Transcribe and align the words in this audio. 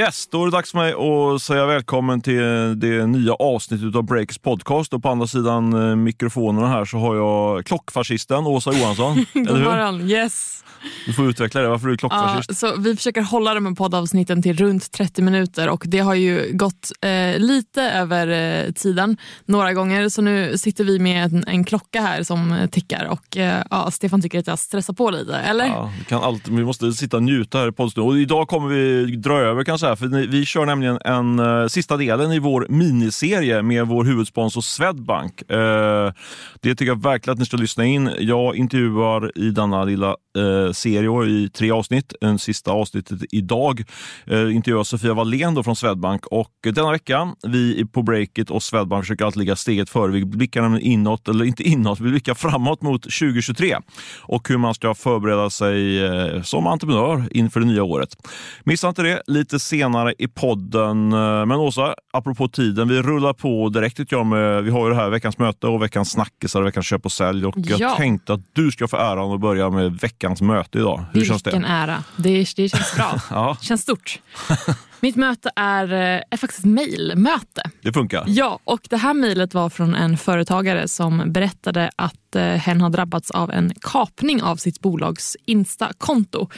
Yes, 0.00 0.26
då 0.26 0.42
är 0.42 0.46
det 0.46 0.52
dags 0.52 0.70
för 0.70 0.78
mig 0.78 0.92
att 0.92 1.42
säga 1.42 1.66
välkommen 1.66 2.20
till 2.20 2.40
det 2.80 3.06
nya 3.06 3.34
avsnittet 3.34 3.96
av 3.96 4.04
Breakers 4.04 4.38
podcast. 4.38 4.92
Och 4.92 5.02
på 5.02 5.08
andra 5.08 5.26
sidan 5.26 5.90
eh, 5.90 5.96
mikrofonerna 5.96 6.68
här 6.68 6.84
så 6.84 6.98
har 6.98 7.16
jag 7.16 7.66
klockfascisten 7.66 8.46
Åsa 8.46 8.72
Johansson. 8.72 9.26
God 9.34 9.60
morgon, 9.60 10.10
yes. 10.10 10.64
Du 11.06 11.12
får 11.12 11.28
utveckla 11.28 11.60
det, 11.60 11.68
varför 11.68 11.86
är 11.86 11.90
du 11.90 11.96
klockfascist? 11.96 12.48
Ja, 12.48 12.54
så 12.54 12.80
vi 12.80 12.96
försöker 12.96 13.22
hålla 13.22 13.54
de 13.54 13.66
här 13.66 13.74
poddavsnitten 13.74 14.42
till 14.42 14.56
runt 14.56 14.92
30 14.92 15.22
minuter 15.22 15.68
och 15.68 15.84
det 15.86 15.98
har 15.98 16.14
ju 16.14 16.50
gått 16.52 16.92
eh, 17.00 17.38
lite 17.38 17.82
över 17.82 18.26
eh, 18.26 18.72
tiden 18.72 19.16
några 19.44 19.72
gånger. 19.72 20.08
Så 20.08 20.22
nu 20.22 20.58
sitter 20.58 20.84
vi 20.84 20.98
med 20.98 21.24
en, 21.24 21.44
en 21.46 21.64
klocka 21.64 22.00
här 22.00 22.22
som 22.22 22.68
tickar 22.72 23.04
och 23.04 23.36
eh, 23.36 23.62
ja, 23.70 23.90
Stefan 23.90 24.22
tycker 24.22 24.38
att 24.38 24.46
jag 24.46 24.58
stressar 24.58 24.94
på 24.94 25.10
lite, 25.10 25.36
eller? 25.36 25.66
Ja, 25.66 25.92
vi, 25.98 26.04
kan 26.04 26.22
alltid, 26.22 26.54
vi 26.54 26.64
måste 26.64 26.92
sitta 26.92 27.16
och 27.16 27.22
njuta 27.22 27.58
här 27.58 27.68
i 27.68 27.72
poddstudion. 27.72 28.10
Och 28.10 28.18
idag 28.18 28.48
kommer 28.48 28.68
vi 28.68 29.16
dra 29.16 29.40
över 29.40 29.64
kan 29.64 29.78
jag 29.90 29.98
för 29.98 30.26
vi 30.26 30.44
kör 30.44 30.66
nämligen 30.66 30.98
en 31.04 31.38
uh, 31.38 31.66
sista 31.66 31.96
delen 31.96 32.32
i 32.32 32.38
vår 32.38 32.66
miniserie 32.68 33.62
med 33.62 33.86
vår 33.86 34.04
huvudsponsor 34.04 34.60
Swedbank. 34.60 35.42
Uh, 35.52 36.12
det 36.60 36.74
tycker 36.74 36.86
jag 36.86 37.02
verkligen 37.02 37.32
att 37.32 37.38
ni 37.38 37.46
ska 37.46 37.56
lyssna 37.56 37.84
in. 37.84 38.10
Jag 38.18 38.56
intervjuar 38.56 39.38
i 39.38 39.50
denna 39.50 39.84
lilla 39.84 40.16
uh, 40.38 40.72
serie 40.72 41.26
i 41.26 41.48
tre 41.48 41.70
avsnitt. 41.70 42.12
En 42.20 42.38
sista 42.38 42.72
avsnittet 42.72 43.20
idag 43.30 43.84
uh, 44.30 44.54
intervjuar 44.54 44.84
Sofia 44.84 45.14
Wallén 45.14 45.54
då 45.54 45.62
från 45.62 45.76
Swedbank 45.76 46.26
och 46.26 46.52
denna 46.62 46.90
vecka, 46.90 47.34
vi 47.42 47.86
på 47.92 48.02
Breakit 48.02 48.50
och 48.50 48.62
Swedbank 48.62 49.04
försöker 49.04 49.24
alltid 49.24 49.40
ligga 49.40 49.56
steget 49.56 49.90
före. 49.90 50.12
Vi 50.12 50.24
blickar 50.24 50.62
nämligen 50.62 50.86
inåt, 50.86 51.28
eller 51.28 51.44
inte 51.44 51.62
inåt, 51.62 52.00
vi 52.00 52.10
blickar 52.10 52.34
framåt 52.34 52.82
mot 52.82 53.02
2023 53.02 53.76
och 54.20 54.48
hur 54.48 54.58
man 54.58 54.74
ska 54.74 54.94
förbereda 54.94 55.50
sig 55.50 56.00
som 56.44 56.66
entreprenör 56.66 57.28
inför 57.30 57.60
det 57.60 57.66
nya 57.66 57.82
året. 57.82 58.16
Missa 58.64 58.88
inte 58.88 59.02
det 59.02 59.22
lite 59.26 59.58
senare 59.58 59.79
i 60.18 60.28
podden. 60.28 61.08
Men 61.08 61.52
Åsa, 61.52 61.94
apropå 62.12 62.48
tiden, 62.48 62.88
vi 62.88 63.02
rullar 63.02 63.32
på 63.32 63.68
direkt 63.68 64.12
jag. 64.12 64.26
Med, 64.26 64.64
vi 64.64 64.70
har 64.70 64.84
ju 64.84 64.90
det 64.94 65.00
här 65.00 65.10
veckans 65.10 65.38
möte 65.38 65.66
och 65.66 65.82
veckans 65.82 66.10
snackisar, 66.10 66.62
veckans 66.62 66.86
köp 66.86 67.04
och 67.04 67.12
sälj. 67.12 67.46
Och 67.46 67.54
Ja. 67.58 67.76
jag 67.78 67.96
tänkte 67.96 68.32
att 68.32 68.40
du 68.52 68.70
ska 68.70 68.88
få 68.88 68.96
äran 68.96 69.32
att 69.32 69.40
börja 69.40 69.70
med 69.70 69.92
veckans 70.00 70.42
möte 70.42 70.78
idag. 70.78 71.04
Hur 71.12 71.24
känns 71.24 71.46
Vilken 71.46 71.62
det? 71.62 71.68
ära. 71.68 72.04
Det, 72.16 72.38
det 72.56 72.68
känns 72.68 72.94
bra. 72.96 73.20
Ja, 73.30 73.56
känns 73.60 73.82
stort. 73.82 74.20
Mitt 75.02 75.16
möte 75.16 75.50
är, 75.56 75.92
eh, 75.92 76.22
är 76.30 76.36
faktiskt 76.36 76.58
ett 76.60 76.70
mejlmöte. 76.70 77.62
det 77.82 77.92
funkar. 77.92 78.24
Ja, 78.26 78.58
och 78.64 78.80
det 78.90 78.96
här 78.96 79.14
mejlet 79.14 79.54
var 79.54 79.70
från 79.70 79.94
en 79.94 80.16
företagare 80.18 80.88
som 80.88 81.22
berättade 81.32 81.90
att 81.96 82.36
eh, 82.36 82.42
hen 82.42 82.80
har 82.80 82.90
drabbats 82.90 83.30
av 83.30 83.50
en 83.50 83.72
kapning 83.80 84.42
av 84.42 84.56
sitt 84.56 84.80
bolags 84.80 85.36
Insta-konto 85.46 86.48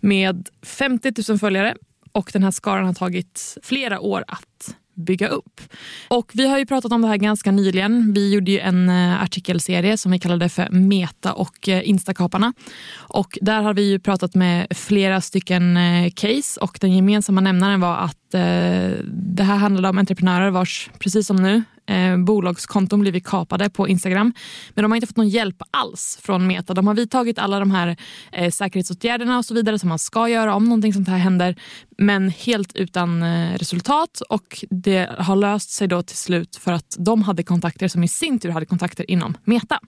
med 0.00 0.48
50 0.62 1.12
000 1.28 1.38
följare 1.38 1.74
och 2.12 2.30
den 2.32 2.42
här 2.42 2.50
skaran 2.50 2.86
har 2.86 2.94
tagit 2.94 3.58
flera 3.62 4.00
år 4.00 4.24
att 4.28 4.76
bygga 4.94 5.28
upp. 5.28 5.60
Och 6.08 6.30
Vi 6.34 6.48
har 6.48 6.58
ju 6.58 6.66
pratat 6.66 6.92
om 6.92 7.02
det 7.02 7.08
här 7.08 7.16
ganska 7.16 7.50
nyligen. 7.50 8.12
Vi 8.12 8.34
gjorde 8.34 8.50
ju 8.50 8.58
en 8.58 8.88
eh, 8.88 9.22
artikelserie 9.22 9.98
som 9.98 10.12
vi 10.12 10.18
kallade 10.18 10.48
för 10.48 10.70
Meta 10.70 11.32
och 11.32 11.68
eh, 11.68 11.88
Instakaparna. 11.88 12.52
Och 12.96 13.38
där 13.40 13.62
har 13.62 13.74
vi 13.74 13.90
ju 13.90 13.98
pratat 13.98 14.34
med 14.34 14.66
flera 14.70 15.20
stycken 15.20 15.76
eh, 15.76 16.10
case 16.16 16.60
och 16.60 16.78
den 16.80 16.96
gemensamma 16.96 17.40
nämnaren 17.40 17.80
var 17.80 17.96
att 17.96 18.21
Eh, 18.34 18.90
det 19.12 19.42
här 19.42 19.56
handlade 19.56 19.88
om 19.88 19.98
entreprenörer 19.98 20.50
vars, 20.50 20.90
precis 20.98 21.26
som 21.26 21.36
nu, 21.36 21.62
eh, 21.86 22.16
bolagskonton 22.16 23.00
blivit 23.00 23.26
kapade 23.26 23.70
på 23.70 23.88
Instagram. 23.88 24.32
Men 24.74 24.82
de 24.82 24.90
har 24.90 24.96
inte 24.96 25.06
fått 25.06 25.16
någon 25.16 25.28
hjälp 25.28 25.62
alls 25.70 26.18
från 26.22 26.46
Meta. 26.46 26.74
De 26.74 26.86
har 26.86 26.94
vidtagit 26.94 27.38
alla 27.38 27.58
de 27.58 27.70
här 27.70 27.96
eh, 28.32 28.50
säkerhetsåtgärderna 28.50 29.38
och 29.38 29.44
så 29.44 29.54
vidare 29.54 29.78
som 29.78 29.88
man 29.88 29.98
ska 29.98 30.28
göra 30.28 30.54
om 30.54 30.64
någonting 30.64 30.92
sånt 30.92 31.08
här 31.08 31.18
händer. 31.18 31.56
Men 31.98 32.28
helt 32.28 32.76
utan 32.76 33.22
eh, 33.22 33.58
resultat 33.58 34.22
och 34.28 34.64
det 34.70 35.10
har 35.18 35.36
löst 35.36 35.70
sig 35.70 35.88
då 35.88 36.02
till 36.02 36.16
slut 36.16 36.56
för 36.56 36.72
att 36.72 36.96
de 36.98 37.22
hade 37.22 37.42
kontakter 37.42 37.88
som 37.88 38.04
i 38.04 38.08
sin 38.08 38.38
tur 38.38 38.50
hade 38.50 38.66
kontakter 38.66 39.10
inom 39.10 39.36
Meta. 39.44 39.80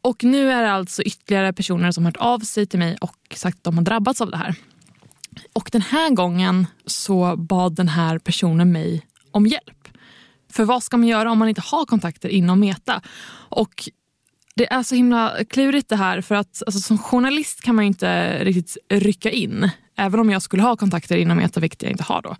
Och 0.00 0.24
nu 0.24 0.50
är 0.50 0.62
det 0.62 0.72
alltså 0.72 1.02
ytterligare 1.02 1.52
personer 1.52 1.92
som 1.92 2.04
har 2.04 2.12
hört 2.12 2.16
av 2.16 2.38
sig 2.38 2.66
till 2.66 2.78
mig 2.78 2.96
och 3.00 3.16
sagt 3.34 3.56
att 3.56 3.64
de 3.64 3.76
har 3.78 3.84
drabbats 3.84 4.20
av 4.20 4.30
det 4.30 4.36
här. 4.36 4.54
Och 5.52 5.68
den 5.72 5.82
här 5.82 6.10
gången 6.10 6.66
så 6.86 7.36
bad 7.36 7.74
den 7.74 7.88
här 7.88 8.18
personen 8.18 8.72
mig 8.72 9.06
om 9.30 9.46
hjälp. 9.46 9.88
För 10.52 10.64
vad 10.64 10.82
ska 10.82 10.96
man 10.96 11.08
göra 11.08 11.30
om 11.30 11.38
man 11.38 11.48
inte 11.48 11.60
har 11.60 11.84
kontakter 11.84 12.28
inom 12.28 12.60
Meta? 12.60 13.00
Och 13.48 13.88
det 14.54 14.72
är 14.72 14.82
så 14.82 14.94
himla 14.94 15.36
klurigt 15.50 15.88
det 15.88 15.96
här 15.96 16.20
för 16.20 16.34
att 16.34 16.62
alltså, 16.66 16.80
som 16.80 16.98
journalist 16.98 17.62
kan 17.62 17.74
man 17.74 17.84
ju 17.84 17.86
inte 17.86 18.38
riktigt 18.44 18.76
rycka 18.88 19.30
in. 19.30 19.70
Även 19.98 20.20
om 20.20 20.30
jag 20.30 20.42
skulle 20.42 20.62
ha 20.62 20.76
kontakter 20.76 21.16
inom 21.16 21.36
Meta, 21.36 21.60
vilket 21.60 21.82
jag 21.82 21.90
inte 21.90 22.04
har 22.04 22.22
då. 22.22 22.36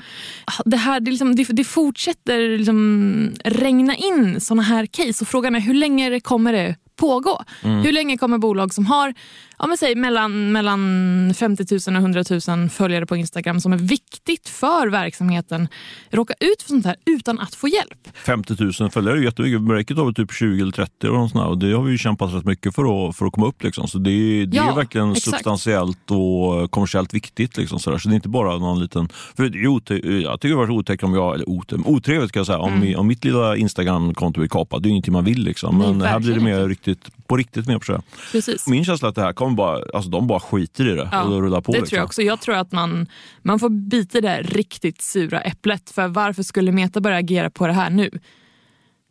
Det, 0.64 0.76
här, 0.76 1.00
det, 1.00 1.10
liksom, 1.10 1.36
det, 1.36 1.44
det 1.50 1.64
fortsätter 1.64 2.58
liksom 2.58 3.30
regna 3.44 3.96
in 3.96 4.40
såna 4.40 4.62
här 4.62 4.86
case 4.86 5.24
och 5.24 5.28
frågan 5.28 5.54
är 5.54 5.60
hur 5.60 5.74
länge 5.74 6.20
kommer 6.20 6.52
det 6.52 6.76
pågå? 6.96 7.42
Hur 7.62 7.92
länge 7.92 8.16
kommer 8.18 8.38
bolag 8.38 8.74
som 8.74 8.86
har 8.86 9.14
ja, 9.58 9.66
men 9.66 9.76
säg, 9.76 9.94
mellan, 9.94 10.52
mellan 10.52 11.34
50 11.36 11.64
000 11.90 11.96
och 11.96 12.02
100 12.02 12.24
000 12.48 12.68
följare 12.70 13.06
på 13.06 13.16
Instagram 13.16 13.60
som 13.60 13.72
är 13.72 13.76
viktigt 13.78 14.48
för 14.48 14.88
verksamheten 14.88 15.68
råka 16.10 16.34
ut 16.40 16.62
för 16.62 16.68
sånt 16.68 16.84
här 16.86 16.96
utan 17.04 17.38
att 17.38 17.54
få 17.54 17.68
hjälp? 17.68 18.08
50 18.26 18.54
000 18.80 18.90
följare 18.90 19.18
är 19.18 19.22
jättemycket. 19.22 19.60
Breakit 19.62 19.96
har 19.98 20.12
typ 20.12 20.32
20 20.32 20.62
eller 20.62 20.72
30 20.72 21.08
och, 21.08 21.30
sånt 21.30 21.46
och 21.46 21.58
det 21.58 21.72
har 21.72 21.82
vi 21.82 21.92
ju 21.92 21.98
kämpat 21.98 22.34
rätt 22.34 22.44
mycket 22.44 22.74
för 22.74 23.08
att, 23.08 23.16
för 23.16 23.26
att 23.26 23.32
komma 23.32 23.46
upp. 23.46 23.62
Liksom. 23.62 23.88
Så 23.88 23.98
det, 23.98 24.46
det 24.46 24.56
Ja, 24.56 24.70
är 24.72 24.76
verkligen 24.76 25.12
exakt. 25.12 25.24
substantiellt 25.36 26.10
och 26.10 26.70
kommersiellt 26.70 27.14
viktigt. 27.14 27.56
Liksom, 27.56 27.78
så, 27.78 27.98
så 27.98 28.08
det 28.08 28.12
är 28.14 28.16
inte 28.16 28.28
bara 28.28 28.58
någon 28.58 28.80
liten... 28.80 29.08
För 29.36 29.42
det 29.48 29.58
ote- 29.68 30.20
jag 30.22 30.40
tycker 30.40 30.48
det 30.54 30.56
varit 30.60 30.70
otäckt 30.70 31.02
om 31.02 31.14
jag, 31.14 31.34
eller 31.34 31.44
ote- 31.46 31.82
otrevligt 31.86 32.28
ska 32.28 32.38
jag 32.38 32.46
säga, 32.46 32.58
om, 32.58 32.72
mi- 32.84 32.96
om 32.96 33.06
mitt 33.06 33.24
lilla 33.24 33.56
Instagram-konto 33.56 34.40
blir 34.40 34.48
kapat. 34.48 34.82
Det 34.82 34.88
är 34.88 34.90
ingenting 34.90 35.12
man 35.12 35.24
vill. 35.24 35.42
Liksom. 35.44 35.78
Nej, 35.78 35.92
Men 35.92 36.00
här 36.08 36.18
blir 36.20 36.34
det 36.34 36.40
mer 36.40 36.68
riktigt, 36.68 36.85
på 37.26 37.36
riktigt 37.36 37.66
mer 37.66 37.78
på 37.78 37.92
det. 37.92 38.02
Precis. 38.32 38.66
Min 38.66 38.84
känsla 38.84 39.06
är 39.06 39.10
att 39.10 39.14
det 39.14 39.22
här 39.22 39.32
kommer 39.32 39.56
bara, 39.56 39.82
alltså 39.94 40.10
de 40.10 40.26
bara 40.26 40.40
skiter 40.40 40.88
i 40.88 40.94
det 40.94 41.08
Ja, 41.12 41.22
och 41.22 41.40
rullar 41.42 41.60
på. 41.60 41.72
det 41.72 41.78
liksom. 41.78 41.88
tror 41.90 41.98
jag 41.98 42.04
också. 42.04 42.22
Jag 42.22 42.40
tror 42.40 42.54
att 42.56 42.72
man, 42.72 43.06
man 43.42 43.58
får 43.58 43.68
bita 43.68 44.20
det 44.20 44.42
riktigt 44.42 45.02
sura 45.02 45.40
äpplet. 45.40 45.90
För 45.90 46.08
varför 46.08 46.42
skulle 46.42 46.72
Meta 46.72 47.00
börja 47.00 47.16
agera 47.16 47.50
på 47.50 47.66
det 47.66 47.72
här 47.72 47.90
nu? 47.90 48.10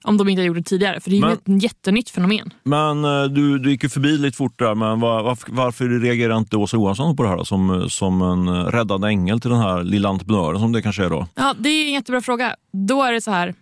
Om 0.04 0.18
de 0.18 0.30
inte 0.30 0.42
gjorde 0.42 0.60
det 0.60 0.64
tidigare. 0.64 1.00
För 1.00 1.10
det 1.10 1.16
är 1.16 1.18
ju 1.18 1.38
Men- 1.44 1.58
ett 1.58 1.64
jättenytt 1.64 2.10
fenomen. 2.10 2.54
Men 2.64 3.06
eh, 3.06 3.24
du, 3.24 3.60
du 3.60 3.72
gick 3.72 3.84
ju 3.84 3.90
förbi 3.90 4.18
lite 4.18 4.38
fort 4.38 4.60
där, 4.60 4.76
men 4.76 5.00
var, 5.00 5.24
varför, 5.24 5.52
varför 5.52 6.00
reagerar 6.00 6.38
inte 6.38 6.58
Åsa 6.58 6.78
Johansson 6.78 7.16
på 7.16 7.24
det 7.24 7.30
här 7.30 7.38
då, 7.38 7.46
som, 7.46 7.90
som 7.90 8.22
en 8.22 8.48
eh, 8.48 8.66
räddande 8.66 9.08
ängel 9.08 9.40
till 9.42 9.50
den 9.50 9.60
här 9.60 9.84
lilla 9.84 10.10
entreprenören 10.10 10.60
som 10.60 10.72
det 10.72 10.82
kanske 10.82 11.06
är 11.06 11.10
då? 11.10 11.28
Ja, 11.36 11.56
det 11.60 11.70
är 11.70 11.88
en 11.88 11.94
jättebra 11.94 12.22
fråga. 12.22 12.56
Då 12.88 13.04
är 13.04 13.12
det 13.14 13.22
så 13.22 13.32
här, 13.32 13.54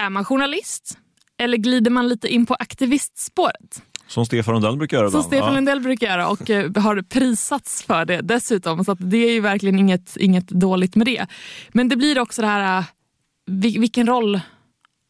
är 0.00 0.10
man 0.10 0.24
journalist? 0.24 0.98
Eller 1.40 1.56
glider 1.56 1.90
man 1.90 2.08
lite 2.08 2.28
in 2.28 2.46
på 2.46 2.54
aktivistspåret? 2.54 3.82
Som 4.06 4.26
Stefan 4.26 4.54
Lundell 4.54 4.76
brukar 4.76 4.96
göra 4.96 5.10
Som. 5.10 5.22
Stefan. 5.22 5.54
Lundell 5.54 5.80
brukar 5.80 6.06
göra 6.06 6.28
och 6.28 6.50
eh, 6.50 6.76
har 6.76 7.02
prisats 7.02 7.82
för 7.82 8.04
det 8.04 8.20
dessutom. 8.20 8.84
Så 8.84 8.92
att 8.92 8.98
det 9.10 9.16
är 9.16 9.32
ju 9.32 9.40
verkligen 9.40 9.78
inget, 9.78 10.16
inget 10.16 10.48
dåligt 10.48 10.96
med 10.96 11.06
det. 11.06 11.26
Men 11.72 11.88
det 11.88 11.96
blir 11.96 12.18
också 12.18 12.40
det 12.42 12.48
här, 12.48 12.78
eh, 12.78 12.84
vil- 13.50 13.80
vilken 13.80 14.06
roll 14.06 14.40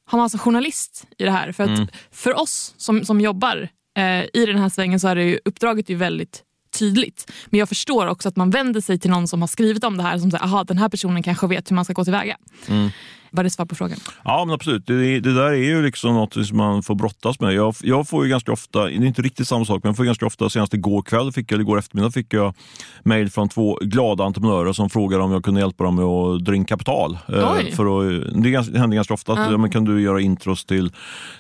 har 0.06 0.18
man 0.18 0.30
som 0.30 0.40
journalist 0.40 1.06
i 1.18 1.24
det 1.24 1.30
här? 1.30 1.52
För, 1.52 1.64
att 1.64 1.70
Mm. 1.78 1.88
för 2.10 2.40
oss 2.40 2.74
som, 2.76 3.04
som 3.04 3.20
jobbar 3.20 3.68
eh, 3.98 4.24
i 4.34 4.46
den 4.46 4.58
här 4.58 4.68
svängen 4.68 5.00
så 5.00 5.08
är 5.08 5.14
det 5.14 5.24
ju, 5.24 5.38
uppdraget 5.44 5.88
ju 5.90 5.94
väldigt 5.94 6.42
tydligt. 6.78 7.32
Men 7.46 7.58
jag 7.60 7.68
förstår 7.68 8.06
också 8.06 8.28
att 8.28 8.36
man 8.36 8.50
vänder 8.50 8.80
sig 8.80 8.98
till 8.98 9.10
någon 9.10 9.28
som 9.28 9.40
har 9.40 9.48
skrivit 9.48 9.84
om 9.84 9.96
det 9.96 10.02
här 10.02 10.18
som 10.18 10.30
säger 10.30 10.44
aha 10.44 10.64
den 10.64 10.78
här 10.78 10.88
personen 10.88 11.22
kanske 11.22 11.46
vet 11.46 11.70
hur 11.70 11.74
man 11.76 11.84
ska 11.84 11.94
gå 11.94 12.04
tillväga. 12.04 12.36
Mm. 12.68 12.90
Var 13.30 13.44
det 13.44 13.50
svar 13.50 13.66
på 13.66 13.74
frågan? 13.74 13.98
Ja, 14.24 14.44
men 14.44 14.54
absolut. 14.54 14.86
Det, 14.86 15.20
det 15.20 15.34
där 15.34 15.50
är 15.50 15.54
ju 15.54 15.82
liksom 15.82 16.14
något 16.14 16.46
som 16.46 16.56
man 16.56 16.82
får 16.82 16.94
brottas 16.94 17.40
med. 17.40 17.54
Jag, 17.54 17.74
jag 17.82 18.08
får 18.08 18.24
ju 18.24 18.30
ganska 18.30 18.52
ofta, 18.52 18.84
det 18.84 18.92
är 18.94 19.04
inte 19.04 19.22
riktigt 19.22 19.48
samma 19.48 19.64
sak, 19.64 19.82
men 19.82 19.88
jag 19.90 19.96
får 19.96 20.04
ganska 20.04 20.26
ofta, 20.26 20.50
senast 20.50 20.74
igår 20.74 21.02
kväll, 21.02 21.32
fick 21.32 21.52
jag, 21.52 21.56
eller 21.56 21.64
igår 21.64 21.78
eftermiddag, 21.78 22.10
fick 22.10 22.34
jag 22.34 22.54
mejl 23.02 23.30
från 23.30 23.48
två 23.48 23.78
glada 23.82 24.24
entreprenörer 24.24 24.72
som 24.72 24.90
frågade 24.90 25.22
om 25.22 25.32
jag 25.32 25.44
kunde 25.44 25.60
hjälpa 25.60 25.84
dem 25.84 25.94
med 25.96 26.04
att 26.04 26.44
dra 26.44 26.54
in 26.54 26.64
kapital. 26.64 27.18
Eh, 27.28 27.52
Oj. 27.58 27.72
För 27.72 28.00
att, 28.00 28.42
det, 28.42 28.50
ganska, 28.50 28.72
det 28.72 28.78
händer 28.78 28.94
ganska 28.94 29.14
ofta. 29.14 29.32
Ja. 29.50 29.56
men 29.58 29.70
kan 29.70 29.84
du 29.84 30.02
göra 30.02 30.20
intros 30.20 30.64
till, 30.64 30.92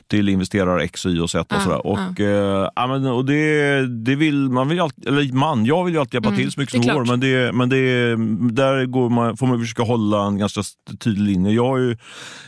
till 0.06 0.28
investerare 0.28 0.84
X, 0.84 1.06
Y 1.06 1.20
och 1.20 1.30
Z 1.30 1.54
och 1.54 1.60
Ja, 1.60 1.64
sådär. 1.64 1.86
Och, 1.86 2.20
ja, 2.76 2.86
men, 2.86 3.06
och 3.06 3.24
det, 3.24 3.86
det 3.86 4.14
vill 4.14 4.48
man, 4.48 4.68
vill 4.68 4.80
alltid, 4.80 5.08
eller 5.08 5.32
man, 5.32 5.64
jag 5.64 5.84
vill 5.84 5.94
ju 5.94 6.00
alltid 6.00 6.14
hjälpa 6.14 6.28
Mm, 6.30 6.40
till 6.40 6.52
så 6.52 6.60
mycket 6.60 6.84
som 6.84 6.94
går. 6.94 7.04
Men, 7.04 7.20
det, 7.20 7.52
men 7.54 7.68
det, 7.68 8.16
där 8.54 8.86
går 8.86 9.10
man, 9.10 9.36
får 9.36 9.46
man 9.46 9.60
försöka 9.60 9.82
hålla 9.82 10.26
en 10.26 10.38
ganska 10.38 10.62
tydlig 10.98 11.24
linje. 11.26 11.52
Jag 11.52 11.79
ju, 11.80 11.96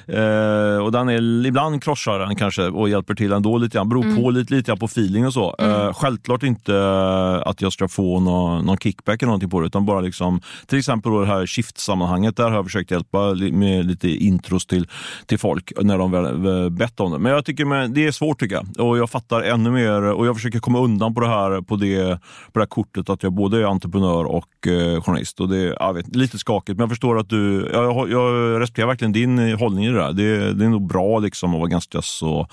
eh, 0.06 0.84
och 0.84 0.92
den 0.92 1.08
är, 1.08 1.46
ibland 1.46 1.82
krossar 1.82 2.18
den 2.18 2.36
kanske 2.36 2.62
och 2.62 2.88
hjälper 2.88 3.14
till 3.14 3.32
ändå 3.32 3.58
lite 3.58 3.78
grann. 3.78 3.88
Beror 3.88 4.16
på 4.16 4.30
lite, 4.30 4.54
lite 4.54 4.76
på 4.76 4.86
feeling 4.86 5.26
och 5.26 5.32
så. 5.32 5.56
Eh, 5.58 5.92
självklart 5.92 6.42
inte 6.42 6.74
eh, 6.74 7.48
att 7.48 7.62
jag 7.62 7.72
ska 7.72 7.88
få 7.88 8.20
någon, 8.20 8.64
någon 8.64 8.78
kickback 8.78 9.22
eller 9.22 9.26
någonting 9.26 9.50
på 9.50 9.60
det, 9.60 9.66
utan 9.66 9.86
bara 9.86 10.00
liksom, 10.00 10.40
till 10.66 10.78
exempel 10.78 11.12
då 11.12 11.20
det 11.20 11.26
här 11.26 11.46
shift-sammanhanget, 11.46 12.36
där 12.36 12.44
har 12.44 12.54
jag 12.56 12.64
försökt 12.64 12.90
hjälpa 12.90 13.34
med 13.34 13.86
lite 13.86 14.08
intros 14.08 14.66
till, 14.66 14.86
till 15.26 15.38
folk 15.38 15.72
när 15.80 15.98
de 15.98 16.10
väl, 16.10 16.70
bett 16.70 17.00
om 17.00 17.12
det. 17.12 17.18
Men 17.18 17.32
jag 17.32 17.44
tycker 17.44 17.64
men, 17.64 17.94
det 17.94 18.06
är 18.06 18.12
svårt 18.12 18.40
tycker 18.40 18.54
jag. 18.54 18.86
Och 18.86 18.98
jag 18.98 19.10
fattar 19.10 19.42
ännu 19.42 19.70
mer 19.70 20.02
och 20.02 20.26
jag 20.26 20.36
försöker 20.36 20.58
komma 20.58 20.80
undan 20.80 21.14
på 21.14 21.20
det 21.20 21.28
här, 21.28 21.60
på 21.60 21.76
det, 21.76 22.18
på 22.52 22.58
det 22.58 22.60
här 22.60 22.66
kortet 22.66 23.10
att 23.10 23.22
jag 23.22 23.32
både 23.32 23.60
är 23.60 23.64
entreprenör 23.64 24.24
och 24.24 24.66
eh, 24.66 25.02
journalist. 25.02 25.40
Och 25.40 25.48
det 25.48 25.76
är 25.80 25.92
vet, 25.92 26.16
lite 26.16 26.38
skakigt, 26.38 26.78
men 26.78 26.82
jag 26.82 26.90
förstår 26.90 27.18
att 27.18 27.28
du, 27.28 27.70
jag, 27.72 28.10
jag, 28.10 28.60
respekterar 28.60 28.86
verkligen 28.86 29.12
din 29.26 29.58
hållning 29.58 29.84
i 29.84 29.88
det 29.88 29.94
där. 29.98 30.12
Det, 30.12 30.52
det 30.54 30.64
är 30.64 30.68
nog 30.68 30.86
bra 30.88 31.18
liksom 31.18 31.54
att 31.54 31.58
vara 31.60 31.68
ganska 31.68 32.02
så 32.02 32.48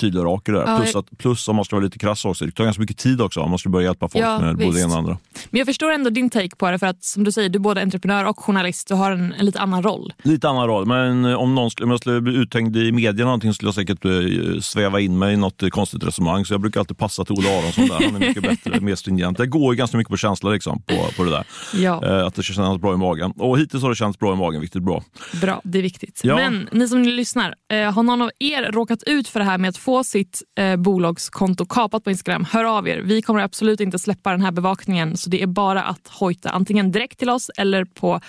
tydlig 0.00 0.20
och 0.22 0.26
rak 0.32 0.48
i 0.48 0.52
det 0.52 0.58
där. 0.58 0.66
Ja, 0.66 0.78
plus, 0.78 0.96
att, 0.96 1.18
plus 1.18 1.48
om 1.48 1.56
man 1.56 1.64
ska 1.64 1.76
vara 1.76 1.84
lite 1.84 1.98
krass 1.98 2.24
också, 2.24 2.44
det 2.46 2.52
tar 2.52 2.64
ganska 2.64 2.80
mycket 2.80 2.98
tid 2.98 3.20
också 3.20 3.40
om 3.40 3.50
man 3.50 3.58
ska 3.58 3.68
börja 3.68 3.86
hjälpa 3.86 4.08
folk 4.08 4.24
Ja, 4.24 4.38
med 4.40 4.54
både 4.56 4.66
visst. 4.66 4.76
det 4.78 4.82
ena 4.82 4.92
och 4.92 4.98
andra. 4.98 5.18
Men 5.50 5.58
jag 5.58 5.66
förstår 5.66 5.90
ändå 5.92 6.10
din 6.10 6.30
take 6.30 6.56
på 6.56 6.70
det 6.70 6.78
för 6.78 6.86
att 6.86 7.04
som 7.04 7.24
du 7.24 7.32
säger, 7.32 7.48
du 7.48 7.56
är 7.56 7.60
både 7.60 7.82
entreprenör 7.82 8.24
och 8.24 8.38
journalist. 8.40 8.88
Du 8.88 8.94
har 8.94 9.10
en, 9.10 9.32
en 9.38 9.46
lite 9.46 9.60
annan 9.60 9.82
roll. 9.82 10.12
Lite 10.22 10.48
annan 10.48 10.66
roll, 10.66 10.86
men 10.86 11.24
om, 11.24 11.54
någon, 11.54 11.70
skulle- 11.70 11.84
om 11.84 11.90
jag 11.90 12.00
skulle 12.00 12.20
bli 12.20 12.34
uthängd 12.34 12.76
i 12.76 12.92
media 12.92 13.24
någonting 13.24 13.54
skulle 13.54 13.66
jag 13.66 13.74
säkert 13.74 14.04
eh, 14.04 14.60
sväva 14.60 15.00
in 15.00 15.18
mig 15.18 15.34
i 15.34 15.36
något 15.36 15.62
eh, 15.62 15.68
konstigt 15.68 16.04
resonemang. 16.04 16.44
Så 16.44 16.54
jag 16.54 16.60
brukar 16.60 16.80
alltid 16.80 16.98
passa 16.98 17.24
till 17.24 17.32
Ola 17.34 17.48
Aronsson 17.58 17.86
där. 17.88 17.94
Han 18.04 18.14
är 18.22 18.26
mycket 18.28 18.42
bättre, 18.42 18.80
mer 18.80 18.94
stringent. 18.94 19.38
Det 19.38 19.46
går 19.46 19.74
ju 19.74 19.78
ganska 19.78 19.96
mycket 19.96 20.10
på 20.10 20.16
känsla 20.16 20.50
liksom, 20.50 20.82
på, 20.82 20.94
på 21.16 21.24
det 21.24 21.30
där. 21.30 21.44
Ja. 21.74 22.06
Eh, 22.06 22.26
att 22.26 22.34
det 22.34 22.42
ska 22.42 22.52
kännas 22.52 22.80
bra 22.80 22.94
i 22.94 22.96
magen. 22.96 23.32
Och 23.36 23.58
hittills 23.58 23.82
har 23.82 23.90
det 23.90 23.96
känts 23.96 24.18
bra 24.18 24.32
i 24.32 24.36
magen, 24.36 24.60
riktigt 24.60 24.82
bra. 24.82 25.02
Bra, 25.40 25.60
det 25.64 25.78
är 25.78 25.82
viktigt. 25.82 26.01
Ja. 26.22 26.36
Men 26.36 26.68
ni 26.72 26.88
som 26.88 27.02
lyssnar, 27.02 27.54
eh, 27.72 27.92
har 27.92 28.02
någon 28.02 28.22
av 28.22 28.30
er 28.38 28.72
råkat 28.72 29.02
ut 29.02 29.28
för 29.28 29.40
det 29.40 29.46
här 29.46 29.58
med 29.58 29.68
att 29.68 29.76
få 29.76 30.04
sitt 30.04 30.42
eh, 30.58 30.76
bolagskonto 30.76 31.66
kapat 31.66 32.04
på 32.04 32.10
Instagram, 32.10 32.44
hör 32.44 32.64
av 32.64 32.88
er. 32.88 32.98
Vi 32.98 33.22
kommer 33.22 33.40
absolut 33.40 33.80
inte 33.80 33.98
släppa 33.98 34.30
den 34.30 34.40
här 34.40 34.52
bevakningen 34.52 35.16
så 35.16 35.30
det 35.30 35.42
är 35.42 35.46
bara 35.46 35.82
att 35.82 36.08
hojta 36.08 36.50
antingen 36.50 36.92
direkt 36.92 37.18
till 37.18 37.30
oss 37.30 37.50
eller 37.56 37.84
på 37.84 38.20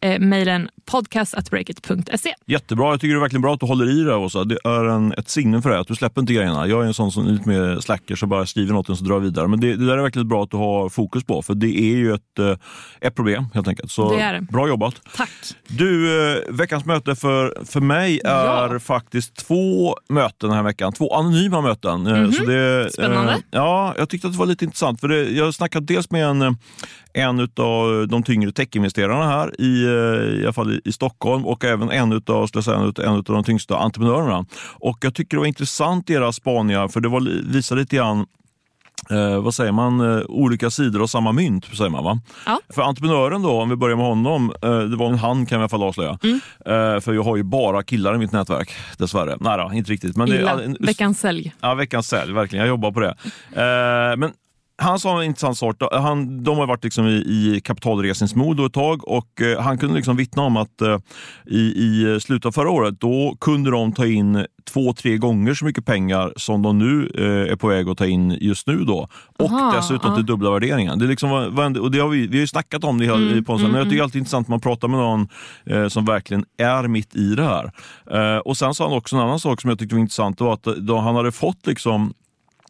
eh, 0.00 0.18
mejlen 0.18 0.68
podcast.breakit.se. 0.90 2.34
Jättebra, 2.46 2.90
jag 2.90 3.00
tycker 3.00 3.14
det 3.14 3.18
är 3.18 3.20
verkligen 3.20 3.42
bra 3.42 3.54
att 3.54 3.60
du 3.60 3.66
håller 3.66 3.90
i 4.00 4.02
det 4.04 4.10
här, 4.10 4.18
Åsa. 4.18 4.44
Det 4.44 4.58
är 4.64 4.84
en, 4.84 5.12
ett 5.12 5.28
signum 5.28 5.62
för 5.62 5.70
det, 5.70 5.78
att 5.80 5.88
du 5.88 5.94
släpper 5.94 6.20
inte 6.20 6.32
grejerna. 6.32 6.66
Jag 6.66 6.82
är 6.82 6.86
en 6.86 6.94
sån 6.94 7.12
som 7.12 7.26
är 7.26 7.30
lite 7.32 7.48
mer 7.48 7.80
slacker, 7.80 8.16
så 8.16 8.26
bara 8.26 8.46
skriver 8.46 8.72
något 8.72 8.88
och 8.90 8.98
så 8.98 9.04
drar 9.04 9.14
jag 9.14 9.20
vidare. 9.20 9.48
Men 9.48 9.60
det, 9.60 9.76
det 9.76 9.86
där 9.86 9.98
är 9.98 10.02
verkligen 10.02 10.28
bra 10.28 10.42
att 10.42 10.50
du 10.50 10.56
har 10.56 10.88
fokus 10.88 11.24
på, 11.24 11.42
för 11.42 11.54
det 11.54 11.80
är 11.80 11.96
ju 11.96 12.14
ett, 12.14 12.38
eh, 12.38 12.56
ett 13.00 13.14
problem 13.14 13.44
helt 13.54 13.68
enkelt. 13.68 13.90
Så 13.90 14.14
Det 14.14 14.20
är 14.20 14.32
det. 14.34 14.40
bra 14.40 14.68
jobbat. 14.68 14.94
Tack. 15.16 15.30
Du, 15.68 16.20
eh, 16.32 16.38
veckans 16.48 16.84
möte 16.84 17.16
för, 17.16 17.54
för 17.64 17.80
mig 17.80 18.20
är 18.24 18.72
Ja. 18.72 18.78
faktiskt 18.78 19.34
två 19.36 19.94
möten 20.08 20.48
den 20.48 20.56
här 20.56 20.62
veckan. 20.62 20.92
Två 20.92 21.14
anonyma 21.14 21.60
möten. 21.60 22.06
Eh, 22.06 22.30
Så 22.30 22.44
det. 22.44 22.92
Spännande. 22.92 23.32
eh, 23.32 23.38
ja, 23.50 23.94
jag 23.98 24.08
tyckte 24.08 24.26
att 24.26 24.32
det 24.32 24.38
var 24.38 24.46
lite 24.46 24.64
intressant. 24.64 25.00
För 25.00 25.08
det, 25.08 25.30
jag 25.30 25.44
har 25.44 25.52
snackat 25.52 25.86
dels 25.86 26.10
med 26.10 26.24
en, 26.26 26.56
en 27.12 27.40
av 27.56 28.08
de 28.08 28.22
tyngre 28.22 28.52
techinvesterarna 28.52 29.26
här 29.26 29.60
i, 29.60 29.82
i 30.40 30.42
alla 30.44 30.52
fall 30.52 30.77
i, 30.84 30.88
i 30.88 30.92
Stockholm 30.92 31.46
och 31.46 31.64
även 31.64 31.90
en 31.90 32.22
av, 32.26 32.46
skulle 32.46 32.62
säga, 32.62 32.76
en 32.76 32.88
utav- 32.88 33.22
de 33.24 33.44
tyngsta 33.44 33.78
entreprenörerna. 33.78 34.46
Och 34.74 34.98
jag 35.00 35.14
tycker 35.14 35.36
det 35.36 35.40
var 35.40 35.46
intressant 35.46 36.06
deras 36.06 36.36
spaningar 36.36 36.88
för 36.88 37.00
det 37.00 37.08
var, 37.08 37.52
visade 37.52 37.80
lite 37.80 37.96
grann 37.96 38.26
Eh, 39.10 39.42
vad 39.42 39.54
säger 39.54 39.72
man, 39.72 40.00
eh, 40.18 40.22
olika 40.28 40.70
sidor 40.70 41.02
av 41.02 41.06
samma 41.06 41.32
mynt. 41.32 41.64
Säger 41.64 41.90
man, 41.90 42.04
va? 42.04 42.20
Ja. 42.46 42.60
För 42.68 42.82
entreprenören 42.82 43.42
då, 43.42 43.50
om 43.50 43.68
vi 43.68 43.76
börjar 43.76 43.96
med 43.96 44.06
honom, 44.06 44.52
eh, 44.62 44.78
det 44.78 44.96
var 44.96 45.06
en 45.06 45.18
han 45.18 45.46
kan 45.46 45.56
jag 45.56 45.60
i 45.60 45.62
alla 45.62 45.68
fall 45.68 45.82
avslöja. 45.82 46.18
Mm. 46.22 46.40
Eh, 46.66 47.00
för 47.00 47.12
jag 47.12 47.22
har 47.22 47.36
ju 47.36 47.42
bara 47.42 47.82
killar 47.82 48.14
i 48.14 48.18
mitt 48.18 48.32
nätverk, 48.32 48.70
dessvärre. 48.98 49.36
Nej 49.40 49.58
då, 49.58 49.74
inte 49.74 49.92
riktigt. 49.92 50.16
Men 50.16 50.28
det, 50.28 50.36
Illa. 50.36 50.60
Veckans 50.80 51.20
sälj. 51.20 51.54
Ja, 51.60 51.74
veckans 51.74 52.08
sälj, 52.08 52.32
verkligen. 52.32 52.64
Jag 52.64 52.68
jobbar 52.68 52.92
på 52.92 53.00
det. 53.00 53.14
Eh, 53.52 54.16
men 54.16 54.32
han 54.80 54.98
sa 54.98 55.18
en 55.18 55.26
intressant 55.26 55.58
sak. 55.58 55.76
Han, 55.92 56.44
de 56.44 56.58
har 56.58 56.66
varit 56.66 56.84
liksom 56.84 57.06
i, 57.06 57.10
i 57.10 57.60
kapitalresningsmode 57.64 58.66
ett 58.66 58.72
tag 58.72 59.08
och 59.08 59.42
eh, 59.42 59.60
han 59.60 59.78
kunde 59.78 59.94
liksom 59.96 60.16
vittna 60.16 60.42
om 60.42 60.56
att 60.56 60.80
eh, 60.82 60.98
i, 61.46 61.58
i 61.58 62.18
slutet 62.20 62.46
av 62.46 62.52
förra 62.52 62.70
året 62.70 63.00
då 63.00 63.36
kunde 63.40 63.70
de 63.70 63.92
ta 63.92 64.06
in 64.06 64.46
två, 64.70 64.92
tre 64.92 65.16
gånger 65.16 65.54
så 65.54 65.64
mycket 65.64 65.84
pengar 65.86 66.32
som 66.36 66.62
de 66.62 66.78
nu 66.78 67.10
eh, 67.14 67.52
är 67.52 67.56
på 67.56 67.68
väg 67.68 67.88
att 67.88 67.98
ta 67.98 68.06
in 68.06 68.30
just 68.40 68.66
nu. 68.66 68.84
Då. 68.84 69.08
Och 69.38 69.50
Aha, 69.50 69.72
dessutom 69.76 70.10
ja. 70.10 70.16
till 70.16 70.26
dubbla 70.26 70.50
värderingen. 70.50 70.98
Det 70.98 71.06
liksom, 71.06 71.30
vad- 71.54 71.76
och 71.76 71.90
det 71.90 71.98
har 71.98 72.08
vi, 72.08 72.26
vi 72.26 72.36
har 72.36 72.40
ju 72.40 72.46
snackat 72.46 72.84
om 72.84 72.98
det 72.98 73.04
hela, 73.04 73.16
Mm, 73.18 73.44
på 73.44 73.52
en 73.52 73.62
men 73.62 73.74
jag 73.74 73.90
tycker 73.90 74.02
alltid 74.02 74.12
det 74.12 74.18
är 74.18 74.20
intressant 74.20 74.44
att 74.44 74.48
man 74.48 74.60
pratar 74.60 74.88
med 74.88 74.98
någon 75.00 75.28
eh, 75.66 75.88
som 75.88 76.04
verkligen 76.04 76.44
är 76.58 76.88
mitt 76.88 77.16
i 77.16 77.34
det 77.34 77.44
här. 77.44 77.70
Och 78.44 78.56
Sen 78.56 78.74
sa 78.74 78.84
han 78.88 78.96
också 78.96 79.16
en 79.16 79.22
annan 79.22 79.40
sak 79.40 79.60
som 79.60 79.70
jag 79.70 79.78
tyckte 79.78 79.94
var 79.94 80.00
intressant. 80.00 80.40
Var 80.40 80.52
att 80.52 80.62
då 80.62 80.98
han 80.98 81.14
hade 81.16 81.32
fått 81.32 81.66
liksom 81.66 82.14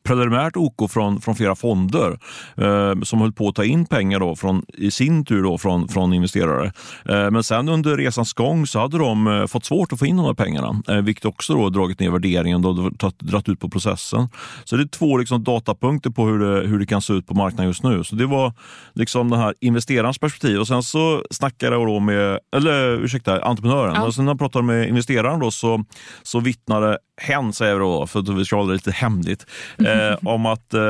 preliminärt 0.08 0.56
OK 0.56 0.90
från, 0.90 1.20
från 1.20 1.37
flera 1.37 1.56
fonder 1.56 2.19
eh, 2.56 3.00
som 3.02 3.20
höll 3.20 3.32
på 3.32 3.49
att 3.49 3.55
ta 3.55 3.64
in 3.64 3.87
pengar 3.87 4.20
då 4.20 4.37
från, 4.37 4.62
i 4.75 4.90
sin 4.90 5.25
tur 5.25 5.43
då 5.43 5.58
från, 5.58 5.88
från 5.88 6.12
investerare. 6.12 6.72
Eh, 7.08 7.31
men 7.31 7.44
sen 7.44 7.69
under 7.69 7.96
resans 7.96 8.32
gång 8.32 8.66
så 8.66 8.78
hade 8.78 8.99
de 8.99 9.26
eh, 9.26 9.46
fått 9.46 9.64
svårt 9.64 9.93
att 9.93 9.99
få 9.99 10.06
in 10.06 10.16
de 10.16 10.26
här 10.26 10.34
pengarna, 10.34 10.82
eh, 10.88 10.96
vilket 10.96 11.25
också 11.25 11.55
då 11.55 11.70
dragit 11.70 12.00
ner 12.00 12.10
värderingen 12.10 12.64
och 12.64 12.93
dratt 13.19 13.49
ut 13.49 13.60
på 13.60 13.69
processen. 13.69 14.28
Så 14.64 14.76
det 14.76 14.82
är 14.82 14.88
två 14.88 15.16
liksom, 15.16 15.44
datapunkter 15.44 16.10
på 16.10 16.26
hur 16.26 16.38
det, 16.38 16.69
hur 16.69 16.78
det 16.78 16.87
kan 16.87 17.02
se 17.02 17.12
ut 17.12 17.26
på 17.26 17.34
marknaden 17.34 17.66
just 17.66 17.82
nu. 17.82 18.05
Så 18.05 18.16
det 18.16 18.26
var 18.26 18.52
liksom 18.94 19.31
den 19.31 19.40
här 19.40 19.55
investerarens 19.60 20.19
perspektiv. 20.19 20.60
Och 20.60 20.66
sen 20.66 20.82
så 20.82 21.22
snackade 21.31 21.76
jag 21.76 21.87
då 21.87 22.00
med, 22.00 22.38
eller 22.56 23.05
ursäkta, 23.05 23.43
entreprenören. 23.43 23.94
Ja. 23.94 24.06
Och 24.06 24.14
sen 24.14 24.25
när 24.25 24.32
jag 24.32 24.38
pratade 24.38 24.64
med 24.64 24.88
investeraren 24.88 25.40
då 25.40 25.50
så, 25.50 25.84
så 26.22 26.40
vittnade 26.40 26.99
hen, 27.20 27.53
säger 27.53 27.79
då, 27.79 28.06
för 28.06 28.20
att 28.20 28.29
vi 28.29 28.44
ska 28.44 28.56
hålla 28.56 28.69
det 28.69 28.75
lite 28.75 28.91
hemligt, 28.93 29.47
eh, 29.79 30.29
om 30.29 30.47
att 30.47 30.75
eh, 30.75 30.81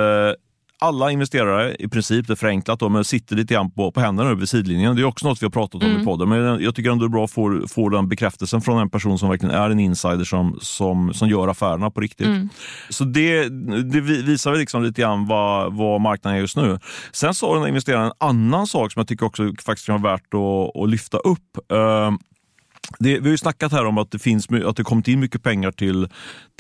alla 0.81 1.11
investerare, 1.11 1.75
i 1.79 1.89
princip, 1.89 2.27
det 2.27 2.33
är 2.33 2.37
förenklat, 2.37 2.81
då, 2.81 2.89
men 2.89 3.05
sitter 3.05 3.37
lite 3.37 3.55
grann 3.55 3.71
på, 3.71 3.93
på 3.93 4.01
händerna 4.01 4.35
vid 4.35 4.49
sidlinjen. 4.49 4.97
Det 4.97 5.03
är 5.03 5.07
också 5.07 5.29
något 5.29 5.43
vi 5.43 5.47
har 5.47 5.51
pratat 5.51 5.83
om 5.83 5.89
i 6.01 6.05
podden. 6.05 6.29
Men 6.29 6.63
jag 6.63 6.75
tycker 6.75 6.91
ändå 6.91 7.05
det 7.05 7.09
är 7.09 7.13
bra 7.13 7.25
att 7.25 7.31
få, 7.31 7.63
få 7.69 7.89
den 7.89 8.09
bekräftelsen 8.09 8.61
från 8.61 8.79
en 8.79 8.91
person 8.91 9.19
som 9.19 9.29
verkligen 9.29 9.55
är 9.55 9.71
en 9.71 9.81
insider 9.81 10.25
som, 10.25 10.59
som, 10.61 11.15
som 11.15 11.29
gör 11.29 11.49
affärerna 11.49 11.91
på 11.91 12.01
riktigt. 12.01 12.27
Så 12.89 13.05
det, 13.05 13.49
det 13.83 14.01
vi- 14.01 14.23
visar 14.23 14.51
väl 14.51 14.61
liksom 14.61 14.83
lite 14.83 15.01
grann 15.03 15.27
vad, 15.27 15.75
vad 15.77 16.01
marknaden 16.01 16.37
är 16.37 16.41
just 16.41 16.57
nu. 16.57 16.79
Sen 17.13 17.35
sa 17.35 17.55
den 17.59 17.69
investeraren 17.69 18.07
en 18.07 18.13
annan 18.29 18.67
sak 18.67 18.93
som 18.93 19.01
jag 19.01 19.09
tycker 19.09 19.27
också 19.27 19.53
faktiskt 19.67 19.87
kan 19.87 20.03
vara 20.03 20.13
värt 20.13 20.35
att, 20.35 20.83
att 20.83 20.89
lyfta 20.91 21.19
upp. 21.19 21.73
Eh, 21.73 22.11
det, 22.99 23.19
vi 23.19 23.21
har 23.21 23.31
ju 23.31 23.39
snackat 23.39 23.73
här 23.73 23.85
om 23.85 23.99
att 23.99 24.11
det, 24.11 24.19
finns, 24.19 24.49
att 24.65 24.77
det 24.77 24.85
kommit 24.85 25.09
in 25.09 25.21
mycket 25.21 25.43
pengar 25.43 25.71
till, 25.73 26.09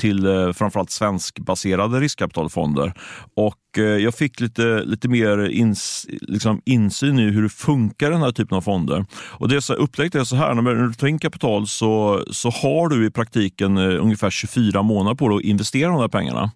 till 0.01 0.27
eh, 0.27 0.53
framförallt 0.53 0.91
svenskbaserade 0.91 2.01
riskkapitalfonder. 2.01 2.93
Och 3.37 3.57
jag 3.77 4.15
fick 4.15 4.41
lite, 4.41 4.83
lite 4.85 5.09
mer 5.09 5.39
ins, 5.49 6.07
liksom 6.09 6.63
insyn 6.65 7.19
i 7.19 7.31
hur 7.31 7.43
det 7.43 7.49
funkar 7.49 8.11
den 8.11 8.23
här 8.23 8.33
typen 8.33 8.57
av 8.57 8.61
fonder. 8.61 9.07
Och 9.15 9.49
det 9.49 9.63
så, 9.63 9.73
är 9.73 10.25
så 10.25 10.37
här, 10.37 10.55
när 10.55 10.75
du 10.75 10.95
tar 10.95 11.07
in 11.07 11.19
kapital 11.19 11.67
så, 11.67 12.25
så 12.31 12.51
har 12.51 12.89
du 12.89 13.07
i 13.07 13.11
praktiken 13.11 13.79
eh, 13.79 14.03
ungefär 14.03 14.31
24 14.31 14.83
månader 14.83 15.15
på 15.15 15.29
dig 15.29 15.37
att 15.37 15.43
investera 15.43 15.91
de 15.91 16.01
här 16.01 16.09
pengarna. 16.09 16.51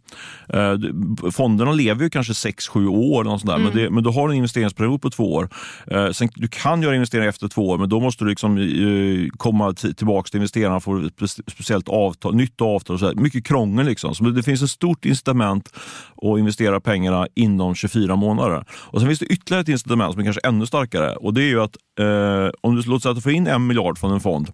Eh, 0.49 1.31
fonderna 1.31 1.73
lever 1.73 2.05
ju 2.05 2.11
kanske 2.11 2.33
6-7 2.33 2.87
år, 2.87 3.25
och 3.25 3.41
sånt 3.41 3.47
där, 3.47 3.59
men, 3.59 3.75
det, 3.75 3.91
men 3.91 4.05
du 4.05 4.11
har 4.11 4.29
en 4.29 4.35
investeringsperiod 4.35 5.03
på 5.03 5.11
två 5.11 5.33
år. 5.33 5.49
Eh, 5.87 6.11
sen, 6.11 6.29
du 6.35 6.49
kan 6.49 6.83
göra 6.83 6.95
investeringar 6.95 7.29
efter 7.29 7.49
två 7.49 7.69
år, 7.69 7.79
men 7.79 7.89
då 7.89 8.01
måste 8.01 8.25
du 8.25 8.31
liksom, 8.31 8.59
eh, 8.59 9.29
komma 9.37 9.73
tillbaka 9.73 10.29
till 10.29 10.37
investerarna 10.37 10.77
och 10.77 10.83
få 10.83 10.99
ett 10.99 11.17
spe- 11.17 11.51
speciellt 11.51 11.89
avtal, 11.89 12.35
nytt 12.35 12.61
avtal. 12.61 12.95
Och 12.95 13.01
så 13.01 13.07
här. 13.07 13.15
Mycket 13.15 13.45
krångel. 13.45 13.87
Liksom. 13.87 14.15
Så 14.15 14.25
det 14.25 14.43
finns 14.43 14.63
ett 14.63 14.71
stort 14.71 15.05
incitament 15.05 15.73
att 16.23 16.39
investera 16.39 16.81
pengarna 17.03 17.27
inom 17.35 17.75
24 17.75 18.17
månader. 18.17 18.65
Och 18.71 19.01
Sen 19.01 19.09
finns 19.09 19.19
det 19.19 19.27
ytterligare 19.27 19.63
ett 19.63 19.69
incitament 19.69 20.13
som 20.13 20.21
är 20.21 20.25
kanske 20.25 20.49
ännu 20.49 20.67
starkare. 20.67 21.17
Och 21.17 21.35
Det 21.35 21.43
är 21.43 21.49
ju 21.49 21.61
att 21.63 21.77
eh, 21.99 22.51
om 22.61 22.77
du 22.77 22.83
låter 22.83 23.03
säga 23.03 23.11
att 23.11 23.17
du 23.17 23.23
får 23.23 23.33
in 23.33 23.47
en 23.47 23.67
miljard 23.67 23.99
från 23.99 24.13
en 24.13 24.21
fond 24.21 24.53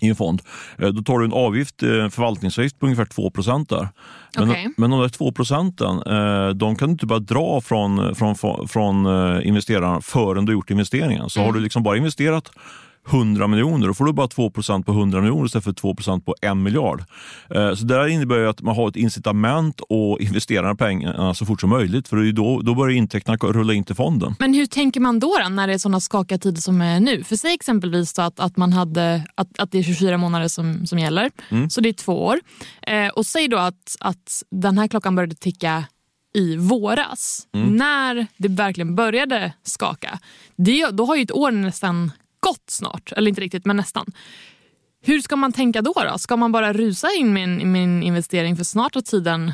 i 0.00 0.08
en 0.08 0.16
fond, 0.16 0.42
eh, 0.78 0.88
då 0.88 1.02
tar 1.02 1.18
du 1.18 1.24
en 1.24 1.32
avgift, 1.32 1.82
eh, 1.82 2.04
en 2.04 2.10
förvaltningsavgift 2.10 2.78
på 2.78 2.86
ungefär 2.86 3.04
2 3.04 3.30
där. 3.68 3.88
Men, 4.36 4.50
Okej. 4.50 4.68
men 4.76 4.90
de 4.90 5.00
där 5.00 5.08
2 5.08 5.32
procenten, 5.32 6.02
eh, 6.06 6.48
de 6.48 6.76
kan 6.76 6.88
du 6.88 6.92
inte 6.92 7.06
bara 7.06 7.18
dra 7.18 7.60
från, 7.60 8.14
från, 8.14 8.68
från 8.68 9.06
eh, 9.06 9.46
investerarna 9.48 10.00
förrän 10.00 10.44
du 10.44 10.52
gjort 10.52 10.70
investeringen. 10.70 11.30
Så 11.30 11.40
har 11.40 11.52
du 11.52 11.60
liksom 11.60 11.82
bara 11.82 11.96
investerat 11.96 12.50
100 13.10 13.46
miljoner, 13.46 13.86
då 13.86 13.94
får 13.94 14.04
du 14.04 14.12
bara 14.12 14.26
2% 14.26 14.82
på 14.84 14.92
100 14.92 15.20
miljoner 15.20 15.46
istället 15.46 15.64
för 15.64 15.72
2% 15.72 16.20
på 16.20 16.34
en 16.42 16.62
miljard. 16.62 17.04
Eh, 17.54 17.74
Så 17.74 17.84
det 17.84 17.94
där 17.94 18.06
innebär 18.06 18.38
att 18.38 18.62
man 18.62 18.76
har 18.76 18.88
ett 18.88 18.96
incitament 18.96 19.80
att 19.80 20.20
investera 20.20 20.66
här 20.66 20.74
pengarna 20.74 21.34
så 21.34 21.46
fort 21.46 21.60
som 21.60 21.70
möjligt, 21.70 22.08
för 22.08 22.32
då, 22.32 22.60
då 22.60 22.74
börjar 22.74 22.96
intäkterna 22.96 23.36
rulla 23.36 23.74
in 23.74 23.84
till 23.84 23.94
fonden. 23.94 24.34
Men 24.38 24.54
hur 24.54 24.66
tänker 24.66 25.00
man 25.00 25.18
då, 25.18 25.34
då 25.42 25.48
när 25.48 25.66
det 25.66 25.72
är 25.74 25.78
såna 25.78 26.00
skakiga 26.00 26.38
tider 26.38 26.60
som 26.60 26.80
är 26.80 27.00
nu? 27.00 27.24
För 27.24 27.36
säg 27.36 27.54
exempelvis 27.54 28.18
att, 28.18 28.40
att, 28.40 28.56
man 28.56 28.72
hade, 28.72 29.24
att, 29.34 29.58
att 29.58 29.72
det 29.72 29.78
är 29.78 29.82
24 29.82 30.18
månader 30.18 30.48
som, 30.48 30.86
som 30.86 30.98
gäller, 30.98 31.30
så 31.70 31.80
det 31.80 31.88
är 31.88 31.92
två 31.92 32.26
år. 32.26 32.40
Eh, 32.82 33.08
och 33.08 33.26
säg 33.26 33.48
då 33.48 33.56
att, 33.58 33.96
att 34.00 34.42
den 34.50 34.78
här 34.78 34.88
klockan 34.88 35.14
började 35.14 35.34
ticka 35.34 35.84
i 36.34 36.56
våras, 36.56 37.46
när 37.52 38.26
det 38.36 38.48
verkligen 38.48 38.94
började 38.94 39.52
skaka. 39.62 40.18
Det, 40.56 40.86
då 40.90 41.04
har 41.04 41.16
ju 41.16 41.22
ett 41.22 41.32
år 41.32 41.50
nästan 41.50 42.10
gått 42.40 42.70
snart, 42.70 43.12
eller 43.12 43.28
inte 43.28 43.40
riktigt 43.40 43.66
men 43.66 43.76
nästan. 43.76 44.06
Hur 45.02 45.20
ska 45.20 45.36
man 45.36 45.52
tänka 45.52 45.82
då? 45.82 45.92
då? 46.12 46.18
Ska 46.18 46.36
man 46.36 46.52
bara 46.52 46.72
rusa 46.72 47.08
in 47.18 47.32
med 47.32 47.48
min 47.48 48.02
investering 48.02 48.56
för 48.56 48.64
snart 48.64 48.94
har 48.94 49.02
tiden 49.02 49.52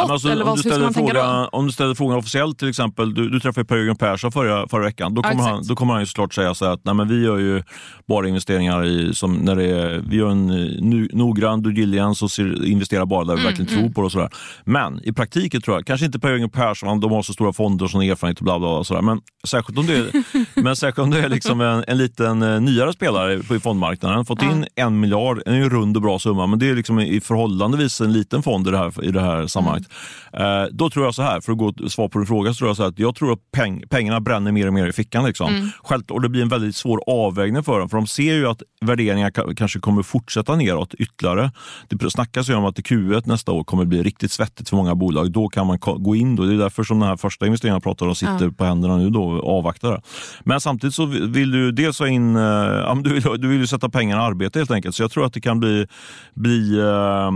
gått? 0.00 0.10
Alltså, 0.10 0.28
eller 0.28 0.44
vad, 0.44 0.52
om, 0.52 0.58
du 0.62 0.68
hur 0.68 0.74
ska 0.76 0.82
man 0.84 0.94
tänka 0.94 1.12
då? 1.12 1.48
om 1.52 1.66
du 1.66 1.72
ställer 1.72 1.94
frågan 1.94 2.18
officiellt 2.18 2.58
till 2.58 2.68
exempel, 2.68 3.14
du, 3.14 3.30
du 3.30 3.40
träffade 3.40 3.64
Per-Jörgen 3.64 3.96
Persson 3.96 4.32
förra, 4.32 4.68
förra 4.68 4.82
veckan, 4.84 5.14
då 5.14 5.20
Ja, 5.24 5.30
kommer, 5.30 5.42
han, 5.42 5.52
exakt. 5.54 5.68
då 5.68 5.76
kommer 5.76 5.92
han 5.92 6.02
ju 6.02 6.06
såklart 6.06 6.34
säga 6.34 6.54
så 6.54 6.64
här 6.64 6.72
att 6.72 6.80
nej, 6.84 6.94
men 6.94 7.08
vi 7.08 7.24
gör 7.24 7.38
ju 7.38 7.62
bara 8.08 8.28
investeringar 8.28 8.84
i, 8.84 9.14
som 9.14 9.34
när 9.34 9.56
det 9.56 9.64
är, 9.64 10.02
vi 10.08 10.16
gör 10.16 10.28
en 10.30 10.50
eh, 10.50 10.56
nu, 10.80 11.08
noggrann 11.12 11.62
due 11.62 11.72
diligence 11.72 12.24
och 12.24 12.30
ser, 12.30 12.64
investerar 12.66 13.06
bara 13.06 13.24
där 13.24 13.34
vi 13.36 13.40
Mm, 13.44 13.52
verkligen 13.52 13.80
tror 13.82 13.90
på 13.94 14.00
det. 14.00 14.04
Och 14.04 14.12
sådär. 14.12 14.28
Men 14.64 15.00
i 15.04 15.12
praktiken 15.12 15.60
tror 15.62 15.76
jag, 15.76 15.86
kanske 15.86 16.06
inte 16.06 16.18
Per-Jörgen 16.18 16.50
Persson, 16.50 17.00
de 17.00 17.12
har 17.12 17.22
så 17.22 17.32
stora 17.32 17.52
fonder 17.52 17.84
och 17.84 17.90
sån 17.90 18.02
erfarenhet 18.02 18.38
och 18.38 18.44
bla 18.44 18.58
bla, 18.58 18.68
bla 18.68 18.78
och 18.78 18.86
sådär, 18.86 19.02
men 19.02 19.20
särskilt 19.46 19.78
om 19.78 19.86
det 19.86 19.94
är, 19.96 20.06
men 20.62 20.76
särskilt 20.76 20.98
om 21.04 21.10
det 21.10 21.18
är 21.20 21.28
liksom 21.28 21.60
en, 21.60 21.84
en 21.88 21.98
liten 21.98 22.42
eh, 22.42 22.60
nyare 22.60 22.92
spelare 22.92 23.38
på, 23.38 23.56
i 23.56 23.60
fondmarknaden, 23.60 24.24
fått 24.24 24.42
Ja. 24.42 24.50
in 24.52 24.66
en 24.76 25.00
miljard, 25.00 25.42
en 25.46 25.70
rund 25.70 25.96
och 25.96 26.02
bra 26.02 26.18
summa, 26.18 26.46
men 26.46 26.58
det 26.58 26.70
är 26.70 26.74
liksom 26.74 27.00
i 27.00 27.20
förhållandevis 27.20 28.00
en 28.00 28.12
liten 28.12 28.42
fond 28.42 28.68
i 28.68 28.70
det 28.70 28.78
här, 28.78 29.04
i 29.04 29.10
det 29.10 29.20
här 29.20 29.46
sammanhanget. 29.46 29.83
Mm. 30.32 30.62
Eh, 30.62 30.68
då 30.72 30.90
tror 30.90 31.04
jag 31.04 31.14
så 31.14 31.22
här, 31.22 31.40
för 31.40 31.52
att 31.52 31.58
gå 31.58 31.72
och 31.84 31.92
svara 31.92 32.08
på 32.08 32.18
din 32.18 32.26
fråga, 32.26 32.52
så 32.52 32.58
tror 32.58 32.68
jag 32.70 32.76
så 32.76 32.82
här 32.82 32.88
att 32.90 32.98
jag 32.98 33.14
tror 33.14 33.32
att 33.32 33.38
peng, 33.52 33.82
pengarna 33.90 34.20
bränner 34.20 34.52
mer 34.52 34.66
och 34.66 34.72
mer 34.74 34.86
i 34.86 34.92
fickan. 34.92 35.24
Liksom. 35.24 35.54
Mm. 35.54 35.68
Självt, 35.84 36.10
och 36.10 36.20
det 36.22 36.28
blir 36.28 36.42
en 36.42 36.48
väldigt 36.48 36.76
svår 36.76 37.00
avvägning 37.06 37.62
för 37.62 37.78
dem, 37.80 37.88
för 37.88 37.96
de 37.96 38.06
ser 38.06 38.34
ju 38.34 38.46
att 38.48 38.62
värderingar 38.80 39.30
ka- 39.30 39.54
kanske 39.54 39.78
kommer 39.80 40.02
fortsätta 40.02 40.56
neråt 40.56 40.94
ytterligare. 40.94 41.50
Det 41.88 42.10
snackas 42.10 42.50
ju 42.50 42.54
om 42.54 42.64
att 42.64 42.78
Q1 42.78 43.22
nästa 43.24 43.52
år 43.52 43.64
kommer 43.64 43.84
bli 43.84 44.02
riktigt 44.02 44.32
svettigt 44.32 44.68
för 44.68 44.76
många 44.76 44.94
bolag. 44.94 45.32
Då 45.32 45.48
kan 45.48 45.66
man 45.66 45.78
gå 45.80 46.16
in. 46.16 46.36
Då. 46.36 46.42
Det 46.44 46.54
är 46.54 46.58
därför 46.58 46.84
som 46.84 47.00
den 47.00 47.08
här 47.08 47.16
första 47.16 47.46
investeringen 47.46 47.74
jag 47.74 47.82
pratar 47.82 48.06
om 48.06 48.14
sitter 48.14 48.44
Ja. 48.44 48.50
på 48.58 48.64
händerna 48.64 48.96
nu 48.96 49.10
då 49.10 49.24
och 49.24 49.58
avvaktar. 49.58 49.90
det. 49.90 50.00
Men 50.44 50.60
samtidigt 50.60 50.94
så 50.94 51.06
vill 51.06 51.50
du 51.50 51.72
dels 51.72 51.98
ha 51.98 52.08
in, 52.08 52.36
eh, 52.36 52.94
du, 52.96 53.12
vill, 53.12 53.22
du 53.22 53.48
vill 53.48 53.60
ju 53.60 53.66
sätta 53.66 53.88
pengarna 53.88 54.22
i 54.22 54.24
arbete 54.24 54.58
helt 54.58 54.70
enkelt. 54.70 54.94
Så 54.94 55.02
jag 55.02 55.10
tror 55.10 55.26
att 55.26 55.32
det 55.32 55.40
kan 55.40 55.60
bli, 55.60 55.86
bli 56.34 56.78
eh, 56.78 57.30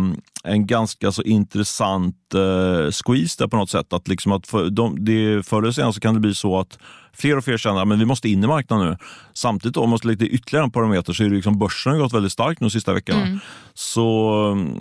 en 0.48 0.66
ganska 0.66 1.12
så 1.12 1.22
intressant 1.22 2.34
eh, 2.34 2.90
squeeze 2.90 3.36
där 3.38 3.48
på 3.48 3.56
något 3.56 3.70
sätt. 3.70 3.92
Att 3.92 4.08
liksom 4.08 4.32
att 4.32 4.46
för, 4.46 4.70
de, 4.70 5.04
det, 5.04 5.46
förr 5.46 5.62
eller 5.62 5.72
senare 5.72 5.92
så 5.92 6.00
kan 6.00 6.14
det 6.14 6.20
bli 6.20 6.34
så 6.34 6.58
att 6.58 6.78
fler 7.20 7.36
och 7.36 7.44
fler 7.44 7.56
känner 7.58 7.92
att 7.92 7.98
vi 8.00 8.04
måste 8.04 8.28
in 8.28 8.44
i 8.44 8.46
marknaden 8.46 8.86
nu. 8.90 8.96
Samtidigt 9.34 9.76
om 9.76 9.90
man 9.90 9.98
till 9.98 10.22
ytterligare 10.22 10.64
en 10.64 10.70
parameter 10.70 11.12
så 11.12 11.24
är 11.24 11.28
det 11.28 11.34
liksom 11.34 11.58
börsen 11.58 11.92
har 11.92 11.98
gått 11.98 12.12
väldigt 12.14 12.32
starkt 12.32 12.60
de 12.60 12.70
sista 12.70 12.92
veckorna. 12.92 13.40
Så 13.74 13.98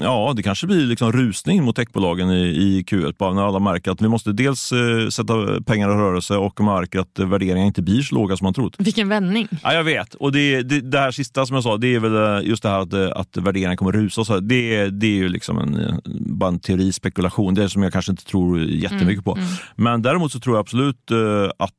ja, 0.01 0.34
det 0.36 0.44
kanske 0.44 0.67
blir 0.67 0.86
liksom 0.86 1.12
rusning 1.12 1.63
mot 1.63 1.75
techbolagen 1.75 2.29
i, 2.32 2.41
i 2.48 2.84
Q1 2.88 3.15
bara 3.20 3.34
när 3.34 3.48
alla 3.48 3.60
märker 3.60 3.91
att 3.91 4.01
vi 4.01 4.08
måste 4.08 4.32
dels 4.34 4.72
eh, 4.72 5.08
sätta 5.10 5.34
pengar 5.65 5.89
i 5.89 5.94
rörelse 5.94 6.36
och 6.38 6.62
märker 6.63 7.00
att 7.00 7.20
värderingarna 7.20 7.67
inte 7.67 7.82
blir 7.82 8.01
så 8.01 8.15
låga 8.15 8.38
som 8.38 8.46
man 8.46 8.53
trott. 8.53 8.75
Vilken 8.77 9.10
vändning. 9.10 9.48
Ja, 9.63 9.74
jag 9.74 9.84
vet. 9.84 10.13
Och 10.13 10.32
det, 10.32 10.62
det, 10.62 10.82
det 10.82 11.00
här 11.00 11.12
sista 11.12 11.46
som 11.46 11.53
jag 11.53 11.63
sa, 11.63 11.77
det 11.77 11.96
är 11.96 12.00
väl 12.00 12.15
eh, 12.44 12.50
just 12.50 12.63
det 12.63 12.70
här 12.70 12.79
att, 12.79 12.94
eh, 12.94 13.08
att 13.15 13.38
värderingarna 13.38 13.75
kommer 13.77 13.91
rusa. 13.91 14.25
Så. 14.25 14.39
Det, 14.39 14.75
är- 14.75 14.89
det 14.89 15.08
är 15.08 15.12
ju 15.15 15.29
liksom 15.29 15.58
en, 15.58 15.75
eh, 15.79 15.96
bara 16.20 16.48
en 16.48 16.60
teori, 16.60 16.91
spekulation. 16.94 17.53
Det 17.53 17.63
är 17.63 17.67
som 17.67 17.84
jag 17.84 17.94
kanske 17.94 18.12
inte 18.12 18.25
tror 18.25 18.60
jättemycket 18.63 19.24
på. 19.25 19.38
Men 19.75 20.01
däremot 20.01 20.32
så 20.32 20.39
tror 20.39 20.56
jag 20.56 20.62
absolut 20.62 21.12
eh, 21.12 21.50
att 21.60 21.72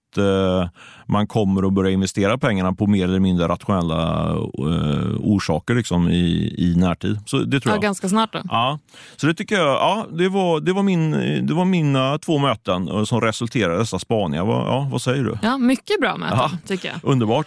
man 1.07 1.27
kommer 1.27 1.67
att 1.67 1.73
börja 1.73 1.91
investera 1.91 2.39
pengarna 2.39 2.73
på 2.73 2.87
mer 2.87 3.05
eller 3.05 3.21
mindre 3.21 3.49
rationella 3.49 4.29
eh, 4.59 5.17
orsaker 5.21 5.75
liksom, 5.75 6.09
i, 6.09 6.55
i 6.59 6.75
närtid. 6.77 7.19
Så 7.27 7.39
det 7.39 7.61
tror 7.61 7.71
Ja, 7.73 7.77
jag. 7.77 7.83
ganska 7.83 8.09
snart 8.09 8.33
då. 8.33 8.41
Ja, 8.45 8.79
så 9.17 9.27
det 9.27 9.35
tycker 9.35 9.57
jag, 9.57 9.67
ja, 9.67 10.07
det 10.13 10.29
var, 10.29 10.61
det 10.61 10.73
var, 10.73 10.83
min, 10.83 11.11
det 11.47 11.55
var 11.55 11.65
mina 11.65 12.19
två 12.19 12.39
möten 12.39 12.89
eh, 12.89 13.05
som 13.05 13.21
resulterade 13.21 13.75
i 13.75 13.79
dessa 13.79 13.99
spaningar. 13.99 14.47
Ja, 14.47 14.89
vad 14.93 15.03
säger 15.03 15.25
du? 15.25 15.39
Ja, 15.43 15.59
mycket 15.59 16.01
bra 16.01 16.17
möten 16.17 16.39
Ja. 16.39 16.51
tycker 16.67 16.89
jag. 16.89 16.99
Underbart. 17.03 17.47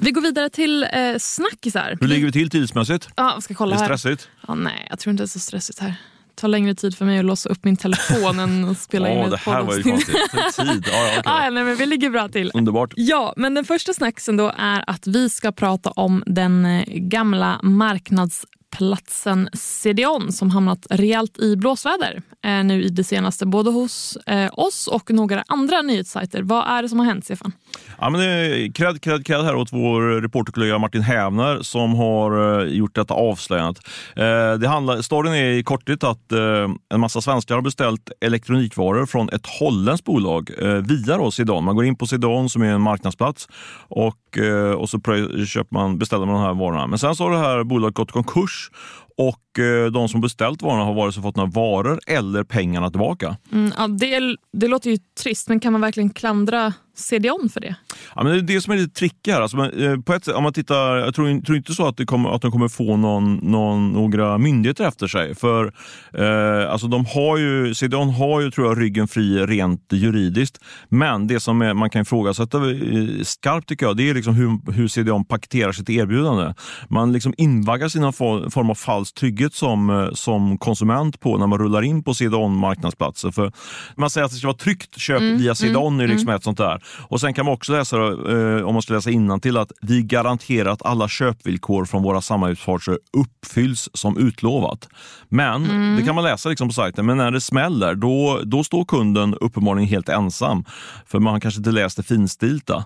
Vi 0.00 0.10
går 0.10 0.20
vidare 0.20 0.50
till 0.50 0.82
eh, 0.82 0.88
snackisar. 1.18 1.96
Hur 2.00 2.08
ligger 2.08 2.26
vi 2.26 2.32
till 2.32 2.50
tidsmässigt? 2.50 3.08
Ja, 3.16 3.36
ska 3.40 3.54
Är 3.54 3.56
kolla 3.56 3.74
det 3.76 3.78
här. 3.80 3.96
stressigt? 3.96 4.28
Ja, 4.48 4.54
nej, 4.54 4.86
jag 4.90 4.98
tror 4.98 5.10
inte 5.10 5.22
det 5.22 5.26
är 5.26 5.28
så 5.28 5.38
stressigt 5.38 5.78
här. 5.78 5.94
Tar 6.36 6.48
längre 6.48 6.74
tid 6.74 6.96
för 6.96 7.04
mig 7.04 7.18
att 7.18 7.24
låsa 7.24 7.48
upp 7.48 7.64
min 7.64 7.76
telefon 7.76 8.38
än 8.38 8.68
att 8.68 8.78
spela 8.78 9.08
in 9.12 9.18
Åh, 9.18 9.24
ett 9.24 9.30
det 9.30 9.36
här 9.36 9.62
var 9.62 9.76
ju 9.76 9.82
konstigt. 9.82 10.16
Tid. 10.56 10.84
Ja, 10.92 11.08
okej. 11.08 11.22
Ah, 11.24 11.44
ja, 11.44 11.50
nej, 11.50 11.64
men 11.64 11.76
vi 11.76 11.86
ligger 11.86 12.10
bra 12.10 12.28
till. 12.28 12.50
Underbart. 12.54 12.92
Ja, 12.96 13.34
men 13.36 13.54
den 13.54 13.64
första 13.64 13.92
snacksen 13.94 14.36
då 14.36 14.52
är 14.58 14.84
att 14.90 15.06
vi 15.06 15.30
ska 15.30 15.52
prata 15.52 15.90
om 15.90 16.22
den 16.26 16.64
eh, 16.66 16.84
gamla 16.86 17.60
marknadsplatsen 17.62 19.48
CDON 19.52 20.32
som 20.32 20.50
hamnat 20.50 20.86
rejält 20.90 21.38
i 21.38 21.56
blåsväder 21.56 22.22
eh, 22.44 22.64
nu 22.64 22.82
i 22.82 22.88
det 22.88 23.04
senaste, 23.04 23.46
både 23.46 23.70
hos 23.70 24.16
eh, 24.16 24.50
oss 24.52 24.86
och 24.86 25.10
några 25.10 25.44
andra 25.46 25.82
nyhetssajter. 25.82 26.42
Vad 26.42 26.68
är 26.68 26.82
det 26.82 26.88
som 26.88 26.98
har 26.98 27.06
hänt, 27.06 27.24
Stefan? 27.24 27.52
Ja, 28.00 28.10
men 28.10 28.20
det 28.20 28.26
är 28.26 28.72
cred, 28.72 29.00
cred, 29.00 29.26
cred 29.26 29.44
här 29.44 29.54
åt 29.54 29.72
vår 29.72 30.20
reporterkollega 30.20 30.78
Martin 30.78 31.02
Hävner 31.02 31.62
som 31.62 31.94
har 31.94 32.60
eh, 32.60 32.68
gjort 32.68 32.94
detta 32.94 33.14
avslöjandet. 33.14 33.82
Eh, 34.16 34.52
det 34.60 34.68
handlar, 34.68 35.02
storyn 35.02 35.32
är 35.32 35.50
i 35.50 35.62
korthet 35.62 36.04
att 36.04 36.32
eh, 36.32 36.68
en 36.94 37.00
massa 37.00 37.20
svenskar 37.20 37.54
har 37.54 37.62
beställt 37.62 38.10
elektronikvaror 38.20 39.06
från 39.06 39.28
ett 39.28 39.46
holländskt 39.46 40.04
bolag 40.06 40.50
via 40.88 41.16
då 41.16 41.30
Sedon. 41.30 41.64
Man 41.64 41.76
går 41.76 41.84
in 41.84 41.96
på 41.96 42.06
Sedan, 42.06 42.48
som 42.48 42.62
är 42.62 42.66
en 42.66 42.80
marknadsplats 42.80 43.48
och, 43.88 44.38
och 44.76 44.90
så 44.90 45.00
köper 45.46 45.74
man, 45.74 45.98
beställer 45.98 46.26
man 46.26 46.34
de 46.34 46.42
här 46.42 46.54
varorna. 46.54 46.86
Men 46.86 46.98
sen 46.98 47.16
så 47.16 47.24
har 47.24 47.30
det 47.30 47.38
här 47.38 47.64
bolaget 47.64 47.94
gått 47.94 48.08
i 48.08 48.12
konkurs 48.12 48.70
och 49.16 49.42
de 49.92 50.08
som 50.08 50.20
beställt 50.20 50.62
varorna 50.62 50.84
har 50.84 50.94
vare 50.94 51.12
sig 51.12 51.22
fått 51.22 51.36
några 51.36 51.50
varor 51.50 52.00
eller 52.06 52.44
pengarna 52.44 52.90
tillbaka. 52.90 53.36
Mm, 53.52 53.72
ja, 53.78 53.88
det, 53.88 54.36
det 54.52 54.68
låter 54.68 54.90
ju 54.90 54.98
trist, 55.22 55.48
men 55.48 55.60
kan 55.60 55.72
man 55.72 55.80
verkligen 55.80 56.10
klandra 56.10 56.72
CDON 56.96 57.48
för 57.52 57.60
det? 57.60 57.74
Ja, 58.14 58.22
men 58.22 58.32
det 58.32 58.38
är 58.38 58.42
det 58.42 58.60
som 58.60 58.72
är 58.72 58.76
lite 58.76 58.94
tricky 58.94 59.30
här. 59.32 59.40
Alltså, 59.40 59.56
eh, 59.56 60.00
på 60.00 60.12
ett 60.14 60.24
sätt, 60.24 60.34
om 60.34 60.42
man 60.42 60.52
tittar, 60.52 60.96
jag 60.96 61.14
tror, 61.14 61.40
tror 61.40 61.56
inte 61.56 61.74
så 61.74 61.86
att, 61.86 61.96
det 61.96 62.04
kommer, 62.06 62.30
att 62.30 62.42
de 62.42 62.50
kommer 62.50 62.68
få 62.68 62.96
någon, 62.96 63.34
någon, 63.34 63.92
några 63.92 64.38
myndigheter 64.38 64.84
efter 64.84 65.06
sig. 65.06 65.34
För 65.34 65.72
eh, 66.14 66.72
alltså, 66.72 66.86
de 66.86 67.06
har 67.06 67.36
ju, 67.36 67.74
CDON 67.74 68.10
har 68.10 68.40
ju 68.40 68.50
tror 68.50 68.66
jag, 68.66 68.80
ryggen 68.82 69.08
fri 69.08 69.46
rent 69.46 69.92
juridiskt. 69.92 70.58
Men 70.88 71.26
det 71.26 71.40
som 71.40 71.62
är, 71.62 71.74
man 71.74 71.90
kan 71.90 72.02
ifrågasätta 72.02 72.58
eh, 72.70 73.22
skarpt 73.22 73.68
tycker 73.68 73.86
jag, 73.86 73.96
det 73.96 74.10
är 74.10 74.14
liksom 74.14 74.34
hur, 74.34 74.72
hur 74.72 74.88
CDON 74.88 75.24
paketerar 75.24 75.72
sitt 75.72 75.90
erbjudande. 75.90 76.54
Man 76.88 77.12
liksom 77.12 77.34
invaggas 77.36 77.96
i 77.96 78.00
någon 78.00 78.12
for- 78.12 78.50
form 78.50 78.70
av 78.70 78.74
falsk 78.74 79.14
trygghet 79.14 79.54
som, 79.54 79.90
eh, 79.90 80.08
som 80.12 80.58
konsument 80.58 81.20
på 81.20 81.38
när 81.38 81.46
man 81.46 81.58
rullar 81.58 81.82
in 81.82 82.02
på 82.04 82.14
CDON 82.14 82.56
marknadsplatser. 82.56 83.30
För 83.30 83.52
man 83.96 84.10
säger 84.10 84.24
att 84.24 84.30
det 84.30 84.36
ska 84.38 84.46
vara 84.46 84.56
tryggt 84.56 84.98
köp 84.98 85.22
via 85.22 85.54
CDON 85.54 86.00
är 86.00 86.08
liksom 86.08 86.28
ett 86.28 86.42
sånt 86.44 86.58
där. 86.58 86.82
Och 87.08 87.20
Sen 87.20 87.34
kan 87.34 87.44
man 87.44 87.54
också 87.54 87.72
läsa, 87.72 87.96
eh, 87.96 88.66
om 88.66 88.72
man 88.74 88.82
ska 88.82 88.94
läsa 88.94 89.10
innantill 89.10 89.56
att 89.56 89.72
vi 89.80 90.02
garanterar 90.02 90.70
att 90.70 90.86
alla 90.86 91.08
köpvillkor 91.08 91.84
från 91.84 92.02
våra 92.02 92.20
samarbetspartner 92.20 92.98
uppfylls 93.12 93.88
som 93.94 94.18
utlovat. 94.18 94.88
Men, 95.28 95.96
det 95.96 96.02
kan 96.02 96.14
man 96.14 96.24
läsa 96.24 96.48
liksom 96.48 96.68
på 96.68 96.74
sajten, 96.74 97.06
men 97.06 97.16
när 97.16 97.30
det 97.30 97.40
smäller 97.40 97.94
då, 97.94 98.40
då 98.44 98.64
står 98.64 98.84
kunden 98.84 99.34
uppenbarligen 99.34 99.88
helt 99.88 100.08
ensam. 100.08 100.64
För 101.06 101.18
man 101.18 101.32
har 101.32 101.40
kanske 101.40 101.58
inte 101.60 101.70
läst 101.70 101.96
det 101.96 102.02
finstilta, 102.02 102.84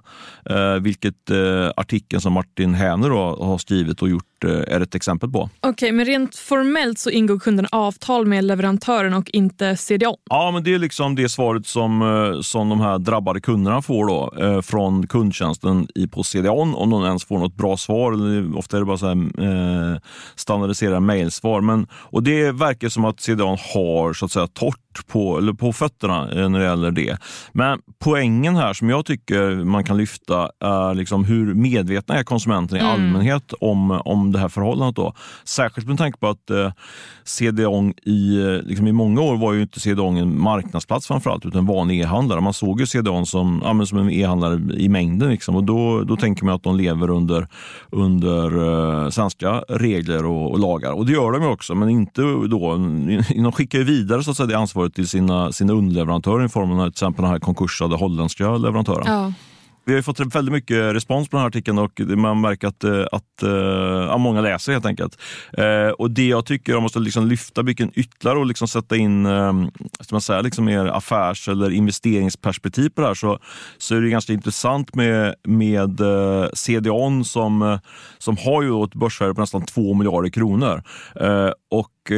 eh, 0.50 0.74
vilket 0.74 1.30
eh, 1.30 1.70
artikeln 1.76 2.20
som 2.20 2.32
Martin 2.32 2.74
Häner 2.74 3.10
har 3.44 3.58
skrivit 3.58 4.02
och 4.02 4.08
gjort 4.08 4.29
eh, 4.44 4.74
är 4.74 4.80
ett 4.80 4.94
exempel 4.94 5.30
på. 5.30 5.50
Okej, 5.60 5.92
men 5.92 6.04
rent 6.04 6.36
formellt 6.36 6.98
så 6.98 7.10
ingår 7.10 7.38
kunden 7.38 7.66
avtal 7.72 8.26
med 8.26 8.44
leverantören 8.44 9.14
och 9.14 9.30
inte 9.30 9.76
CDON. 9.76 10.16
Ja, 10.30 10.50
men 10.50 10.64
det 10.64 10.74
är 10.74 10.78
liksom 10.78 11.14
det 11.14 11.28
svaret 11.28 11.66
som, 11.66 12.02
eh, 12.02 12.40
som 12.40 12.68
de 12.68 12.80
här 12.80 12.98
drabbade 12.98 13.40
kunderna 13.40 13.82
får 13.82 14.06
då, 14.06 14.44
eh, 14.44 14.60
från 14.60 15.06
kundtjänsten 15.06 15.88
på 16.10 16.22
CDON, 16.22 16.74
om 16.74 16.90
de 16.90 17.04
ens 17.04 17.24
får 17.24 17.38
något 17.38 17.56
bra 17.56 17.76
svar. 17.76 18.12
Ofta 18.58 18.76
är 18.76 18.80
det 18.80 18.86
bara 18.86 18.98
så 18.98 19.06
här, 19.06 19.92
eh, 19.94 19.98
standardiserade 20.36 21.00
mejlsvar. 21.00 21.60
Men, 21.60 21.86
och 21.92 22.22
det 22.22 22.52
verkar 22.52 22.88
som 22.88 23.04
att 23.04 23.20
CDON 23.20 23.58
har 23.74 24.12
så 24.12 24.24
att 24.24 24.32
säga 24.32 24.46
torrt 24.46 24.89
på, 25.06 25.38
eller 25.38 25.52
på 25.52 25.72
fötterna 25.72 26.30
eh, 26.30 26.48
när 26.48 26.58
det 26.58 26.64
gäller 26.64 26.90
det. 26.90 27.18
Men 27.52 27.80
poängen 27.98 28.56
här 28.56 28.72
som 28.72 28.90
jag 28.90 29.04
tycker 29.06 29.64
man 29.64 29.84
kan 29.84 29.96
lyfta 29.96 30.50
är 30.60 30.94
liksom 30.94 31.24
hur 31.24 31.54
medvetna 31.54 32.14
är 32.14 32.22
konsumenten 32.22 32.78
i 32.78 32.80
allmänhet 32.80 33.52
om, 33.60 33.90
om 33.90 34.32
det 34.32 34.38
här 34.38 34.48
förhållandet. 34.48 34.96
Då. 34.96 35.14
Särskilt 35.44 35.88
med 35.88 35.98
tanke 35.98 36.18
på 36.18 36.28
att 36.28 36.50
eh, 36.50 36.72
CDON 37.24 37.94
i, 38.02 38.42
eh, 38.42 38.62
liksom 38.62 38.86
i 38.86 38.92
många 38.92 39.20
år 39.20 39.36
var 39.36 39.52
ju 39.52 39.62
inte 39.62 39.80
CDON 39.80 40.16
en 40.16 40.40
marknadsplats 40.40 41.06
framförallt 41.06 41.46
utan 41.46 41.58
en 41.58 41.66
vanlig 41.66 42.00
e-handlare. 42.00 42.40
Man 42.40 42.54
såg 42.54 42.80
ju 42.80 42.86
CDON 42.86 43.26
som, 43.26 43.60
ja, 43.64 43.72
men 43.72 43.86
som 43.86 43.98
en 43.98 44.10
e-handlare 44.10 44.60
i 44.76 44.88
mängden. 44.88 45.30
Liksom. 45.30 45.56
Och 45.56 45.64
då, 45.64 46.04
då 46.04 46.16
tänker 46.16 46.44
man 46.44 46.54
att 46.54 46.62
de 46.62 46.76
lever 46.76 47.10
under, 47.10 47.46
under 47.90 48.58
uh, 48.58 49.10
svenska 49.10 49.64
regler 49.68 50.24
och, 50.24 50.50
och 50.50 50.58
lagar. 50.58 50.92
Och 50.92 51.06
det 51.06 51.12
gör 51.12 51.32
de 51.32 51.42
ju 51.42 51.48
också, 51.48 51.74
men 51.74 51.88
inte 51.88 52.22
då. 52.22 52.76
De 53.34 53.52
skickar 53.52 53.78
ju 53.78 53.84
vidare 53.84 54.22
så 54.22 54.30
att 54.30 54.36
säga, 54.36 54.46
det 54.46 54.58
ansvaret 54.58 54.79
till 54.88 55.08
sina, 55.08 55.52
sina 55.52 55.72
underleverantörer 55.72 56.44
i 56.44 56.48
form 56.48 56.72
av 56.72 56.84
till 56.84 56.88
exempel 56.88 57.22
den 57.22 57.30
här 57.30 57.38
konkursade 57.38 57.96
holländska 57.96 58.56
leverantören. 58.56 59.04
Ja. 59.06 59.32
vi 59.84 59.94
har 59.94 60.02
fått 60.02 60.20
väldigt 60.20 60.52
mycket 60.52 60.94
respons 60.94 61.28
på 61.28 61.36
den 61.36 61.42
här 61.42 61.48
artikeln 61.48 61.78
och 61.78 62.00
man 62.00 62.40
märker 62.40 62.68
att, 62.68 62.84
eh, 62.84 63.00
att, 63.00 63.42
att, 63.42 64.10
att 64.10 64.20
många 64.20 64.40
läser 64.40 64.72
helt 64.72 64.86
enkelt. 64.86 65.18
Och 65.98 66.10
Det 66.10 66.26
jag 66.26 66.46
tycker, 66.46 66.72
om 66.72 66.76
man 66.76 66.82
måste 66.82 66.98
liksom 66.98 67.26
lyfta 67.26 67.62
blicken 67.62 67.92
ytterligare 67.94 68.38
och 68.38 68.46
liksom 68.46 68.68
sätta 68.68 68.96
in 68.96 69.24
ska 70.00 70.14
man 70.14 70.20
säga, 70.20 70.40
liksom 70.40 70.64
mer 70.64 70.86
affärs 70.86 71.48
eller 71.48 71.70
investeringsperspektiv 71.70 72.88
på 72.88 73.00
det 73.00 73.06
här 73.06 73.14
så, 73.14 73.38
så 73.78 73.94
är 73.94 74.00
det 74.00 74.10
ganska 74.10 74.32
intressant 74.32 74.94
med, 74.94 75.34
med 75.44 76.00
CDON 76.52 77.24
som, 77.24 77.78
som 78.18 78.36
har 78.36 78.62
ju 78.62 78.84
ett 78.84 78.94
börsvärde 78.94 79.34
på 79.34 79.40
nästan 79.40 79.62
2 79.62 79.94
miljarder 79.94 80.28
kronor. 80.30 80.82
Och 81.70 82.12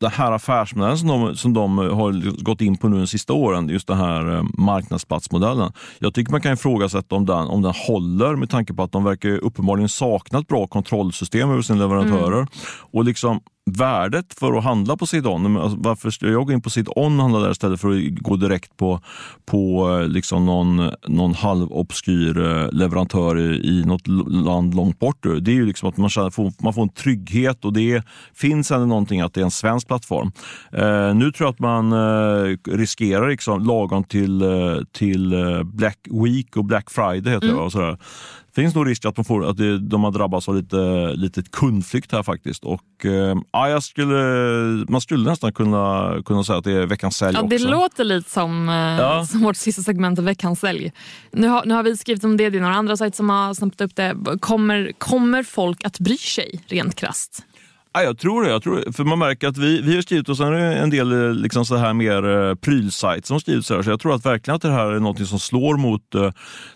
den 0.00 0.10
här 0.10 0.32
affärsmodellen 0.32 0.98
som 0.98 1.08
de, 1.08 1.36
som 1.36 1.52
de 1.52 1.78
har 1.78 2.42
gått 2.44 2.60
in 2.60 2.76
på 2.76 2.88
nu 2.88 2.98
de 2.98 3.06
sista 3.06 3.32
åren, 3.32 3.68
just 3.68 3.88
den 3.88 3.96
här 3.96 4.36
eh, 4.36 4.42
marknadsplatsmodellen. 4.58 5.72
Jag 5.98 6.14
tycker 6.14 6.32
man 6.32 6.40
kan 6.40 6.52
ifrågasätta 6.52 7.14
om 7.14 7.26
den, 7.26 7.36
om 7.46 7.62
den 7.62 7.72
håller 7.76 8.36
med 8.36 8.50
tanke 8.50 8.74
på 8.74 8.82
att 8.82 8.92
de 8.92 9.04
verkar 9.04 9.30
uppenbarligen 9.30 9.88
sakna 9.88 10.38
ett 10.38 10.48
bra 10.48 10.66
kontrollsystem 10.66 11.50
över 11.50 11.62
sina 11.62 11.78
leverantörer. 11.78 12.36
Mm. 12.36 12.48
Och 12.92 13.04
liksom 13.04 13.40
värdet 13.66 14.34
för 14.34 14.58
att 14.58 14.64
handla 14.64 14.96
på 14.96 15.06
Sidon. 15.06 15.56
Alltså, 15.56 15.78
varför 15.80 16.10
ska 16.10 16.26
jag 16.26 16.46
gå 16.46 16.52
in 16.52 16.60
på 16.60 16.70
Sidon 16.70 17.16
och 17.16 17.22
handla 17.22 17.40
där 17.40 17.50
istället 17.50 17.80
för 17.80 17.90
att 17.90 18.14
gå 18.14 18.36
direkt 18.36 18.76
på, 18.76 19.00
på 19.46 19.90
eh, 19.90 20.08
liksom 20.08 20.46
någon, 20.46 20.90
någon 21.08 21.34
halvobskyr 21.34 22.38
eh, 22.38 22.68
leverantör 22.72 23.38
i, 23.38 23.84
något 23.86 24.06
land 24.46 24.74
långt 24.74 24.98
bort? 24.98 25.22
Det 25.40 25.50
är 25.50 25.54
ju 25.54 25.66
liksom 25.66 25.88
att 25.88 25.96
man, 25.96 26.10
får, 26.10 26.62
man 26.62 26.74
får 26.74 26.82
en 26.82 26.88
trygghet 26.88 27.64
och 27.64 27.72
det 27.72 28.02
finns 28.34 28.70
ändå 28.70 28.86
någonting 28.86 29.20
att 29.20 29.34
det 29.34 29.40
är 29.40 29.44
en 29.44 29.50
svensk 29.50 29.86
plattform. 29.86 30.32
Eh, 30.72 31.14
nu 31.14 31.32
tror 31.32 31.46
jag 31.46 31.52
att 31.52 31.58
man 31.58 31.92
eh, 31.92 32.56
riskerar 32.68 33.28
liksom, 33.28 33.64
lagom 33.64 34.04
till, 34.04 34.42
till 34.92 35.34
Black 35.64 35.98
Week 36.24 36.56
och 36.56 36.64
Black 36.64 36.90
Friday 36.90 37.32
heter 37.32 37.46
mm. 37.46 37.56
det, 37.56 37.62
och 37.62 37.72
sådär, 37.72 37.98
finns 38.54 38.74
nog 38.74 38.88
risk 38.88 39.04
att, 39.04 39.16
man 39.16 39.24
får, 39.24 39.50
att 39.50 39.56
de 39.90 40.04
har 40.04 40.10
drabbats 40.10 40.48
av 40.48 40.54
lite, 40.56 41.12
lite 41.14 41.42
kundflykt 41.42 42.12
här 42.12 42.22
faktiskt. 42.22 42.64
Och, 42.64 43.04
eh, 43.04 43.36
jag 43.52 43.82
skulle, 43.82 44.14
man 44.88 45.00
skulle 45.00 45.30
nästan 45.30 45.52
kunna, 45.52 46.14
kunna 46.24 46.44
säga 46.44 46.58
att 46.58 46.64
det 46.64 46.72
är 46.72 46.86
veckans 46.86 47.16
sälj 47.16 47.36
ja, 47.36 47.42
också. 47.42 47.58
Det 47.58 47.70
låter 47.70 48.04
lite 48.04 48.30
som, 48.30 48.68
eh, 48.68 48.74
ja. 48.74 49.26
som 49.26 49.40
vårt 49.40 49.56
sista 49.56 49.82
segment 49.82 50.18
av 50.18 50.24
veckans 50.24 50.60
sälj. 50.60 50.92
Nu 51.32 51.48
har, 51.48 51.64
nu 51.64 51.74
har 51.74 51.82
vi 51.82 51.96
skrivit 51.96 52.24
om 52.24 52.36
det, 52.36 52.50
det 52.50 52.58
är 52.58 52.62
några 52.62 52.74
andra 52.74 52.96
sajter 52.96 53.16
som 53.16 53.30
har 53.30 53.54
snappat 53.54 53.80
upp 53.80 53.96
det. 53.96 54.16
Kommer, 54.40 54.92
kommer 54.98 55.42
folk 55.42 55.84
att 55.84 55.98
bry 55.98 56.16
sig 56.16 56.60
rent 56.68 56.94
krast? 56.94 57.44
Ja, 57.92 58.02
jag 58.02 58.18
tror 58.18 58.42
det. 58.42 58.50
Jag 58.50 58.62
tror, 58.62 58.92
för 58.92 59.04
man 59.04 59.18
märker 59.18 59.48
att 59.48 59.58
vi, 59.58 59.80
vi 59.82 59.94
har 59.94 60.02
skrivit 60.02 60.28
och 60.28 60.36
sen 60.36 60.46
är 60.46 60.52
det 60.52 60.74
en 60.74 60.90
del 60.90 61.12
eh, 61.12 61.34
liksom 61.34 61.66
så 61.66 61.76
här 61.76 61.94
mer 61.94 62.26
uh, 62.26 62.54
prylsajter 62.54 63.26
som 63.26 63.40
skrivit 63.40 63.66
så 63.66 63.74
här. 63.74 63.82
Så 63.82 63.90
jag 63.90 64.00
tror 64.00 64.14
att 64.14 64.26
verkligen 64.26 64.56
att 64.56 64.62
det 64.62 64.70
här 64.70 64.86
är 64.86 65.00
något 65.00 65.28
som 65.28 65.38
slår 65.38 65.76
mot 65.76 66.02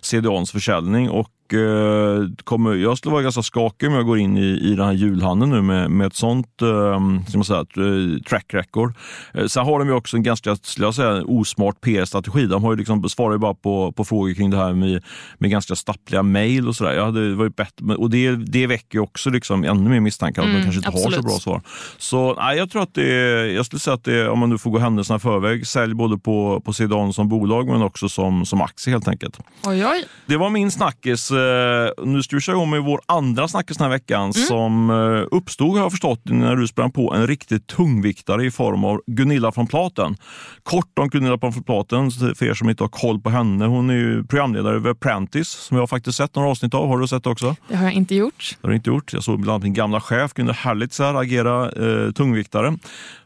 CDONs 0.00 0.52
försäljning 0.52 1.10
och 1.10 1.28
eh, 1.54 2.44
kommer, 2.44 2.74
jag 2.74 2.98
skulle 2.98 3.12
vara 3.12 3.22
ganska 3.22 3.42
skakig 3.42 3.88
om 3.88 3.94
jag 3.94 4.06
går 4.06 4.18
in 4.18 4.36
i, 4.36 4.58
i 4.72 4.74
den 4.74 4.86
här 4.86 4.92
julhandeln 4.92 5.50
nu 5.52 5.62
med, 5.62 5.90
med 5.90 6.06
ett 6.06 6.14
sånt 6.14 6.62
eh, 6.62 7.00
man 7.00 7.44
säga, 7.44 7.60
eh, 7.60 8.22
track 8.22 8.54
record. 8.54 8.94
Eh, 9.34 9.46
sen 9.46 9.64
har 9.64 9.78
de 9.78 9.88
ju 9.88 9.94
också 9.94 10.16
en 10.16 10.22
ganska 10.22 10.56
jag 10.78 10.94
säga, 10.94 11.24
osmart 11.24 11.80
PR-strategi. 11.80 12.46
De 12.46 12.64
har 12.64 12.72
ju 12.72 12.76
liksom, 12.76 13.08
svarar 13.08 13.32
ju 13.32 13.38
bara 13.38 13.54
på, 13.54 13.92
på 13.92 14.04
frågor 14.04 14.34
kring 14.34 14.50
det 14.50 14.56
här 14.56 14.72
med, 14.72 15.04
med 15.38 15.50
ganska 15.50 15.76
stappliga 15.76 16.22
mejl 16.22 16.68
och 16.68 16.76
sådär. 16.76 16.92
Ja, 16.92 17.10
det 17.10 17.34
var 17.34 17.44
ju 17.44 17.50
bättre, 17.50 17.94
och 17.96 18.10
det, 18.10 18.36
det 18.36 18.66
väcker 18.66 18.98
också 18.98 19.30
liksom 19.30 19.64
ännu 19.64 19.90
mer 19.90 20.00
misstankar 20.00 20.42
att 20.42 20.48
mm, 20.48 20.58
de 20.58 20.64
kanske 20.64 20.78
inte 20.78 20.88
absolut. 20.88 21.16
har 21.16 21.22
så 21.22 21.28
bra 21.28 21.38
svar. 21.38 21.60
Så 21.98 22.34
nej, 22.34 22.58
jag 22.58 22.70
tror 22.70 22.82
att 22.82 22.94
det 22.94 23.12
är, 23.12 23.44
jag 23.44 23.66
skulle 23.66 23.80
säga 23.80 23.94
att 23.94 24.04
det 24.04 24.14
är, 24.14 24.28
om 24.28 24.38
man 24.38 24.50
nu 24.50 24.58
får 24.58 24.70
gå 24.70 24.78
händelserna 24.78 25.16
i 25.16 25.20
förväg, 25.20 25.66
sälj 25.66 25.94
både 25.94 26.18
på, 26.18 26.62
på 26.64 26.72
CDON 26.72 27.12
som 27.12 27.28
bolag 27.28 27.66
men 27.66 27.82
också 27.82 28.08
som, 28.08 28.46
som 28.46 28.60
aktie 28.60 28.92
helt 28.92 29.08
enkelt. 29.08 29.38
Oj, 29.64 29.86
oj. 29.86 30.04
Det 30.26 30.36
var 30.36 30.50
min 30.50 30.70
snackis 30.70 31.30
Eh, 31.38 32.04
nu 32.06 32.22
ska 32.22 32.36
vi 32.36 32.42
köra 32.42 32.56
igång 32.56 32.70
med 32.70 32.82
vår 32.82 33.00
andra 33.06 33.48
snackis 33.48 33.76
den 33.76 33.84
här 33.84 33.90
veckan 33.90 34.22
mm. 34.22 34.32
som 34.32 34.90
eh, 34.90 35.36
uppstod, 35.36 35.76
har 35.76 35.82
jag 35.82 35.90
förstått, 35.90 36.20
när 36.24 36.56
du 36.56 36.66
sprang 36.66 36.90
på 36.90 37.14
en 37.14 37.26
riktigt 37.26 37.66
tungviktare 37.66 38.44
i 38.44 38.50
form 38.50 38.84
av 38.84 39.02
Gunilla 39.06 39.52
från 39.52 39.66
Platen. 39.66 40.16
Kort 40.62 40.98
om 40.98 41.08
Gunilla 41.08 41.38
från 41.38 41.62
Platen, 41.62 42.10
för 42.10 42.44
er 42.44 42.54
som 42.54 42.68
inte 42.68 42.84
har 42.84 42.88
koll 42.88 43.20
på 43.20 43.30
henne. 43.30 43.66
Hon 43.66 43.90
är 43.90 43.94
ju 43.94 44.24
programledare 44.24 44.76
över 44.76 44.90
Apprentice, 44.90 45.48
som 45.48 45.76
jag 45.76 45.90
faktiskt 45.90 46.18
sett 46.18 46.34
några 46.34 46.48
avsnitt 46.48 46.74
av. 46.74 46.88
Har 46.88 46.98
du 46.98 47.08
sett 47.08 47.24
det 47.24 47.30
också? 47.30 47.56
Det 47.68 47.76
har 47.76 47.84
jag 47.84 47.92
inte 47.92 48.14
gjort. 48.14 48.56
Det 48.60 48.66
har 48.66 48.70
du 48.70 48.76
inte 48.76 48.90
gjort. 48.90 49.12
Jag 49.12 49.22
såg 49.22 49.40
bland 49.40 49.54
annat 49.54 49.62
min 49.62 49.74
gamla 49.74 50.00
chef 50.00 50.34
Gunilla 50.34 50.52
Herlitz 50.52 51.00
agera 51.00 51.70
eh, 51.70 52.12
tungviktare 52.12 52.78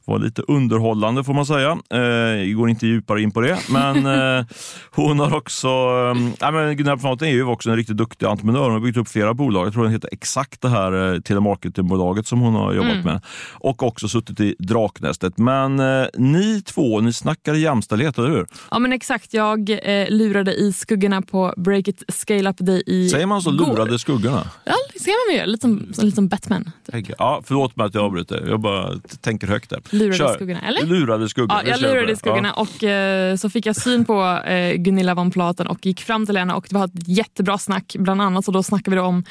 var 0.05 0.19
lite 0.19 0.43
underhållande 0.43 1.25
får 1.25 1.35
man 1.35 1.47
säga. 1.47 1.71
Eh, 1.71 2.55
går 2.57 2.71
inte 2.71 2.87
djupare 2.87 3.23
in 3.23 3.31
på 3.31 3.41
det. 3.41 3.59
Men 3.71 4.07
eh, 4.39 4.45
hon 4.91 5.19
har 5.19 5.37
också... 5.37 5.69
Eh, 5.69 6.53
men 6.53 6.77
Gunilla 6.77 6.97
Pfanaten 6.97 7.29
är 7.29 7.33
ju 7.33 7.45
också 7.45 7.71
en 7.71 7.77
riktigt 7.77 7.97
duktig 7.97 8.27
entreprenör. 8.27 8.63
Hon 8.63 8.73
har 8.73 8.81
byggt 8.81 8.97
upp 8.97 9.09
flera 9.09 9.35
bolag. 9.35 9.67
Jag 9.67 9.73
tror 9.73 9.83
den 9.83 9.93
heter 9.93 10.09
Exakt 10.13 10.61
det 10.61 10.69
här 10.69 11.15
eh, 11.15 11.21
telemarketingbolaget 11.21 12.27
som 12.27 12.41
hon 12.41 12.55
har 12.55 12.73
jobbat 12.73 12.93
mm. 12.93 13.05
med. 13.05 13.21
Och 13.53 13.83
också 13.83 14.09
suttit 14.09 14.41
i 14.41 14.57
Draknästet. 14.59 15.39
Men 15.39 15.81
eh, 15.81 16.07
ni 16.15 16.63
två, 16.63 17.01
ni 17.01 17.13
snackar 17.13 17.55
jämställdhet, 17.55 18.19
eller 18.19 18.29
hur? 18.29 18.47
Ja 18.71 18.79
men 18.79 18.93
exakt. 18.93 19.35
Jag 19.35 19.71
eh, 19.71 20.11
lurade 20.11 20.55
i 20.55 20.73
skuggorna 20.73 21.23
på 21.23 21.55
Break 21.57 21.89
It 21.89 22.03
Scale 22.09 22.51
Up 22.51 22.57
Day 22.59 22.83
i 22.87 23.09
Säger 23.09 23.27
man 23.27 23.43
så? 23.43 23.51
Går. 23.51 23.67
Lurade 23.67 23.99
skuggorna? 23.99 24.51
Ja, 24.65 24.75
det 24.93 25.01
ser 25.01 25.31
man 25.31 25.41
ju. 25.41 25.53
Lite 25.53 25.61
som, 25.61 26.05
lite 26.05 26.17
som 26.17 26.29
Batman. 26.29 26.71
Typ. 26.93 27.11
Ja, 27.19 27.43
förlåt 27.45 27.77
mig 27.77 27.87
att 27.87 27.95
jag 27.95 28.05
avbryter. 28.05 28.47
Jag 28.49 28.61
bara 28.61 28.99
tänker 29.21 29.47
högt 29.47 29.71
där. 29.71 29.81
Lurade 29.93 30.19
Kör. 30.19 30.35
skuggorna, 30.35 30.61
eller? 30.61 30.87
Lurade 30.87 31.29
skuggorna. 31.29 31.63
Ja, 31.65 31.71
jag 31.71 31.81
lurade 31.81 32.17
skuggorna 32.17 32.53
ja. 32.57 32.63
och 32.63 32.85
eh, 32.85 33.37
så 33.37 33.51
fick 33.51 33.67
jag 33.67 33.77
syn 33.77 34.05
på 34.05 34.23
eh, 34.47 34.75
Gunilla 34.75 35.15
von 35.15 35.31
Platen 35.31 35.67
och 35.67 35.87
gick 35.87 36.01
fram 36.01 36.27
till 36.27 36.37
henne 36.37 36.55
och 36.55 36.67
det 36.69 36.75
var 36.75 36.85
ett 36.85 37.09
jättebra 37.09 37.59
snack. 37.59 37.97
Bland 37.99 38.23
annat 38.23 38.45
så 38.45 38.53
då 38.53 38.63
snackade 38.63 38.97
vi 38.97 39.03
om 39.03 39.25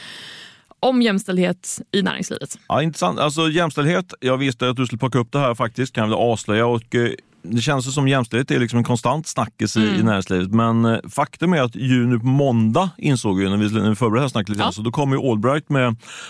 om 0.80 1.02
jämställdhet 1.02 1.82
i 1.92 2.02
näringslivet. 2.02 2.60
Ja, 2.68 2.84
intressant. 2.84 3.20
Alltså 3.20 3.50
jämställdhet, 3.50 4.14
jag 4.20 4.38
visste 4.38 4.70
att 4.70 4.76
du 4.76 4.86
skulle 4.86 5.00
plocka 5.00 5.20
upp 5.20 5.32
det 5.32 5.40
här 5.40 5.56
faktiskt, 5.56 5.94
kan 5.94 6.02
jag 6.02 6.10
väl 6.10 6.18
avslöja. 6.18 6.66
Och, 6.66 6.96
eh, 6.96 7.10
det 7.44 7.62
känns 7.62 7.94
som 7.94 8.08
jämställdhet 8.08 8.52
är 8.52 8.60
liksom 8.60 8.78
en 8.78 8.84
konstant 8.84 9.28
snackis 9.28 9.78
mm. 9.78 9.96
i, 9.96 10.04
näringslivet. 10.04 10.52
Men 10.52 10.86
eh, 10.86 11.00
faktum 11.10 11.54
är 11.54 11.62
att 11.62 11.76
ju 11.76 12.08
nu 12.08 12.20
på 12.20 12.26
måndag 12.26 12.90
insåg 12.98 13.40
vi 13.40 13.50
när 13.50 13.58
vi, 13.58 13.70
när 13.70 13.90
vi 13.90 13.96
förberedde 13.96 14.20
det 14.20 14.22
här 14.22 14.30
snacket 14.30 14.50
lite 14.50 14.64
ja. 14.64 14.72
så 14.72 14.82
då 14.82 14.92
kommer 14.92 15.16
ju 15.18 15.30
Allbright 15.30 15.70
med 15.70 15.84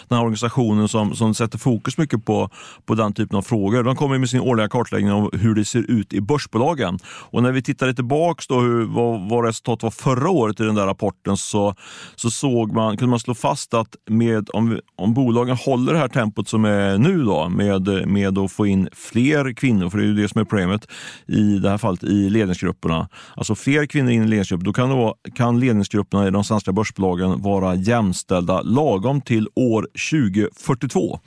den 0.07 0.17
här 0.17 0.21
organisationen 0.21 0.87
som, 0.87 1.15
som 1.15 1.33
sätter 1.33 1.57
fokus 1.57 1.97
mycket 1.97 2.25
på, 2.25 2.49
på 2.85 2.95
den 2.95 3.13
typen 3.13 3.37
av 3.37 3.41
frågor. 3.41 3.83
De 3.83 3.95
kommer 3.95 4.17
med 4.17 4.29
sin 4.29 4.41
årliga 4.41 4.69
kartläggning 4.69 5.11
av 5.11 5.37
hur 5.37 5.55
det 5.55 5.65
ser 5.65 5.91
ut 5.91 6.13
i 6.13 6.21
börsbolagen. 6.21 6.99
Och 7.05 7.43
när 7.43 7.51
vi 7.51 7.61
tittade 7.61 7.93
tillbaks 7.93 8.47
då 8.47 8.59
hur, 8.59 8.85
vad, 8.85 9.29
vad 9.29 9.45
resultatet 9.45 9.83
var 9.83 9.91
förra 9.91 10.29
året 10.29 10.59
i 10.59 10.63
den 10.63 10.75
där 10.75 10.85
rapporten 10.85 11.37
så, 11.37 11.75
så 12.15 12.31
såg 12.31 12.73
man, 12.73 12.97
kunde 12.97 13.09
man 13.09 13.19
slå 13.19 13.33
fast 13.33 13.73
att 13.73 13.95
med, 14.09 14.49
om, 14.53 14.79
om 14.95 15.13
bolagen 15.13 15.55
håller 15.55 15.93
det 15.93 15.99
här 15.99 16.07
tempot 16.07 16.47
som 16.47 16.65
är 16.65 16.97
nu 16.97 17.23
då 17.23 17.49
med, 17.49 18.07
med 18.07 18.37
att 18.37 18.51
få 18.51 18.65
in 18.65 18.89
fler 18.93 19.53
kvinnor, 19.53 19.89
för 19.89 19.97
det 19.97 20.03
är 20.03 20.07
ju 20.07 20.15
det 20.15 20.29
som 20.29 20.41
är 20.41 20.45
problemet, 20.45 20.87
i 21.27 21.59
det 21.59 21.69
här 21.69 21.77
fallet 21.77 22.03
i 22.03 22.29
ledningsgrupperna. 22.29 23.09
Alltså 23.35 23.55
fler 23.55 23.85
kvinnor 23.85 24.11
in 24.11 24.23
i 24.23 24.27
ledningsgrupper, 24.27 24.65
då 24.65 24.73
kan, 24.73 24.89
då, 24.89 25.15
kan 25.35 25.59
ledningsgrupperna 25.59 26.27
i 26.27 26.31
de 26.31 26.43
svenska 26.43 26.71
börsbolagen 26.71 27.41
vara 27.41 27.75
jämställda 27.75 28.61
lagom 28.61 29.21
till 29.21 29.47
år 29.55 29.87
2042. 30.11 31.19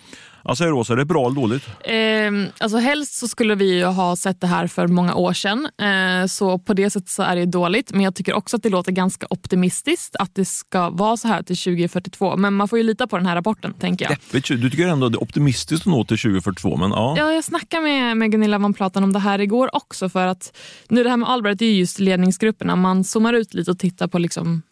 Alltså 0.44 0.64
Rosa, 0.64 0.92
är 0.92 0.96
det 0.96 1.04
bra 1.04 1.26
eller 1.26 1.40
dåligt? 1.40 1.66
Eh, 1.84 2.52
alltså 2.58 2.78
helst 2.78 3.14
så 3.14 3.28
skulle 3.28 3.54
vi 3.54 3.82
ha 3.82 4.16
sett 4.16 4.40
det 4.40 4.46
här 4.46 4.66
för 4.66 4.86
många 4.86 5.14
år 5.14 5.32
sedan. 5.32 5.68
Eh, 5.78 6.26
så 6.26 6.58
på 6.58 6.74
det 6.74 6.90
sättet 6.90 7.08
så 7.08 7.22
är 7.22 7.36
det 7.36 7.46
dåligt. 7.46 7.92
Men 7.92 8.00
jag 8.00 8.14
tycker 8.14 8.34
också 8.34 8.56
att 8.56 8.62
det 8.62 8.68
låter 8.68 8.92
ganska 8.92 9.26
optimistiskt 9.30 10.16
att 10.16 10.34
det 10.34 10.44
ska 10.44 10.90
vara 10.90 11.16
så 11.16 11.28
här 11.28 11.42
till 11.42 11.56
2042. 11.56 12.36
Men 12.36 12.54
man 12.54 12.68
får 12.68 12.78
ju 12.78 12.82
lita 12.82 13.06
på 13.06 13.16
den 13.16 13.26
här 13.26 13.34
rapporten 13.34 13.74
tänker 13.74 14.04
jag. 14.04 14.12
Deppigt, 14.12 14.48
du 14.48 14.70
tycker 14.70 14.88
ändå 14.88 15.06
att 15.06 15.12
det 15.12 15.16
är 15.16 15.22
optimistiskt 15.22 15.86
att 15.86 15.92
nå 15.92 16.04
till 16.04 16.18
2042? 16.18 16.76
Men 16.76 16.90
ja. 16.90 17.14
ja 17.18 17.32
jag 17.32 17.44
snackade 17.44 17.82
med, 17.82 18.16
med 18.16 18.32
Gunilla 18.32 18.58
von 18.58 18.74
Platan 18.74 19.04
om 19.04 19.12
det 19.12 19.18
här 19.18 19.38
igår 19.38 19.76
också. 19.76 20.08
För 20.08 20.26
att 20.26 20.56
nu 20.88 21.02
det 21.04 21.10
här 21.10 21.16
med 21.16 21.28
Albert 21.28 21.62
är 21.62 21.66
just 21.66 21.98
ledningsgrupperna. 21.98 22.76
Man 22.76 23.04
zoomar 23.04 23.32
ut 23.32 23.54
lite 23.54 23.70
och 23.70 23.78
tittar 23.78 24.06
på 24.06 24.18
liksom 24.18 24.62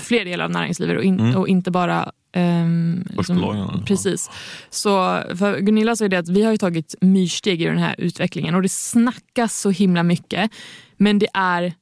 fler 0.00 0.24
delar 0.24 0.44
av 0.44 0.50
näringslivet 0.50 0.96
och, 0.96 1.04
in, 1.04 1.20
mm. 1.20 1.36
och 1.36 1.48
inte 1.48 1.70
bara 1.70 2.12
Um, 2.36 3.04
liksom, 3.16 3.82
precis. 3.86 4.30
Så 4.70 5.22
för 5.38 5.60
Gunilla 5.60 5.96
så 5.96 6.04
är 6.04 6.08
det 6.08 6.18
att 6.18 6.28
vi 6.28 6.42
har 6.42 6.56
tagit 6.56 6.94
myrsteg 7.00 7.62
i 7.62 7.64
den 7.64 7.78
här 7.78 7.94
utvecklingen 7.98 8.54
och 8.54 8.62
det 8.62 8.68
snackas 8.68 9.60
så 9.60 9.70
himla 9.70 10.02
mycket 10.02 10.50
men 10.96 11.18
det 11.18 11.28
är 11.34 11.74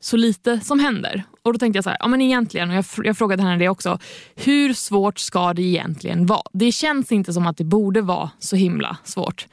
så 0.00 0.16
lite 0.16 0.60
som 0.60 0.80
händer. 0.80 1.22
Och 1.42 1.52
då 1.52 1.58
tänkte 1.58 1.76
jag 1.76 1.84
så 1.84 1.90
här, 1.90 1.96
ja 2.00 2.08
men 2.08 2.20
egentligen, 2.20 2.70
och 2.70 2.76
jag, 2.76 2.84
jag 3.04 3.18
frågade 3.18 3.42
henne 3.42 3.56
det 3.56 3.68
också, 3.68 3.98
hur 4.36 4.72
svårt 4.72 5.18
ska 5.18 5.54
det 5.54 5.62
egentligen 5.62 6.26
vara? 6.26 6.42
Det 6.52 6.72
känns 6.72 7.12
inte 7.12 7.32
som 7.32 7.46
att 7.46 7.56
det 7.56 7.64
borde 7.64 8.00
vara 8.00 8.30
så 8.38 8.56
himla 8.56 8.96
svårt 9.04 9.46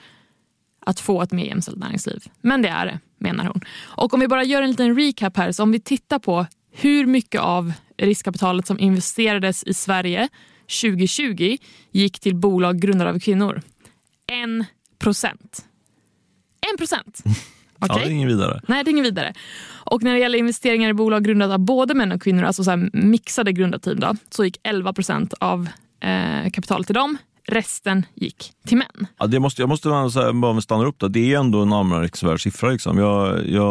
att 0.85 0.99
få 0.99 1.21
ett 1.21 1.31
mer 1.31 1.45
jämställt 1.45 1.77
näringsliv. 1.77 2.23
Men 2.41 2.61
det 2.61 2.69
är 2.69 2.85
det, 2.85 2.99
menar 3.17 3.45
hon. 3.45 3.61
Och 3.83 4.13
om 4.13 4.19
vi 4.19 4.27
bara 4.27 4.43
gör 4.43 4.61
en 4.61 4.69
liten 4.69 4.95
recap 4.95 5.37
här, 5.37 5.51
så 5.51 5.63
om 5.63 5.71
vi 5.71 5.79
tittar 5.79 6.19
på 6.19 6.45
hur 6.71 7.05
mycket 7.05 7.41
av 7.41 7.73
riskkapitalet 7.97 8.67
som 8.67 8.79
investerades 8.79 9.63
i 9.63 9.73
Sverige 9.73 10.29
2020 10.81 11.57
gick 11.91 12.19
till 12.19 12.35
bolag 12.35 12.79
grundade 12.79 13.09
av 13.09 13.19
kvinnor. 13.19 13.61
En 14.27 14.65
procent. 14.99 15.65
En 16.71 16.77
procent! 16.77 17.23
Ja, 17.79 17.95
det 17.95 18.01
är 18.01 18.09
ingen 18.09 18.27
vidare. 18.27 18.61
Nej, 18.67 18.83
det 18.83 18.89
är 18.89 18.91
ingen 18.91 19.03
vidare. 19.03 19.33
Och 19.73 20.03
när 20.03 20.13
det 20.13 20.19
gäller 20.19 20.39
investeringar 20.39 20.89
i 20.89 20.93
bolag 20.93 21.23
grundade 21.23 21.53
av 21.53 21.59
både 21.59 21.93
män 21.93 22.11
och 22.11 22.21
kvinnor, 22.21 22.43
alltså 22.43 22.63
så 22.63 22.89
mixade 22.93 23.51
grundarteam, 23.51 23.99
då, 23.99 24.15
så 24.29 24.45
gick 24.45 24.57
11 24.63 24.93
procent 24.93 25.33
av 25.39 25.69
eh, 25.99 26.51
kapitalet 26.51 26.87
till 26.87 26.95
dem. 26.95 27.17
Resten 27.47 28.05
gick 28.13 28.51
till 28.67 28.77
män. 28.77 29.07
Ja, 29.19 29.27
det 29.27 29.39
måste, 29.39 29.61
jag 29.61 29.69
måste 29.69 29.89
bara 30.33 30.61
stanna 30.61 30.85
upp 30.85 30.99
där. 30.99 31.09
Det 31.09 31.33
är 31.33 31.39
ändå 31.39 31.61
en 31.61 31.73
anmärkningsvärd 31.73 32.43
siffra. 32.43 32.69
Liksom. 32.69 32.97
Jag, 32.97 33.47
jag, 33.47 33.63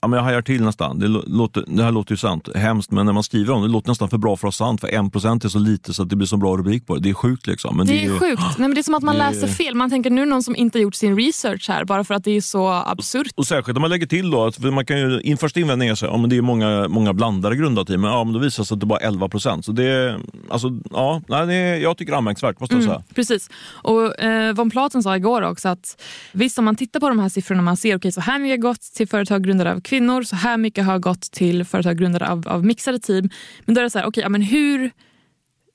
ja, 0.00 0.08
men 0.08 0.12
jag 0.12 0.22
hajar 0.22 0.42
till 0.42 0.62
nästan. 0.62 0.98
Det, 0.98 1.08
låter, 1.08 1.64
det 1.66 1.82
här 1.82 1.92
låter 1.92 2.12
ju 2.12 2.16
sant, 2.16 2.48
hemskt, 2.54 2.90
men 2.90 3.06
när 3.06 3.12
man 3.12 3.22
skriver 3.22 3.54
om 3.54 3.62
det, 3.62 3.68
det 3.68 3.72
låter 3.72 3.88
nästan 3.88 4.08
för 4.08 4.18
bra 4.18 4.36
för 4.36 4.48
att 4.48 4.60
vara 4.60 4.68
sant. 4.68 4.80
För 4.80 4.88
en 4.88 5.10
procent 5.10 5.44
är 5.44 5.48
så 5.48 5.58
lite 5.58 5.94
så 5.94 6.02
att 6.02 6.08
det 6.08 6.16
blir 6.16 6.26
så 6.26 6.36
bra 6.36 6.56
rubrik 6.56 6.86
på 6.86 6.94
det. 6.94 7.00
Det 7.00 7.10
är 7.10 7.14
sjukt. 7.14 7.46
Liksom. 7.46 7.76
Men 7.76 7.86
det, 7.86 7.92
det 7.92 8.04
är 8.04 8.18
sjukt. 8.18 8.42
Nej, 8.42 8.54
men 8.58 8.74
det 8.74 8.80
är 8.80 8.82
som 8.82 8.94
att 8.94 9.02
man 9.02 9.14
det... 9.14 9.30
läser 9.30 9.46
fel. 9.46 9.74
Man 9.74 9.90
tänker 9.90 10.10
nu 10.10 10.26
någon 10.26 10.42
som 10.42 10.56
inte 10.56 10.78
gjort 10.78 10.94
sin 10.94 11.16
research 11.16 11.68
här 11.68 11.84
bara 11.84 12.04
för 12.04 12.14
att 12.14 12.24
det 12.24 12.30
är 12.30 12.40
så 12.40 12.68
absurt. 12.68 13.26
Och, 13.32 13.38
och 13.38 13.46
särskilt 13.46 13.76
om 13.76 13.80
man 13.80 13.90
lägger 13.90 14.06
till 14.06 14.30
då 14.30 14.44
att 14.44 14.58
man 14.58 14.86
kan 14.86 14.98
ju, 14.98 15.20
in 15.20 15.36
första 15.36 15.60
invändningen 15.60 15.92
är 15.92 16.06
att 16.06 16.20
ja, 16.20 16.26
det 16.26 16.36
är 16.36 16.42
många, 16.42 16.88
många 16.88 17.12
blandade 17.12 17.56
grundarteam, 17.56 18.00
men, 18.00 18.10
ja, 18.10 18.24
men 18.24 18.32
då 18.32 18.38
visar 18.38 18.62
det 18.62 18.66
sig 18.66 18.74
att 18.74 18.80
det 18.80 18.86
bara 18.86 18.98
är 18.98 19.06
11 19.06 19.28
procent. 19.28 19.64
Så 19.64 19.72
det, 19.72 20.20
alltså, 20.48 20.68
ja, 20.90 21.22
nej, 21.28 21.46
det, 21.46 21.78
jag 21.78 21.96
tycker 21.96 22.12
det 22.12 22.16
är 22.46 22.60
måste 22.60 22.76
jag 22.76 22.84
mm. 22.84 23.02
Precis. 23.14 23.50
Och 23.64 24.20
eh, 24.20 24.54
Von 24.54 24.70
Platen 24.70 25.02
sa 25.02 25.16
igår 25.16 25.42
också 25.42 25.68
att 25.68 26.02
visst 26.32 26.58
om 26.58 26.64
man 26.64 26.76
tittar 26.76 27.00
på 27.00 27.08
de 27.08 27.18
här 27.18 27.28
siffrorna 27.28 27.62
man 27.62 27.76
ser 27.76 27.96
okay, 27.96 28.12
så 28.12 28.20
här 28.20 28.38
mycket 28.38 28.64
har 28.64 28.70
gått 28.70 28.80
till 28.80 29.08
företag 29.08 29.44
grundade 29.44 29.72
av 29.72 29.80
kvinnor, 29.80 30.22
så 30.22 30.36
här 30.36 30.56
mycket 30.56 30.84
har 30.84 30.98
gått 30.98 31.22
till 31.22 31.64
företag 31.64 31.98
grundade 31.98 32.28
av, 32.28 32.48
av 32.48 32.64
mixade 32.64 32.98
team. 32.98 33.30
Men 33.64 33.74
då 33.74 33.80
är 33.80 33.82
det 33.82 33.90
så 33.90 33.98
här, 33.98 34.06
okay, 34.06 34.22
ja, 34.22 34.28
men 34.28 34.42
hur 34.42 34.90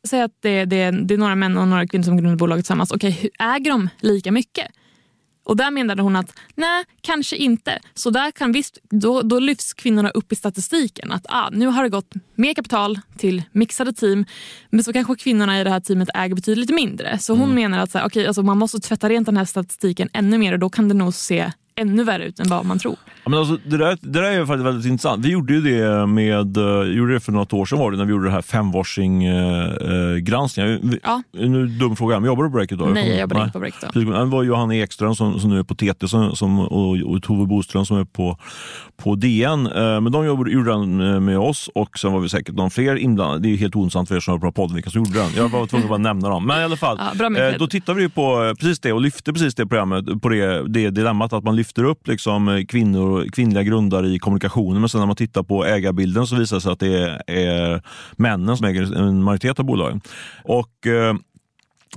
Säg 0.08 0.22
att 0.22 0.32
det, 0.42 0.66
det, 0.66 0.92
det 0.92 1.14
är 1.14 1.18
några 1.18 1.36
män 1.36 1.58
och 1.58 1.68
några 1.68 1.88
kvinnor 1.88 2.04
som 2.04 2.18
grundar 2.18 2.36
bolaget 2.36 2.66
tillsammans. 2.66 2.92
Okay, 2.92 3.16
äger 3.40 3.72
de 3.72 3.90
lika 4.00 4.32
mycket? 4.32 4.68
Och 5.48 5.56
där 5.58 5.72
menade 5.72 6.02
hon 6.02 6.16
att 6.16 6.40
nej, 6.56 6.86
kanske 7.02 7.36
inte. 7.36 7.80
Så 7.94 8.10
där 8.10 8.32
kan 8.32 8.52
visst, 8.52 8.78
då, 8.90 9.22
då 9.22 9.40
lyfts 9.40 9.74
kvinnorna 9.74 10.10
upp 10.10 10.32
i 10.32 10.36
statistiken. 10.36 11.12
Att 11.12 11.26
ah, 11.30 11.50
nu 11.50 11.68
har 11.68 11.84
det 11.84 11.90
gått 11.90 12.14
mer 12.36 12.54
kapital 12.54 13.00
till 13.18 13.44
mixade 13.52 13.94
team 13.94 14.26
men 14.70 14.84
så 14.84 14.94
kanske 14.94 15.16
kvinnorna 15.16 15.62
i 15.62 15.64
det 15.64 15.70
här 15.70 15.80
teamet 15.80 16.10
äger 16.14 16.36
betydligt 16.36 16.70
mindre. 16.70 17.20
Så 17.20 17.34
hon 17.34 17.44
mm. 17.44 17.56
menar 17.56 17.80
att 17.80 17.92
så 17.92 17.98
här, 17.98 18.06
okay, 18.06 18.26
alltså 18.26 18.44
man 18.44 18.58
måste 18.58 18.80
tvätta 18.80 19.10
rent 19.10 19.26
den 19.26 19.38
här 19.38 19.46
statistiken 19.46 20.10
ännu 20.14 20.38
mer 20.38 20.54
och 20.54 20.60
då 20.60 20.70
kan 20.70 20.88
det 20.88 20.94
nog 20.94 21.14
se 21.14 21.52
ännu 21.78 22.04
värre 22.04 22.26
ut 22.26 22.40
än 22.40 22.50
vad 22.50 22.66
man 22.66 22.80
tror. 22.80 22.96
Ja, 23.24 23.30
men 23.30 23.40
alltså, 23.40 23.58
det, 23.66 23.78
där, 23.78 23.98
det 24.02 24.22
där 24.22 24.24
är 24.24 24.46
faktiskt 24.46 24.66
väldigt 24.66 24.86
intressant. 24.86 25.26
Vi 25.26 25.30
gjorde 25.30 25.54
ju 25.54 25.62
det, 25.62 26.08
med, 26.08 26.58
uh, 26.58 26.84
gjorde 26.84 27.14
det 27.14 27.20
för 27.20 27.32
något 27.32 27.54
år 27.54 27.66
sedan 27.66 27.80
var 27.80 27.92
det, 27.92 27.98
när 27.98 28.06
vi 28.06 28.12
gjorde 28.12 28.26
det 28.26 28.32
här 28.32 28.42
femvarsing-granskningen. 28.42 30.72
Uh, 30.72 30.94
uh, 30.94 31.00
ja. 31.04 31.24
Nu 31.32 31.68
dum 31.68 31.96
fråga, 31.96 32.20
men 32.20 32.28
jobbar 32.28 32.44
du 32.44 32.50
på 32.50 32.56
Breakit 32.56 32.80
då? 32.80 32.86
Nej, 32.86 33.10
jag 33.10 33.20
jobbar 33.20 33.42
inte 33.42 33.54
på 33.54 33.60
Breakit. 33.60 33.94
Det 33.94 34.26
var 34.26 34.44
Johanna 34.44 34.76
Ekström 34.76 35.16
som, 35.16 35.40
som 35.40 35.50
nu 35.50 35.60
är 35.60 35.64
på 35.64 35.76
TT 35.76 36.08
som, 36.08 36.36
som, 36.36 36.60
och, 36.60 36.98
och 36.98 37.24
Tove 37.24 37.46
Boström 37.46 37.86
som 37.86 37.98
är 37.98 38.06
på, 38.06 38.38
på 38.98 39.16
DN. 39.16 39.68
Uh, 39.68 40.02
men 40.02 40.12
de 40.12 40.26
jobbade, 40.26 40.52
gjorde 40.52 40.72
den 40.72 41.26
med 41.26 41.40
oss 41.40 41.70
och 41.76 42.00
sen 42.00 42.14
var 42.14 42.20
vi 42.20 42.30
säkert 42.30 42.56
någon 42.56 42.72
fler 42.72 42.96
inblandade. 42.96 43.40
Det 43.40 43.50
är 43.54 43.58
helt 43.58 43.76
ointressant 43.76 44.08
för 44.08 44.16
er 44.16 44.20
som 44.20 44.32
har 44.32 44.40
på 44.40 44.52
podden 44.52 44.76
vilka 44.76 44.90
som 44.90 45.04
gjorde 45.04 45.20
den. 45.20 45.32
Jag 45.36 45.50
var 45.50 45.68
tvungen 45.68 45.86
att 45.86 45.90
bara 45.90 45.98
nämna 45.98 46.30
dem. 46.30 46.48
Men 46.48 46.62
i 46.62 46.64
alla 46.64 46.78
fall, 46.78 47.00
ja, 47.20 47.30
då 47.60 47.68
tittade 47.68 48.00
vi 48.00 48.10
på 48.10 48.56
precis 48.60 48.80
det 48.80 48.94
och 48.94 49.02
lyfte 49.02 49.34
precis 49.34 49.56
det 49.56 49.66
programmet, 49.66 50.22
på 50.22 50.30
det, 50.30 50.68
det 50.68 50.90
dilemmat 50.90 51.34
att 51.34 51.44
man 51.44 51.56
lyfte 51.56 51.67
lyfter 51.68 51.84
upp 51.84 52.08
liksom 52.08 52.66
kvinnor, 52.68 53.28
kvinnliga 53.32 53.64
grundare 53.64 54.08
i 54.08 54.20
kommunikationen 54.20 54.82
men 54.82 54.90
sen 54.90 55.00
när 55.00 55.06
man 55.08 55.16
tittar 55.16 55.44
på 55.44 55.66
ägarbilden 55.66 56.28
så 56.28 56.36
visar 56.36 56.56
det 56.56 56.62
sig 56.62 56.72
att 56.72 56.80
det 56.80 57.00
är, 57.00 57.32
är 57.32 57.82
männen 58.12 58.58
som 58.58 58.66
äger 58.66 58.98
en 58.98 59.24
majoritet 59.24 59.60
av 59.60 59.66
bolagen. 59.66 60.02
Och, 60.44 60.88
eh, 60.88 61.16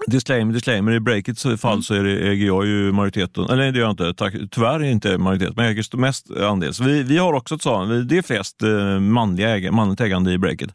Disclaimer, 0.06 0.52
disclaimer. 0.52 0.92
I 0.92 1.00
Breakits 1.00 1.42
fall 1.42 1.72
mm. 1.72 1.82
så 1.82 1.94
är 1.94 2.04
det, 2.04 2.28
äger 2.28 2.46
jag 2.46 2.66
ju 2.66 2.92
majoriteten. 2.92 3.44
Eller 3.44 3.56
nej, 3.56 3.72
det 3.72 3.78
gör 3.78 3.86
jag 3.86 3.92
inte. 3.92 4.14
Tack, 4.14 4.34
tyvärr 4.50 4.80
är 4.80 4.84
inte 4.84 5.18
majoritet, 5.18 5.56
men 5.56 5.64
jag 5.64 5.72
äger 5.72 5.96
mest 5.96 6.30
andel. 6.30 6.74
Så 6.74 6.84
vi, 6.84 7.02
vi 7.02 7.18
har 7.18 7.32
också 7.32 7.54
ett 7.54 7.62
sådant. 7.62 8.08
Det 8.08 8.18
är 8.18 8.22
flest 8.22 8.62
eh, 8.62 9.00
manliga 9.00 9.48
ägare, 9.48 9.72
manligt 9.72 10.00
ägande 10.00 10.32
i 10.32 10.38
Breakit. 10.38 10.70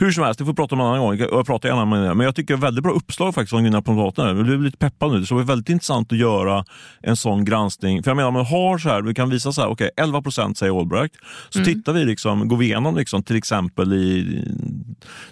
Hur 0.00 0.10
som 0.10 0.24
helst, 0.24 0.38
det 0.38 0.44
får 0.44 0.52
vi 0.52 0.56
prata 0.56 0.74
om 0.74 0.80
en 0.80 0.86
annan 0.86 1.00
gång. 1.00 1.18
Jag 1.18 1.46
pratar 1.46 1.68
gärna 1.68 1.84
med 1.84 2.02
det. 2.02 2.14
Men 2.14 2.24
jag 2.24 2.34
tycker 2.34 2.54
det 2.54 2.58
är 2.58 2.62
väldigt 2.62 2.84
bra 2.84 2.92
uppslag 2.92 3.34
faktiskt 3.34 3.50
från 3.50 3.64
dina 3.64 3.82
promoter. 3.82 4.26
Jag 4.26 4.44
blev 4.44 4.62
lite 4.62 4.76
peppad 4.76 5.12
nu. 5.12 5.20
Det 5.20 5.34
var 5.34 5.42
väldigt 5.42 5.68
intressant 5.68 6.12
att 6.12 6.18
göra 6.18 6.64
en 7.02 7.16
sån 7.16 7.44
granskning. 7.44 8.02
För 8.02 8.10
jag 8.10 8.16
menar, 8.16 8.28
om 8.28 8.34
man 8.34 8.46
har 8.46 8.78
så 8.78 8.88
här, 8.88 9.02
vi 9.02 9.14
kan 9.14 9.30
visa 9.30 9.52
så 9.52 9.60
här, 9.60 9.68
okej, 9.68 9.90
okay, 9.94 10.04
11 10.04 10.22
procent 10.22 10.58
säger 10.58 10.78
Allbright. 10.78 11.12
Så 11.48 11.58
mm. 11.58 11.74
tittar 11.74 11.92
vi, 11.92 12.04
liksom, 12.04 12.48
går 12.48 12.56
vi 12.56 12.66
igenom 12.66 12.96
liksom, 12.96 13.22
till 13.22 13.36
exempel 13.36 13.92
i 13.92 14.44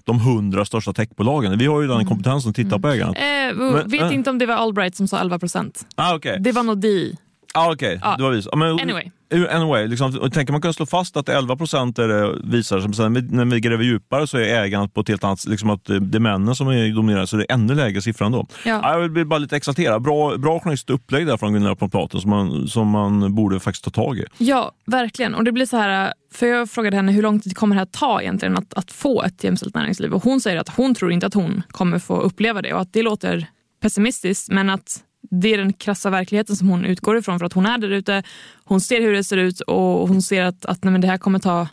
de 0.04 0.16
100 0.16 0.64
största 0.64 0.92
techbolagen. 0.92 1.59
Vi 1.59 1.66
har 1.66 1.81
ju 1.81 1.87
den 1.87 1.96
mm. 1.96 2.09
kompetensen 2.09 2.50
att 2.50 2.57
titta 2.57 2.76
mm. 2.76 2.83
på 2.83 2.88
ägarna. 2.88 3.14
Eh, 3.14 3.54
men, 3.54 3.88
vet 3.88 4.02
äh. 4.02 4.14
inte 4.14 4.31
om 4.31 4.38
det 4.38 4.46
var 4.46 4.54
Allbright 4.54 4.96
som 4.96 5.09
sa 5.09 5.18
11 5.18 5.38
procent. 5.38 5.87
Ah, 5.94 6.14
okay. 6.14 6.38
Det 6.38 6.52
var 6.52 6.62
nog 6.62 6.78
DI. 6.78 7.16
Ah, 7.54 7.72
Okej, 7.72 7.96
okay. 7.96 7.98
ah. 8.02 8.16
det 8.16 8.22
var 8.22 8.30
vi. 8.30 8.42
Men, 8.56 8.80
anyway. 8.80 9.11
Anyway, 9.50 9.87
liksom, 9.87 10.30
tänker 10.30 10.52
man 10.52 10.61
kunna 10.61 10.72
slå 10.72 10.87
fast 10.87 11.16
att 11.16 11.28
11 11.28 11.56
procent 11.56 11.98
är 11.98 12.08
det, 12.08 12.38
visar 12.44 12.80
sig, 12.80 12.94
sen 12.94 13.12
när 13.12 13.44
vi 13.44 13.61
gräver 13.61 13.84
djupare 13.84 14.26
så 14.26 14.38
är 14.38 14.42
ägandet 14.42 14.94
på 14.94 15.00
ett 15.00 15.08
helt 15.08 15.24
annat 15.24 15.44
liksom 15.44 15.70
att 15.70 15.84
det 15.84 16.18
är 16.18 16.20
männen 16.20 16.54
som 16.54 16.68
är 16.68 16.94
dominerande, 16.94 17.26
så 17.26 17.37
det 17.37 17.44
är 17.48 17.54
ännu 17.54 17.74
lägre 17.74 18.02
siffran 18.02 18.32
då. 18.32 18.46
Ja. 18.64 19.00
Jag 19.00 19.12
blir 19.12 19.24
bara 19.24 19.38
lite 19.38 19.56
exalterad. 19.56 20.02
Bra, 20.02 20.37
bra 20.37 20.61
journalistiskt 20.61 20.90
upplägg 20.90 21.26
där 21.26 21.37
från 21.37 21.52
Gunilla 21.52 21.74
på 21.74 21.88
Platen 21.88 22.20
som 22.20 22.30
man, 22.30 22.68
som 22.68 22.88
man 22.88 23.34
borde 23.34 23.61
faktiskt 23.61 23.84
ta 23.84 23.90
tag 23.90 24.18
i. 24.18 24.24
Ja, 24.38 24.72
verkligen. 24.87 25.34
Och 25.34 25.44
det 25.44 25.52
blir 25.52 25.66
så 25.66 25.76
här, 25.76 26.12
för 26.32 26.46
jag 26.46 26.70
frågade 26.70 26.96
henne 26.96 27.12
hur 27.12 27.22
lång 27.22 27.40
tid 27.40 27.56
kommer 27.56 27.74
det 27.74 27.80
här 27.80 27.87
ta 27.87 28.22
egentligen 28.22 28.56
att, 28.56 28.74
att 28.74 28.92
få 28.92 29.22
ett 29.22 29.44
jämställt 29.44 29.74
näringsliv? 29.74 30.14
Och 30.14 30.22
hon 30.22 30.40
säger 30.40 30.56
att 30.56 30.68
hon 30.68 30.94
tror 30.94 31.12
inte 31.12 31.26
att 31.26 31.34
hon 31.34 31.62
kommer 31.68 31.98
få 31.98 32.20
uppleva 32.20 32.62
det 32.62 32.72
och 32.72 32.80
att 32.80 32.92
det 32.92 33.02
låter 33.02 33.46
pessimistiskt 33.82 34.50
men 34.50 34.70
att 34.70 35.04
det 35.31 35.55
är 35.55 35.59
den 35.59 35.73
krassa 35.73 36.11
verkligheten 36.11 36.57
som 36.57 36.69
hon 36.69 36.85
utgår 36.85 37.19
ifrån 37.19 37.38
för 37.38 37.47
att 37.47 37.53
hon 37.53 37.67
är 37.67 37.79
där 37.79 37.91
ute. 37.91 38.23
Hon 38.64 38.81
ser 38.81 39.01
hur 39.01 39.12
det 39.12 39.25
ser 39.25 39.37
ut 39.37 39.61
och 39.61 40.09
hon 40.09 40.23
ser 40.23 40.43
att, 40.43 40.64
att 40.64 40.85
nej, 40.85 40.93
men 40.93 41.01
det 41.01 41.07
här 41.07 41.19
kommer 41.19 41.38
ta 41.38 41.69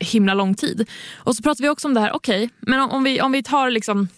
himla 0.00 0.34
lång 0.34 0.54
tid. 0.54 0.88
Och 1.14 1.36
så 1.36 1.42
pratar 1.42 1.62
vi 1.62 1.68
också 1.68 1.88
om 1.88 1.94
det 1.94 2.00
här, 2.00 2.12
okej, 2.12 2.44
okay, 2.44 2.56
men 2.60 2.80
om, 2.80 2.90
om, 2.90 3.04
vi, 3.04 3.20
om 3.20 3.32
vi 3.32 3.42
tar 3.42 3.70
liksom 3.70 4.08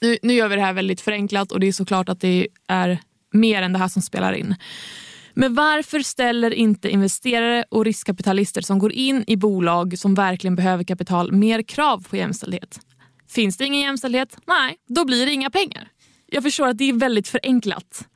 nu, 0.00 0.18
nu 0.22 0.32
gör 0.32 0.48
vi 0.48 0.56
det 0.56 0.62
här 0.62 0.72
väldigt 0.72 1.00
förenklat 1.00 1.52
och 1.52 1.60
det 1.60 1.68
är 1.68 1.72
såklart 1.72 2.08
att 2.08 2.20
det 2.20 2.48
är 2.68 2.98
mer 3.32 3.62
än 3.62 3.72
det 3.72 3.78
här 3.78 3.88
som 3.88 4.02
spelar 4.02 4.32
in. 4.32 4.54
Men 5.34 5.54
varför 5.54 6.00
ställer 6.00 6.54
inte 6.54 6.90
investerare 6.90 7.64
och 7.68 7.84
riskkapitalister 7.84 8.60
som 8.60 8.78
går 8.78 8.92
in 8.92 9.24
i 9.26 9.36
bolag 9.36 9.98
som 9.98 10.14
verkligen 10.14 10.56
behöver 10.56 10.84
kapital 10.84 11.32
mer 11.32 11.62
krav 11.62 12.06
på 12.10 12.16
jämställdhet? 12.16 12.80
Finns 13.28 13.56
det 13.56 13.64
ingen 13.64 13.80
jämställdhet? 13.80 14.36
Nej, 14.46 14.76
då 14.88 15.04
blir 15.04 15.26
det 15.26 15.32
inga 15.32 15.50
pengar. 15.50 15.88
Jag 16.30 16.42
förstår 16.42 16.68
att 16.68 16.78
det 16.78 16.88
är 16.88 16.92
väldigt 16.92 17.28
förenklat. 17.28 18.08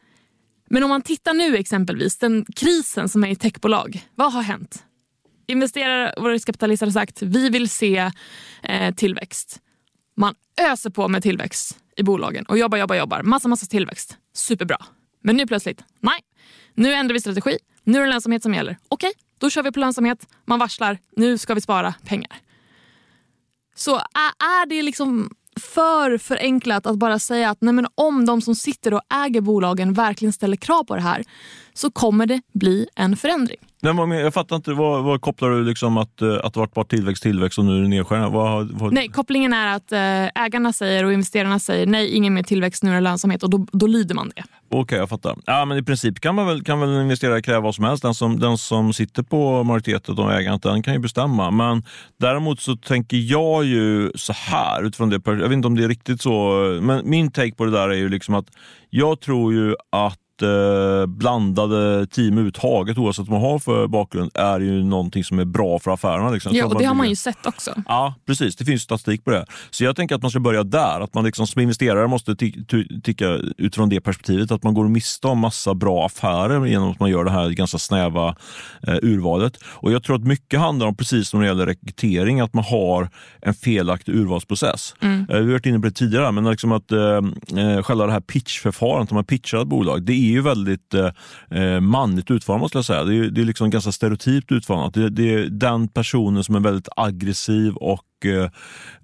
Men 0.71 0.83
om 0.83 0.89
man 0.89 1.03
tittar 1.03 1.35
nu 1.35 1.57
exempelvis, 1.57 2.19
den 2.19 2.45
krisen 2.57 3.09
som 3.09 3.25
är 3.25 3.29
i 3.29 3.37
techbolag. 3.37 4.09
Vad 4.15 4.33
har 4.33 4.43
hänt? 4.43 4.85
Investerare 5.47 6.13
och 6.13 6.29
riskkapitalister 6.29 6.87
har 6.87 6.93
sagt 6.93 7.23
vi 7.23 7.49
vill 7.49 7.69
se 7.69 8.11
eh, 8.63 8.95
tillväxt. 8.95 9.61
Man 10.17 10.35
öser 10.61 10.91
på 10.91 11.09
med 11.09 11.23
tillväxt 11.23 11.79
i 11.97 12.03
bolagen 12.03 12.47
och 12.47 12.59
jobbar, 12.59 12.79
jobbar, 12.79 12.97
jobbar. 12.97 13.23
Massa, 13.23 13.49
massa 13.49 13.67
tillväxt. 13.67 14.17
Superbra. 14.35 14.79
Men 15.23 15.37
nu 15.37 15.47
plötsligt, 15.47 15.85
nej. 16.01 16.21
Nu 16.75 16.93
ändrar 16.93 17.15
vi 17.15 17.21
strategi. 17.21 17.59
Nu 17.85 17.99
är 17.99 18.03
det 18.03 18.11
lönsamhet 18.11 18.43
som 18.43 18.55
gäller. 18.55 18.79
Okej, 18.89 19.13
då 19.39 19.51
kör 19.51 19.63
vi 19.63 19.73
på 19.73 19.81
lönsamhet. 19.81 20.27
Man 20.45 20.59
varslar. 20.59 20.99
Nu 21.17 21.39
ska 21.39 21.55
vi 21.55 21.61
spara 21.61 21.95
pengar. 22.05 22.41
Så 23.75 23.97
är 23.97 24.67
det 24.67 24.83
liksom 24.83 25.31
för 25.61 26.19
förenklat 26.19 26.87
att 26.87 26.97
bara 26.97 27.19
säga 27.19 27.51
att 27.51 27.61
nej 27.61 27.75
men 27.75 27.87
om 27.95 28.27
de 28.27 28.43
som 28.43 28.55
sitter 28.55 28.95
och 28.95 29.01
äger 29.15 29.41
bolagen 29.41 29.93
verkligen 29.93 30.33
ställer 30.33 30.57
krav 30.57 30.85
på 30.85 30.95
det 30.95 31.03
här 31.03 31.25
så 31.75 31.91
kommer 31.91 32.27
det 32.27 32.41
bli 32.53 32.87
en 32.97 33.17
förändring. 33.17 33.59
Nej, 33.85 34.21
jag 34.21 34.35
fattar 34.35 34.57
inte, 34.57 34.73
vad, 34.73 35.05
vad 35.05 35.21
kopplar 35.21 35.51
du 35.51 35.65
liksom 35.65 35.97
att, 35.97 36.23
eh, 36.23 36.39
att 36.43 36.55
det 36.55 36.61
varit 36.61 36.75
bara 36.75 36.85
tillväxt, 36.85 37.23
tillväxt 37.23 37.59
och 37.59 37.65
nu 37.65 37.79
är 37.79 37.83
det 37.83 37.89
nedskärningar? 37.89 38.31
Vad, 38.31 38.71
vad... 38.71 38.93
Nej, 38.93 39.09
kopplingen 39.09 39.53
är 39.53 39.77
att 39.77 39.93
eh, 39.93 40.45
ägarna 40.45 40.73
säger 40.73 41.05
och 41.05 41.13
investerarna 41.13 41.59
säger 41.59 41.87
nej, 41.87 42.11
ingen 42.11 42.35
mer 42.35 42.43
tillväxt, 42.43 42.83
nu 42.83 42.91
är 42.91 42.95
det 42.95 43.01
lönsamhet 43.01 43.43
och 43.43 43.51
då, 43.51 43.67
då 43.73 43.87
lyder 43.87 44.15
man 44.15 44.33
det. 44.37 44.43
Okej, 44.69 44.81
okay, 44.81 44.99
jag 44.99 45.09
fattar. 45.09 45.37
Ja, 45.47 45.65
men 45.65 45.79
I 45.79 45.83
princip 45.83 46.21
kan, 46.21 46.35
man 46.35 46.47
väl, 46.47 46.65
kan 46.65 46.81
väl 46.81 47.01
investerare 47.01 47.43
kräva 47.43 47.61
vad 47.61 47.75
som 47.75 47.85
helst. 47.85 48.03
Den 48.03 48.15
som, 48.15 48.41
den 48.41 48.59
som 48.59 48.93
sitter 48.93 49.23
på 49.23 49.63
majoriteten 49.63 50.19
av 50.19 50.31
ägandet 50.31 50.63
den 50.63 50.83
kan 50.83 50.95
ju 50.95 51.01
bestämma. 51.01 51.51
Men 51.51 51.83
däremot 52.17 52.61
så 52.61 52.77
tänker 52.77 53.17
jag 53.17 53.65
ju 53.65 54.13
så 54.15 54.33
här, 54.33 54.83
utifrån 54.83 55.11
det, 55.11 55.21
jag 55.25 55.37
vet 55.37 55.53
inte 55.53 55.69
om 55.69 55.77
det 55.77 55.85
är 55.85 55.89
riktigt 55.89 56.21
så, 56.21 56.79
men 56.83 57.11
min 57.11 57.31
take 57.31 57.55
på 57.55 57.65
det 57.65 57.71
där 57.71 57.89
är 57.89 57.95
ju 57.95 58.09
liksom 58.09 58.35
att 58.35 58.47
jag 58.91 59.21
tror 59.21 59.53
ju 59.53 59.75
att 59.91 60.19
eh, 60.19 60.22
blandade 61.07 62.07
team 62.07 62.33
överhuvudtaget, 62.33 62.99
oavsett 62.99 63.29
vad 63.29 63.41
man 63.41 63.51
har 63.51 63.59
för 63.59 63.87
bakgrund, 63.87 64.31
är 64.35 64.61
ju 64.61 64.85
någonting 64.85 65.25
som 65.25 65.39
är 65.39 65.45
bra 65.45 65.79
för 65.79 65.91
affärerna. 65.91 66.31
Liksom. 66.31 66.53
Ja, 66.55 66.67
och 66.67 66.79
det 66.79 66.85
har 66.85 66.95
man 66.95 67.09
ju 67.09 67.17
sett 67.17 67.47
också. 67.47 67.83
Ja, 67.89 68.15
precis. 68.27 68.57
Det 68.57 68.65
finns 68.65 68.83
statistik 68.83 69.25
på 69.25 69.31
det. 69.31 69.47
Så 69.71 69.85
jag 69.85 69.97
tänker 69.97 70.15
att 70.15 70.23
man 70.23 70.31
ska 70.31 70.41
börja 70.41 70.65
där. 70.65 71.01
Att 71.01 71.15
man 71.15 71.25
liksom, 71.25 71.47
som 71.47 71.63
investerare 71.63 72.07
måste 72.07 72.37
tycka 73.03 73.29
utifrån 73.59 73.89
det 73.89 74.01
perspektivet 74.01 74.51
att 74.51 74.63
man 74.63 74.75
går 74.75 74.89
miste 74.89 75.27
om 75.27 75.39
massa 75.39 75.75
bra 75.75 76.07
affärer 76.07 76.67
genom 76.67 76.91
att 76.91 77.01
man 77.01 77.11
gör 77.11 77.25
det 77.25 77.31
här 77.31 77.51
ganska 77.51 77.79
snäva 77.79 78.37
eh, 78.87 78.95
urvalet. 79.03 79.59
Och 79.65 79.93
Jag 79.93 80.03
tror 80.03 80.17
att 80.17 80.25
mycket 80.25 80.61
handlar 80.61 80.87
om, 80.87 80.97
precis 80.97 81.29
som 81.29 81.41
när 81.41 81.47
det 81.47 81.51
gäller 81.51 81.67
rekrytering, 81.67 82.41
att 82.41 82.55
man 82.55 82.65
har 82.65 83.09
en 83.43 83.55
felaktig 83.55 84.15
urvalsprocess. 84.15 84.95
Mm. 85.01 85.27
Eh, 85.31 85.37
vi 85.37 85.45
har 85.45 85.53
varit 85.53 85.67
inne 85.67 85.81
på 85.81 85.87
det 85.87 85.93
tidigare, 85.93 86.33
men 86.33 86.51
liksom 86.51 86.73
att 86.73 86.93
eh, 86.93 86.99
eh 87.57 87.83
själva 87.83 88.07
det 88.07 88.13
här 88.13 88.21
pitchförfarandet, 88.21 89.11
om 89.11 89.15
man 89.15 89.25
pitchar 89.25 89.63
ett 89.63 89.69
bolag, 89.69 90.03
det 90.03 90.13
ju 90.31 90.41
väldigt 90.41 90.95
eh, 91.51 91.81
manligt 91.81 92.31
utformat 92.31 92.69
skulle 92.69 92.79
jag 92.79 92.85
säga. 92.85 93.05
Det 93.05 93.17
är, 93.17 93.31
det 93.31 93.41
är 93.41 93.45
liksom 93.45 93.71
ganska 93.71 93.93
stereotypt 93.93 94.53
utformat. 94.53 94.95
Det, 94.95 95.09
det 95.09 95.35
är 95.35 95.47
den 95.47 95.89
personen 95.89 96.45
som 96.45 96.55
är 96.55 96.61
väldigt 96.61 96.89
aggressiv 96.97 97.75
och 97.75 98.05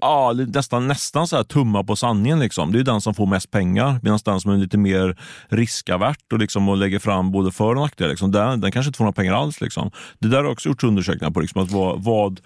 ja, 0.01 0.33
nästan, 0.33 0.89
nästan 0.89 1.29
så 1.29 1.37
här 1.37 1.45
tumma 1.45 1.85
på 1.85 1.97
sanningen. 1.97 2.39
Liksom. 2.39 2.73
Det 2.73 2.79
är 2.79 2.85
den 2.85 3.01
som 3.01 3.15
får 3.15 3.27
mest 3.27 3.51
pengar. 3.51 4.01
Medan 4.03 4.19
den 4.25 4.41
som 4.41 4.51
är 4.53 4.57
lite 4.57 4.79
mer 4.79 5.17
riskavert 5.49 6.33
och, 6.33 6.39
liksom, 6.39 6.69
och 6.69 6.77
lägger 6.77 6.99
fram 6.99 7.33
både 7.33 7.53
för 7.53 7.75
och 7.75 7.81
nackdelar, 7.81 8.11
liksom, 8.11 8.33
den, 8.33 8.61
den 8.61 8.73
kanske 8.73 8.89
inte 8.89 8.97
får 8.97 9.05
några 9.05 9.13
pengar 9.13 9.33
alls. 9.33 9.61
Liksom. 9.61 9.91
Det 10.19 10.29
där 10.29 10.45
har 10.45 10.51
också 10.51 10.69
gjorts 10.69 10.85
undersökningar 10.85 11.31
på. 11.31 11.41
Liksom, 11.41 11.63
att 11.63 11.71
vad, 11.71 12.05
vad, 12.05 12.41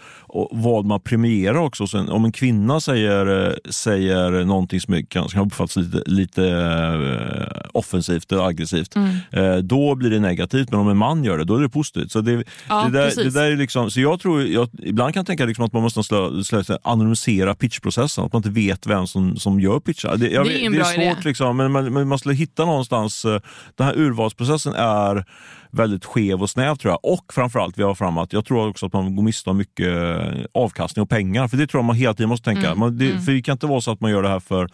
vad 0.50 0.84
man 0.84 1.00
premierar 1.00 1.58
också. 1.58 1.86
Så 1.86 2.12
om 2.12 2.24
en 2.24 2.32
kvinna 2.32 2.80
säger, 2.80 3.46
eh, 3.46 3.54
säger 3.70 4.44
någonting 4.44 4.80
som 4.80 5.06
kan, 5.06 5.28
kan 5.28 5.46
uppfattas 5.46 5.76
lite, 5.76 6.02
lite 6.06 6.42
uh, 6.42 7.68
offensivt 7.72 8.32
eller 8.32 8.46
aggressivt, 8.46 8.96
mm. 8.96 9.16
uh, 9.36 9.56
då 9.56 9.94
blir 9.94 10.10
det 10.10 10.20
negativt. 10.20 10.70
Men 10.70 10.80
om 10.80 10.88
en 10.88 10.96
man 10.96 11.24
gör 11.24 11.38
det, 11.38 11.44
då 11.44 11.56
är 11.56 11.62
det 11.62 11.68
positivt. 11.68 12.12
Så, 12.12 12.20
det, 12.20 12.44
ja, 12.68 12.84
det, 12.84 12.98
där, 12.98 13.24
det 13.24 13.30
där 13.30 13.50
är 13.50 13.56
liksom, 13.56 13.90
så 13.90 14.00
jag 14.00 14.20
tror, 14.20 14.42
jag, 14.42 14.68
ibland 14.78 15.14
kan 15.14 15.20
jag 15.20 15.26
tänka 15.26 15.44
liksom 15.44 15.64
att 15.64 15.72
man 15.72 15.82
måste 15.82 16.02
slå, 16.02 16.44
slå 16.44 16.61
här, 16.68 16.78
anonymisera 16.82 17.54
pitchprocessen, 17.54 18.24
att 18.24 18.32
man 18.32 18.40
inte 18.40 18.50
vet 18.50 18.86
vem 18.86 19.06
som, 19.06 19.36
som 19.36 19.60
gör 19.60 19.80
pitchar. 19.80 20.16
Det, 20.16 20.28
jag, 20.28 20.46
det 20.46 20.64
är, 20.64 20.70
det 20.70 20.78
är 20.78 20.84
svårt, 20.84 21.02
idé. 21.02 21.16
liksom, 21.24 21.56
men 21.56 21.72
man, 21.72 21.92
man 21.92 22.08
måste 22.08 22.32
hitta 22.32 22.64
någonstans... 22.64 23.24
Eh, 23.24 23.40
den 23.76 23.86
här 23.86 23.98
urvalsprocessen 23.98 24.74
är 24.74 25.24
väldigt 25.70 26.04
skev 26.04 26.42
och 26.42 26.50
snäv 26.50 26.76
tror 26.76 26.92
jag. 26.92 27.12
Och 27.12 27.32
framförallt, 27.32 27.78
vi 27.78 27.82
har 27.82 27.94
framåt, 27.94 28.32
jag 28.32 28.44
tror 28.44 28.68
också 28.68 28.86
att 28.86 28.92
man 28.92 29.16
går 29.16 29.22
miste 29.22 29.50
om 29.50 29.56
mycket 29.56 29.86
eh, 29.86 30.44
avkastning 30.54 31.02
och 31.02 31.10
pengar. 31.10 31.48
För 31.48 31.56
det 31.56 31.66
tror 31.66 31.78
jag 31.78 31.84
man 31.84 31.96
hela 31.96 32.14
tiden 32.14 32.28
måste 32.28 32.44
tänka. 32.44 32.66
Mm. 32.66 32.78
Man, 32.78 32.98
det, 32.98 33.10
mm. 33.10 33.22
För 33.22 33.32
det 33.32 33.42
kan 33.42 33.52
inte 33.52 33.66
vara 33.66 33.80
så 33.80 33.90
att 33.90 34.00
man 34.00 34.10
gör 34.10 34.22
det 34.22 34.28
här 34.28 34.40
för 34.40 34.68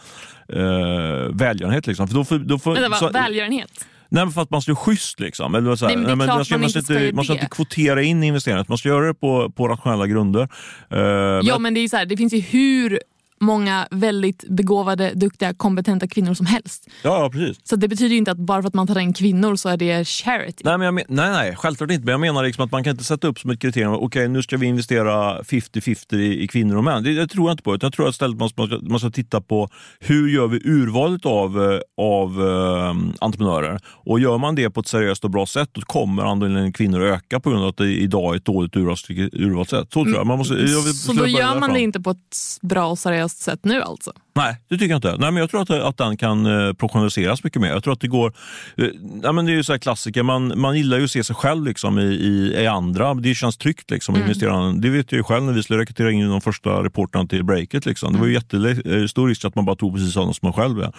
uh, 0.53 1.37
välgörenhet. 1.37 1.87
Liksom. 1.87 2.09
För 2.09 2.14
då 2.14 2.24
får, 2.24 2.38
då 2.38 2.59
får, 2.59 2.74
Vänta, 2.74 2.96
så, 2.96 3.11
välgörenhet? 3.11 3.70
Nej, 4.09 4.25
men 4.25 4.33
för 4.33 4.42
att 4.42 4.51
man 4.51 4.62
ska 4.62 4.73
vara 4.73 4.85
schysst. 4.85 5.21
Liksom. 5.21 5.55
Eller 5.55 5.77
så 5.77 5.87
här, 5.87 5.97
Nej, 5.97 6.16
men 6.16 6.18
man, 6.18 6.44
ska, 6.44 6.59
man, 6.59 6.71
ska 6.71 6.79
inte, 6.79 7.11
man 7.14 7.25
ska 7.25 7.35
inte 7.35 7.49
kvotera 7.51 8.03
in 8.03 8.23
investeringar, 8.23 8.64
man 8.68 8.79
ska 8.79 8.88
göra 8.88 9.07
det 9.07 9.14
på, 9.14 9.51
på 9.51 9.68
rationella 9.68 10.07
grunder. 10.07 10.49
Uh, 10.92 10.99
ja, 10.99 11.42
men, 11.42 11.62
men 11.62 11.75
det, 11.75 11.81
är 11.81 11.88
så 11.88 11.97
här, 11.97 12.07
det 12.07 12.16
finns 12.16 12.33
ju 12.33 12.40
hur 12.40 13.01
många 13.40 13.88
väldigt 13.90 14.44
begåvade, 14.48 15.12
duktiga, 15.14 15.55
kompetenta 15.55 16.09
kvinnor 16.09 16.35
som 16.35 16.46
helst. 16.46 16.88
Ja, 17.03 17.31
precis. 17.33 17.59
Så 17.64 17.77
det 17.77 17.88
betyder 17.88 18.16
inte 18.16 18.31
att 18.31 18.38
bara 18.38 18.62
för 18.62 18.68
att 18.68 18.74
man 18.74 18.87
tar 18.87 18.98
in 18.98 19.12
kvinnor 19.12 19.57
så 19.57 19.68
är 19.68 19.77
det 19.77 20.09
charity. 20.09 20.62
Nej, 20.64 20.79
men 20.79 20.88
men, 20.94 21.05
nej, 21.09 21.31
nej, 21.31 21.57
självklart 21.57 21.90
inte. 21.90 22.05
Men 22.05 22.12
jag 22.12 22.20
menar 22.20 22.42
liksom 22.42 22.64
att 22.64 22.72
man 22.72 22.85
kan 22.85 22.90
inte 22.90 23.05
sätta 23.05 23.29
upp 23.29 23.38
som 23.38 23.51
ett 23.51 23.61
kriterium 23.61 23.92
okej, 23.92 24.07
okay, 24.07 24.29
nu 24.29 24.42
ska 24.42 24.57
vi 24.57 24.66
investera 24.66 25.42
50-50 25.42 26.14
i, 26.14 26.42
i, 26.42 26.48
kvinnor 26.48 26.77
och 26.77 26.85
män. 26.85 27.03
Det, 27.03 27.14
det, 27.14 27.27
tror 27.27 27.48
jag 27.48 27.53
inte 27.53 27.62
på. 27.62 27.79
Jag 27.81 27.92
tror 27.92 28.09
att 28.09 28.12
istället 28.14 28.38
man 28.38 28.48
ska, 28.48 28.68
man 28.83 28.98
ska 28.98 29.11
titta 29.11 29.40
på 29.40 29.68
hur 30.01 30.29
gör 30.29 30.46
vi 30.46 30.61
urvalet 30.64 31.27
av, 31.27 31.72
eh, 31.72 31.81
av 31.96 32.40
uh, 32.40 32.96
entreprenörer. 33.18 33.81
Och 33.87 34.20
gör 34.20 34.38
man 34.38 34.55
det 34.55 34.70
på 34.70 34.81
ett 34.81 34.88
seriöst 34.88 35.24
och 35.24 35.31
bra 35.31 35.46
sätt, 35.46 35.68
då 35.72 35.81
kommer 35.81 36.22
andelen 36.22 36.72
kvinnor 36.72 37.03
att 37.03 37.16
öka 37.16 37.40
på 37.40 37.51
grund 37.51 37.62
av 37.62 37.68
att 37.68 37.77
det 37.77 37.88
idag 37.88 38.35
är 38.35 38.37
ett 38.37 38.44
dåligt 38.44 38.77
urvals, 38.77 39.11
urvalssätt. 39.11 39.92
Så 39.92 40.05
tror 40.05 40.14
jag. 40.14 40.27
Man 40.27 40.38
måste, 40.38 40.55
jag 40.55 40.83
så 40.83 41.12
då 41.12 41.27
gör 41.27 41.61
man 41.61 41.72
det 41.72 41.81
inte 41.81 42.01
på 42.01 42.11
ett 42.11 42.37
bra 42.62 42.87
och 42.87 42.98
seriöst 42.98 43.28
seriöst 43.29 43.43
sätt 43.43 43.61
nu 43.64 43.83
alltså? 43.83 44.12
Nej, 44.35 44.57
det 44.69 44.79
tycker 44.79 44.91
jag 44.91 44.99
inte. 44.99 45.17
Nej, 45.19 45.33
men 45.33 45.37
jag 45.37 45.51
tror 45.51 45.62
att, 45.62 45.71
att 45.71 45.97
den 45.97 46.17
kan 46.17 46.47
eh, 46.47 46.73
professionaliseras 46.73 47.45
mycket 47.45 47.62
mer. 47.62 47.69
Jag 47.69 47.85
tror 47.85 47.93
att 47.93 48.01
det 48.01 48.09
går... 48.09 48.33
Eh, 48.77 48.87
nej, 49.01 49.33
men 49.33 49.47
det 49.47 49.53
är 49.53 49.57
ju 49.57 49.64
så 49.64 49.73
här 49.73 49.79
klassiker, 49.79 50.23
man, 50.23 50.61
man 50.61 50.77
gillar 50.77 50.99
ju 50.99 51.05
att 51.05 51.11
se 51.11 51.25
sig 51.25 51.37
själv 51.37 51.64
liksom, 51.64 51.99
i, 51.99 52.03
i, 52.03 52.62
i 52.62 52.67
andra. 52.67 53.14
Det 53.14 53.35
känns 53.35 53.57
tryggt. 53.57 53.91
Liksom, 53.91 54.14
mm. 54.14 54.27
investera. 54.27 54.73
Det 54.73 54.91
vet 54.91 55.12
jag 55.12 55.17
ju 55.17 55.23
själv 55.23 55.45
när 55.45 55.53
vi 55.53 55.62
skulle 55.62 55.79
rekrytera 55.79 56.11
in 56.11 56.29
de 56.29 56.41
första 56.41 56.85
reportrarna 56.85 57.29
till 57.29 57.45
Breakit. 57.45 57.87
Liksom. 57.87 58.12
Det 58.12 58.19
var 58.19 58.27
ju 58.27 58.37
mm. 58.37 58.77
jättestor 58.83 59.25
eh, 59.25 59.29
risk 59.29 59.45
att 59.45 59.55
man 59.55 59.64
bara 59.64 59.77
tog 59.77 59.95
precis 59.95 60.12
sådana 60.12 60.33
som 60.33 60.47
man 60.47 60.53
själv 60.53 60.81
är. 60.81 60.93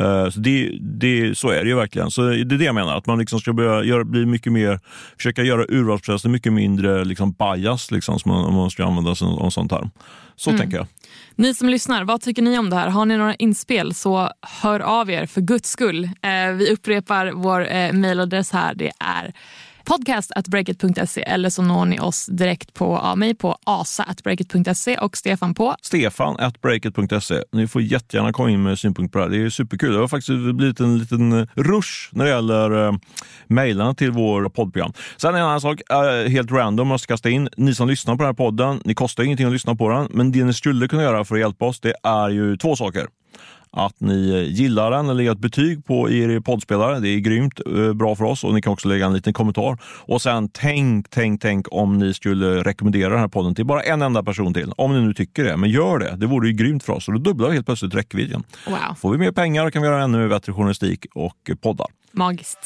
Uh, 0.00 0.30
så, 0.30 0.40
det, 0.40 0.78
det, 0.80 1.38
så 1.38 1.48
är 1.50 1.62
det 1.62 1.68
ju 1.68 1.76
verkligen. 1.76 2.10
Så 2.10 2.22
det 2.22 2.40
är 2.40 2.44
det 2.44 2.64
jag 2.64 2.74
menar, 2.74 2.96
att 2.96 3.06
man 3.06 3.18
liksom 3.18 3.40
ska 3.40 3.52
börja 3.52 3.84
göra, 3.84 4.04
bli 4.04 4.26
mycket 4.26 4.52
mer, 4.52 4.80
försöka 5.16 5.42
göra 5.42 5.64
urvalsprocessen 5.68 6.32
mycket 6.32 6.52
mindre 6.52 7.04
liksom, 7.04 7.32
bias, 7.32 7.90
liksom, 7.90 8.18
som 8.18 8.30
man, 8.30 8.44
om 8.44 8.54
man 8.54 8.70
ska 8.70 8.84
använda 8.84 9.14
sig 9.14 9.28
av 9.28 9.44
en 9.44 9.50
sån 9.50 9.68
term. 9.68 9.90
Så 10.36 10.50
mm. 10.50 10.60
tänker 10.60 10.76
jag. 10.76 10.86
Ni 11.36 11.54
som 11.54 11.68
lyssnar, 11.68 12.04
vad 12.04 12.20
tycker 12.20 12.42
ni 12.42 12.58
om 12.58 12.70
det 12.70 12.76
här? 12.76 12.88
Har 12.88 13.04
ni 13.04 13.16
några 13.16 13.34
inspel 13.34 13.94
så 13.94 14.30
hör 14.62 14.80
av 14.80 15.10
er 15.10 15.26
för 15.26 15.40
guds 15.40 15.70
skull. 15.70 16.04
Eh, 16.04 16.52
vi 16.54 16.72
upprepar 16.72 17.32
vår 17.34 17.72
eh, 17.72 17.92
mejladress 17.92 18.52
här. 18.52 18.74
Det 18.74 18.92
är 18.98 19.34
podcast.breakit.se 19.84 21.22
eller 21.22 21.50
så 21.50 21.62
når 21.62 21.84
ni 21.84 22.00
oss 22.00 22.26
direkt 22.26 22.74
på 22.74 22.96
av 22.98 23.18
mig 23.18 23.34
på 23.34 23.56
asa.breakit.se 23.64 24.96
och 24.96 25.16
Stefan 25.16 25.54
på 25.54 25.74
stefan.breakit.se. 25.82 27.42
Ni 27.52 27.66
får 27.66 27.82
jättegärna 27.82 28.32
komma 28.32 28.50
in 28.50 28.62
med 28.62 28.78
synpunkter 28.78 29.12
på 29.12 29.18
det 29.18 29.24
här. 29.24 29.40
Det 29.40 29.46
är 29.46 29.50
superkul. 29.50 29.92
Det 29.92 29.98
har 29.98 30.08
faktiskt 30.08 30.54
blivit 30.54 30.80
en 30.80 30.98
liten 30.98 31.32
eh, 31.32 31.46
rush 31.54 32.08
när 32.12 32.24
det 32.24 32.30
gäller 32.30 32.86
eh, 32.86 32.92
mejlarna 33.46 33.94
till 33.94 34.10
vår 34.10 34.48
poddprogram. 34.48 34.92
Sen 35.16 35.34
en 35.34 35.42
annan 35.42 35.60
sak, 35.60 35.80
eh, 35.90 36.30
helt 36.30 36.52
random, 36.52 36.88
måste 36.88 37.06
kasta 37.06 37.30
in. 37.30 37.48
Ni 37.56 37.74
som 37.74 37.88
lyssnar 37.88 38.14
på 38.14 38.22
den 38.22 38.28
här 38.28 38.34
podden, 38.34 38.80
ni 38.84 38.94
kostar 38.94 39.22
ingenting 39.22 39.46
att 39.46 39.52
lyssna 39.52 39.74
på 39.74 39.88
den, 39.88 40.08
men 40.10 40.32
det 40.32 40.44
ni 40.44 40.52
skulle 40.52 40.88
kunna 40.88 41.02
göra 41.02 41.24
för 41.24 41.34
att 41.34 41.40
hjälpa 41.40 41.64
oss, 41.64 41.80
det 41.80 41.94
är 42.02 42.28
ju 42.28 42.56
två 42.56 42.76
saker 42.76 43.06
att 43.76 44.00
ni 44.00 44.48
gillar 44.50 44.90
den 44.90 45.08
eller 45.08 45.22
ger 45.22 45.32
ett 45.32 45.38
betyg 45.38 45.84
på 45.84 46.10
er 46.10 46.40
poddspelare. 46.40 47.00
Det 47.00 47.08
är 47.08 47.18
grymt 47.18 47.60
eh, 47.66 47.92
bra 47.92 48.16
för 48.16 48.24
oss 48.24 48.44
och 48.44 48.54
ni 48.54 48.62
kan 48.62 48.72
också 48.72 48.88
lägga 48.88 49.06
en 49.06 49.12
liten 49.14 49.32
kommentar. 49.32 49.78
Och 49.84 50.22
sen 50.22 50.48
tänk, 50.48 51.10
tänk, 51.10 51.40
tänk 51.42 51.66
om 51.70 51.98
ni 51.98 52.14
skulle 52.14 52.62
rekommendera 52.62 53.10
den 53.10 53.18
här 53.18 53.28
podden 53.28 53.54
till 53.54 53.66
bara 53.66 53.82
en 53.82 54.02
enda 54.02 54.22
person 54.22 54.54
till. 54.54 54.72
Om 54.76 54.92
ni 54.92 55.00
nu 55.00 55.14
tycker 55.14 55.44
det, 55.44 55.56
men 55.56 55.70
gör 55.70 55.98
det. 55.98 56.16
Det 56.16 56.26
vore 56.26 56.48
ju 56.48 56.54
grymt 56.54 56.84
för 56.84 56.92
oss 56.92 57.08
och 57.08 57.14
då 57.14 57.20
dubblar 57.20 57.48
vi 57.48 57.54
helt 57.54 57.66
plötsligt 57.66 57.94
räckvidden. 57.94 58.42
Wow. 58.66 58.76
Får 59.00 59.12
vi 59.12 59.18
mer 59.18 59.32
pengar 59.32 59.70
kan 59.70 59.82
vi 59.82 59.88
göra 59.88 60.02
ännu 60.02 60.28
bättre 60.28 60.52
journalistik 60.52 61.06
och 61.14 61.50
poddar. 61.62 61.86
Magiskt. 62.12 62.58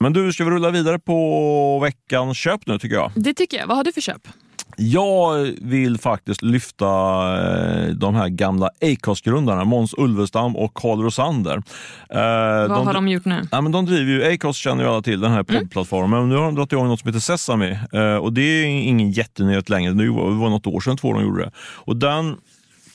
Men 0.00 0.12
du, 0.12 0.32
ska 0.32 0.44
vi 0.44 0.50
rulla 0.50 0.70
vidare 0.70 0.98
på 0.98 1.78
veckans 1.82 2.38
köp 2.38 2.66
nu 2.66 2.78
tycker 2.78 2.96
jag? 2.96 3.12
Det 3.14 3.34
tycker 3.34 3.56
jag. 3.56 3.66
Vad 3.66 3.76
har 3.76 3.84
du 3.84 3.92
för 3.92 4.00
köp? 4.00 4.28
Jag 4.76 5.54
vill 5.62 5.98
faktiskt 5.98 6.42
lyfta 6.42 6.86
eh, 6.86 7.88
de 7.88 8.14
här 8.14 8.28
gamla 8.28 8.70
Acast-grundarna, 8.80 9.64
Måns 9.64 9.94
Ulvestam 9.98 10.56
och 10.56 10.74
Karl 10.74 11.02
Rosander. 11.02 11.56
Eh, 11.56 12.18
Vad 12.18 12.70
de, 12.70 12.86
har 12.86 12.94
de 12.94 13.08
gjort 13.08 13.24
nu? 13.24 13.42
Ja, 13.52 13.60
men 13.60 13.72
de 13.72 13.86
driver 13.86 14.12
ju, 14.12 14.34
Acast 14.34 14.58
känner 14.58 14.84
ju 14.84 14.90
alla 14.90 15.02
till, 15.02 15.20
den 15.20 15.30
här 15.32 15.44
mm. 15.48 15.60
poddplattformen. 15.60 16.18
Mm. 16.18 16.28
Nu 16.28 16.36
har 16.36 16.44
de 16.44 16.54
dragit 16.54 16.72
igång 16.72 16.88
något 16.88 17.00
som 17.00 17.08
heter 17.08 17.20
Sesame 17.20 17.80
eh, 17.92 18.16
och 18.16 18.32
det 18.32 18.42
är 18.42 18.64
ingen 18.64 19.10
jättenyhet 19.10 19.68
längre. 19.68 19.92
Det 19.92 20.10
var 20.10 20.50
något 20.50 20.66
år 20.66 20.80
sedan 20.80 20.96
två 20.96 21.12
de 21.12 21.22
gjorde 21.22 21.44
det. 21.44 21.50
Och 21.58 21.96
den 21.96 22.36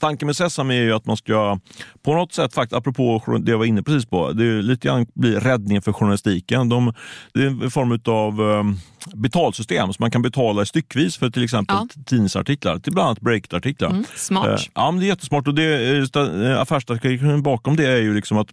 tanken 0.02 0.26
med 0.26 0.36
Sesame 0.36 0.76
är 0.76 0.82
ju 0.82 0.94
att 0.94 1.06
man 1.06 1.18
ska 1.18 1.60
på 2.04 2.14
något 2.14 2.34
sätt, 2.34 2.54
faktiskt, 2.54 2.78
apropå 2.78 3.24
det 3.40 3.52
jag 3.52 3.58
var 3.58 3.66
inne 3.66 3.84
precis 3.84 4.10
på, 4.10 4.32
det 4.32 4.46
är 4.46 4.62
lite 4.62 4.88
grann 4.88 5.06
blir 5.14 5.40
räddningen 5.40 5.82
för 5.82 5.94
journalistiken. 5.94 6.70
De, 6.70 6.94
det 7.34 7.44
är 7.44 7.48
en 7.48 7.72
form 7.72 8.00
av 8.06 8.42
um, 8.42 8.80
betalsystem, 9.14 9.94
så 9.94 9.98
man 10.00 10.12
kan 10.12 10.22
betala 10.22 10.66
styckvis 10.66 11.18
för 11.18 11.30
till 11.30 11.44
exempel 11.44 11.78
ja. 11.80 12.04
tidningsartiklar, 12.06 12.80
till 12.80 12.94
bland 12.94 13.08
annat 13.08 13.22
breakartiklar. 13.22 13.90
Mm, 13.90 14.06
smart. 14.16 14.48
Uh, 14.48 14.56
ja, 14.74 14.92
men 14.92 15.00
det 15.00 15.06
är 15.06 15.08
jättesmart 15.08 15.48
och 15.48 15.56
det, 15.56 16.02
uh, 16.16 16.62
affärsstrategin 16.62 17.44
bakom 17.44 17.76
det 17.76 17.88
är 17.88 18.02
ju 18.02 18.16
liksom 18.16 18.38
att 18.38 18.48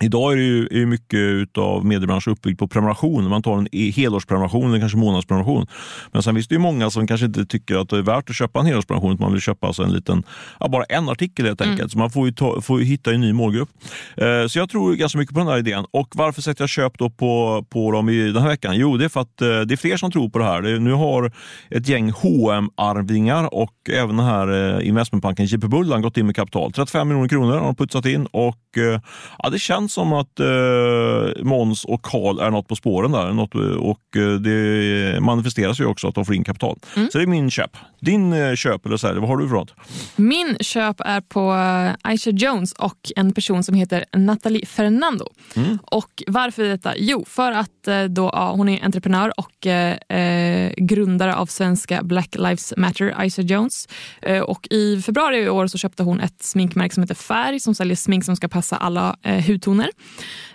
Idag 0.00 0.32
är 0.32 0.36
det 0.36 0.42
ju 0.42 0.68
är 0.82 0.86
mycket 0.86 1.58
av 1.58 1.86
mediebranschen 1.86 2.32
uppbyggd 2.32 2.58
på 2.58 2.68
prenumeration. 2.68 3.28
Man 3.28 3.42
tar 3.42 3.58
en 3.58 3.68
helårsprenumeration 3.72 4.70
eller 4.70 4.80
kanske 4.80 4.98
månadsprenumeration. 4.98 5.66
Men 6.12 6.22
sen 6.22 6.34
finns 6.34 6.48
det 6.48 6.54
ju 6.54 6.58
många 6.58 6.90
som 6.90 7.06
kanske 7.06 7.26
inte 7.26 7.46
tycker 7.46 7.76
att 7.76 7.88
det 7.88 7.98
är 7.98 8.02
värt 8.02 8.30
att 8.30 8.36
köpa 8.36 8.60
en 8.60 8.66
helårsprenumeration. 8.66 9.16
Man 9.20 9.32
vill 9.32 9.40
köpa 9.40 9.66
alltså 9.66 9.82
en 9.82 9.92
liten, 9.92 10.22
ja, 10.60 10.68
bara 10.68 10.84
en 10.84 11.08
artikel 11.08 11.46
helt 11.46 11.60
enkelt. 11.60 11.80
Mm. 11.80 11.88
Så 11.88 11.98
man 11.98 12.10
får 12.10 12.26
ju, 12.26 12.32
ta, 12.32 12.60
får 12.60 12.80
ju 12.80 12.84
hitta 12.84 13.12
en 13.12 13.20
ny 13.20 13.32
målgrupp. 13.32 13.68
Eh, 14.16 14.46
så 14.48 14.58
jag 14.58 14.70
tror 14.70 14.94
ganska 14.94 15.18
mycket 15.18 15.34
på 15.34 15.40
den 15.40 15.48
här 15.48 15.58
idén. 15.58 15.84
Och 15.90 16.08
varför 16.14 16.42
sätter 16.42 16.62
jag 16.62 16.68
köp 16.68 16.98
då 16.98 17.10
på, 17.10 17.64
på 17.70 17.92
dem 17.92 18.08
i 18.08 18.32
den 18.32 18.42
här 18.42 18.48
veckan? 18.48 18.76
Jo, 18.76 18.96
det 18.96 19.04
är 19.04 19.08
för 19.08 19.20
att 19.20 19.42
eh, 19.42 19.60
det 19.60 19.74
är 19.74 19.76
fler 19.76 19.96
som 19.96 20.10
tror 20.10 20.28
på 20.28 20.38
det 20.38 20.44
här. 20.44 20.62
Det, 20.62 20.78
nu 20.78 20.92
har 20.92 21.32
ett 21.70 21.88
gäng 21.88 22.12
hm 22.12 22.70
arvingar 22.76 23.54
och 23.54 23.74
även 23.92 24.16
den 24.16 24.26
här 24.26 24.78
eh, 24.78 24.88
investmentbanken 24.88 25.46
JP 25.46 25.66
Bullan 25.66 26.02
gått 26.02 26.16
in 26.16 26.26
med 26.26 26.36
kapital. 26.36 26.72
35 26.72 27.08
miljoner 27.08 27.28
kronor 27.28 27.52
har 27.52 27.64
de 27.64 27.76
putsat 27.76 28.06
in 28.06 28.26
och 28.26 28.58
eh, 28.76 29.00
ja, 29.38 29.50
det 29.50 29.58
känns 29.58 29.87
känns 29.88 29.92
som 29.92 30.12
att 30.12 30.40
eh, 30.40 31.44
Måns 31.44 31.84
och 31.84 32.02
Karl 32.02 32.38
är 32.40 32.50
något 32.50 32.68
på 32.68 32.76
spåren 32.76 33.12
där. 33.12 33.32
Något, 33.32 33.54
och 33.78 34.16
eh, 34.16 34.34
det 34.34 35.20
manifesteras 35.20 35.80
ju 35.80 35.86
också 35.86 36.08
att 36.08 36.14
de 36.14 36.24
får 36.24 36.34
in 36.34 36.44
kapital. 36.44 36.78
Mm. 36.96 37.08
Så 37.10 37.18
det 37.18 37.24
är 37.24 37.26
min 37.26 37.50
köp. 37.50 37.76
Din 38.00 38.32
eh, 38.32 38.54
köp, 38.54 38.86
eller 38.86 39.06
här, 39.06 39.14
vad 39.14 39.28
har 39.28 39.36
du 39.36 39.48
för 39.48 39.54
något? 39.54 39.74
Min 40.16 40.56
köp 40.60 41.00
är 41.00 41.20
på 41.20 41.52
eh, 41.54 42.10
Aisha 42.10 42.30
Jones 42.30 42.72
och 42.72 43.12
en 43.16 43.32
person 43.32 43.64
som 43.64 43.74
heter 43.74 44.04
Nathalie 44.16 44.66
Fernando. 44.66 45.26
Mm. 45.56 45.78
Och 45.82 46.22
Varför 46.26 46.64
detta? 46.64 46.92
Jo, 46.96 47.24
för 47.28 47.52
att 47.52 47.88
eh, 47.88 48.04
då, 48.04 48.30
ja, 48.32 48.52
hon 48.56 48.68
är 48.68 48.84
entreprenör 48.84 49.32
och 49.36 49.66
eh, 49.66 50.72
grundare 50.76 51.34
av 51.34 51.46
svenska 51.46 52.02
Black 52.02 52.34
Lives 52.38 52.74
Matter, 52.76 53.14
Aisha 53.16 53.42
Jones. 53.42 53.88
Eh, 54.22 54.40
och 54.40 54.68
I 54.70 55.02
februari 55.02 55.36
i 55.36 55.48
år 55.48 55.66
så 55.66 55.78
köpte 55.78 56.02
hon 56.02 56.20
ett 56.20 56.42
sminkmärke 56.42 56.94
som 56.94 57.02
heter 57.02 57.14
Färg 57.14 57.60
som 57.60 57.74
säljer 57.74 57.96
smink 57.96 58.24
som 58.24 58.36
ska 58.36 58.48
passa 58.48 58.76
alla 58.76 59.16
eh, 59.22 59.46
hudtoner 59.46 59.77
miljoner. 59.78 59.90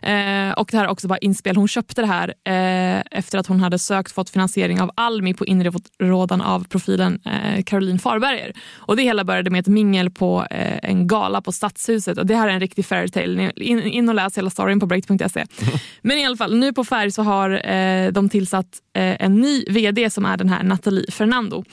Eh, 0.01 0.53
och 0.53 0.67
det 0.71 0.77
här 0.77 0.85
är 0.85 0.89
också 0.89 1.07
bara 1.07 1.17
inspel. 1.17 1.55
Hon 1.55 1.67
köpte 1.67 2.01
det 2.01 2.07
här 2.07 2.33
eh, 2.43 3.03
efter 3.11 3.37
att 3.37 3.47
hon 3.47 3.59
hade 3.59 3.79
sökt 3.79 4.11
fått 4.11 4.29
finansiering 4.29 4.81
av 4.81 4.91
Almi 4.95 5.33
på 5.33 5.45
inrådan 5.45 6.41
av 6.41 6.67
profilen 6.67 7.19
eh, 7.25 7.63
Caroline 7.63 7.99
Farberger. 7.99 8.53
Och 8.75 8.95
det 8.95 9.03
hela 9.03 9.23
började 9.23 9.49
med 9.49 9.59
ett 9.59 9.67
mingel 9.67 10.09
på 10.09 10.45
eh, 10.49 10.89
en 10.89 11.07
gala 11.07 11.41
på 11.41 11.51
Stadshuset. 11.51 12.17
Och 12.17 12.25
det 12.25 12.35
här 12.35 12.47
är 12.47 12.51
en 12.51 12.59
riktig 12.59 12.85
fairytale. 12.85 13.51
In, 13.55 13.81
in 13.81 14.09
och 14.09 14.15
läs 14.15 14.37
hela 14.37 14.49
storyn 14.49 14.79
på 14.79 14.85
break.se. 14.85 15.45
Men 16.01 16.17
i 16.17 16.25
alla 16.25 16.37
fall, 16.37 16.55
nu 16.55 16.73
på 16.73 16.83
Färg 16.83 17.11
så 17.11 17.23
har 17.23 17.69
eh, 17.69 18.11
de 18.11 18.29
tillsatt 18.29 18.81
eh, 18.95 19.15
en 19.25 19.35
ny 19.35 19.63
vd 19.67 20.09
som 20.09 20.25
är 20.25 20.37
den 20.37 20.49
här 20.49 20.63
Nathalie 20.63 21.11
Fernando. 21.11 21.63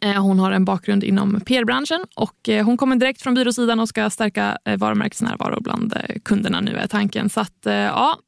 Eh, 0.00 0.22
hon 0.22 0.38
har 0.38 0.52
en 0.52 0.64
bakgrund 0.64 1.04
inom 1.04 1.40
PR-branschen 1.40 2.06
och 2.16 2.48
eh, 2.48 2.64
hon 2.64 2.76
kommer 2.76 2.96
direkt 2.96 3.22
från 3.22 3.34
byråsidan 3.34 3.80
och 3.80 3.88
ska 3.88 4.10
stärka 4.10 4.58
eh, 4.64 4.76
varumärkesnärvaro 4.76 5.60
bland 5.60 5.94
kunderna 6.24 6.60
nu 6.60 6.76
är 6.76 6.86
tanken. 6.86 7.30
Så 7.30 7.40
att, 7.40 7.58
ja, 7.64 8.18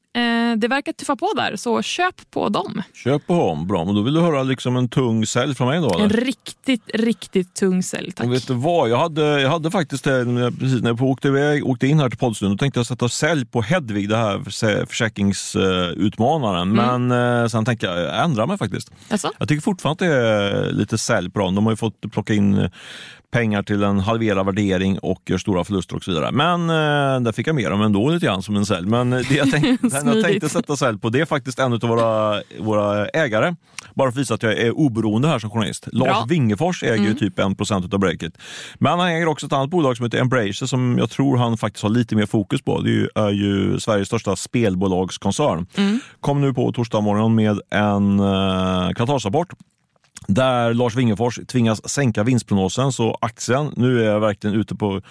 det 0.57 0.69
verkar 0.69 0.93
tuffa 0.93 1.17
på 1.17 1.33
där, 1.37 1.57
så 1.57 1.83
köp 1.83 2.31
på 2.31 2.49
dem. 2.49 2.83
Köp 2.95 3.27
på 3.27 3.35
dem, 3.35 3.67
bra. 3.67 3.85
Men 3.85 3.95
då 3.95 4.03
vill 4.03 4.15
du 4.15 4.21
höra 4.21 4.43
liksom 4.43 4.77
en 4.77 4.89
tung 4.89 5.27
sälj 5.27 5.55
från 5.55 5.69
mig 5.69 5.81
då? 5.81 5.95
Eller? 5.95 6.05
En 6.05 6.11
riktigt, 6.11 6.91
riktigt 6.95 7.55
tung 7.55 7.83
sälj, 7.83 8.13
tack. 8.13 8.27
Och 8.27 8.33
vet 8.33 8.47
du 8.47 8.55
vad? 8.55 8.89
Jag 8.89 8.99
hade, 8.99 9.41
jag 9.41 9.51
hade 9.51 9.71
faktiskt 9.71 10.05
det, 10.05 10.25
precis 10.61 10.83
när 10.83 10.91
jag 10.91 11.03
åkte, 11.03 11.29
iväg, 11.29 11.67
åkte 11.67 11.87
in 11.87 12.01
här 12.01 12.09
till 12.09 12.19
poddstudion, 12.19 12.57
då 12.57 12.59
tänkte 12.59 12.79
jag 12.79 12.87
sätta 12.87 13.09
sälj 13.09 13.47
på 13.47 13.63
Hedvig, 13.63 14.09
det 14.09 14.17
här 14.17 14.87
försäkringsutmanaren. 14.87 16.79
Mm. 16.79 17.09
Men 17.09 17.43
eh, 17.43 17.49
sen 17.49 17.65
tänkte 17.65 17.87
jag, 17.87 18.01
jag 18.01 18.25
ändrar 18.25 18.47
mig 18.47 18.59
faktiskt. 18.59 18.91
Alltså? 19.09 19.31
Jag 19.39 19.49
tycker 19.49 19.63
fortfarande 19.63 20.07
att 20.07 20.11
det 20.11 20.17
är 20.17 20.73
lite 20.73 20.99
sälj 20.99 21.31
på 21.31 21.39
dem. 21.39 21.55
De 21.55 21.67
har 21.67 21.73
ju 21.73 21.77
fått 21.77 22.13
plocka 22.13 22.35
in 22.35 22.71
pengar 23.31 23.63
till 23.63 23.83
en 23.83 24.01
halverad 24.01 24.47
värdering 24.47 24.99
och 24.99 25.23
gör 25.27 25.39
stora 25.39 25.65
förluster 25.65 25.97
och 25.97 26.03
så 26.03 26.11
vidare. 26.11 26.33
Men 26.33 26.71
eh, 26.71 27.21
där 27.21 27.33
fick 27.33 27.47
jag 27.47 27.55
med 27.55 27.71
dem 27.71 27.83
ändå 27.83 28.09
lite 28.09 28.27
grann 28.27 28.43
som 28.43 28.57
en 28.57 28.67
sälj. 28.67 28.87
Men 28.87 29.11
det 29.11 29.31
jag, 29.31 29.51
tänk, 29.51 29.81
jag 29.93 30.25
tänkte 30.25 30.49
sätta 30.49 30.77
sälj 30.77 30.99
på 30.99 31.09
det 31.09 31.21
är 31.21 31.25
faktiskt 31.25 31.59
en 31.59 31.73
av 31.73 31.81
våra, 31.81 32.43
våra 32.59 33.09
ägare. 33.09 33.55
Bara 33.95 34.13
för 34.13 34.19
att 34.19 34.23
visa 34.23 34.35
att 34.35 34.43
jag 34.43 34.53
är 34.53 34.79
oberoende 34.79 35.29
här 35.29 35.39
som 35.39 35.51
journalist. 35.51 35.87
Bra. 35.87 36.07
Lars 36.07 36.31
Wingefors 36.31 36.83
äger 36.83 36.95
mm. 36.95 37.07
ju 37.07 37.15
typ 37.15 37.39
1% 37.39 37.95
av 37.95 38.01
breaket. 38.01 38.39
Men 38.79 38.99
han 38.99 39.09
äger 39.09 39.27
också 39.27 39.47
ett 39.47 39.53
annat 39.53 39.71
bolag 39.71 39.97
som 39.97 40.05
heter 40.05 40.19
Embracer 40.19 40.67
som 40.67 40.99
jag 40.99 41.11
tror 41.11 41.37
han 41.37 41.57
faktiskt 41.57 41.83
har 41.83 41.91
lite 41.91 42.17
mer 42.17 42.27
fokus 42.27 42.63
på. 42.63 42.81
Det 42.81 42.91
är 42.91 42.93
ju, 42.93 43.09
är 43.15 43.31
ju 43.31 43.81
Sveriges 43.81 44.09
största 44.09 44.37
spelbolagskoncern. 44.37 45.67
Mm. 45.77 46.01
Kom 46.21 46.41
nu 46.41 46.55
på 46.55 46.73
torsdag 46.73 47.01
morgon 47.01 47.35
med 47.35 47.61
en 47.71 48.21
uh, 48.21 48.93
kvartalsrapport 48.93 49.53
där 50.27 50.75
Lars 50.75 50.97
Wingefors 50.97 51.41
tvingas 51.47 51.89
sänka 51.89 52.23
vinstprognosen 52.23 52.93
så 52.93 53.19
aktien, 53.21 53.73
nu 53.77 54.01
är 54.01 54.05
jag 54.05 54.21
verkligen 54.21 54.57
ute 54.57 54.75
på 54.75 55.03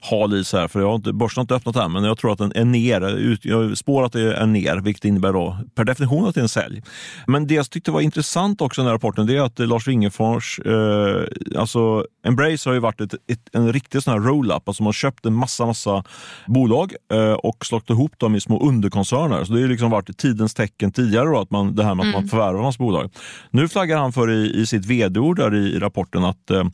hal 0.00 0.34
is 0.34 0.52
här, 0.52 0.68
för 0.68 0.80
jag 0.80 0.86
har 0.86 0.94
inte, 0.94 1.12
börsen 1.12 1.40
har 1.40 1.42
inte 1.42 1.54
öppnat 1.54 1.76
än, 1.76 1.92
men 1.92 2.04
jag 2.04 2.18
tror 2.18 2.32
att 2.32 2.38
den 2.38 2.52
är 2.54 2.64
ner. 2.64 3.38
Jag 3.42 3.78
spår 3.78 4.04
att 4.04 4.12
det 4.12 4.36
är 4.36 4.46
ner, 4.46 4.76
vilket 4.76 5.04
innebär 5.04 5.32
då 5.32 5.58
per 5.74 5.84
definition 5.84 6.28
att 6.28 6.34
det 6.34 6.40
är 6.40 6.42
en 6.42 6.48
sälj. 6.48 6.82
Men 7.26 7.46
det 7.46 7.54
jag 7.54 7.70
tyckte 7.70 7.90
var 7.90 8.00
intressant 8.00 8.60
också 8.60 8.80
i 8.80 8.82
den 8.82 8.86
här 8.86 8.94
rapporten, 8.94 9.26
det 9.26 9.36
är 9.36 9.40
att 9.40 9.58
Lars 9.58 9.88
Wingefors, 9.88 10.58
eh, 10.58 11.24
alltså 11.56 12.06
Embrace 12.26 12.68
har 12.68 12.74
ju 12.74 12.80
varit 12.80 13.00
ett, 13.00 13.14
ett, 13.14 13.40
en 13.52 13.72
riktig 13.72 14.02
sån 14.02 14.12
här 14.12 14.20
roll-up, 14.20 14.68
alltså 14.68 14.82
man 14.82 14.92
köpt 14.92 15.26
en 15.26 15.34
massa, 15.34 15.66
massa 15.66 16.04
bolag 16.46 16.94
eh, 17.12 17.32
och 17.32 17.66
slagit 17.66 17.90
ihop 17.90 18.18
dem 18.18 18.34
i 18.34 18.40
små 18.40 18.60
underkoncerner. 18.60 19.44
Så 19.44 19.52
det 19.52 19.60
har 19.60 19.68
liksom 19.68 19.90
varit 19.90 20.18
tidens 20.18 20.54
tecken 20.54 20.92
tidigare 20.92 21.28
då, 21.28 21.38
att 21.38 21.50
man, 21.50 21.74
det 21.74 21.84
här 21.84 21.94
med 21.94 22.02
att 22.02 22.14
mm. 22.14 22.20
man 22.20 22.28
förvärvar 22.28 22.62
hans 22.62 22.78
bolag. 22.78 23.10
Nu 23.50 23.68
flaggar 23.68 23.98
han 23.98 24.12
för 24.12 24.30
i, 24.30 24.60
i 24.60 24.66
sitt 24.66 24.86
vd-ord 24.86 25.54
i, 25.54 25.56
i 25.56 25.78
rapporten 25.78 26.24
att 26.24 26.50
eh, 26.50 26.64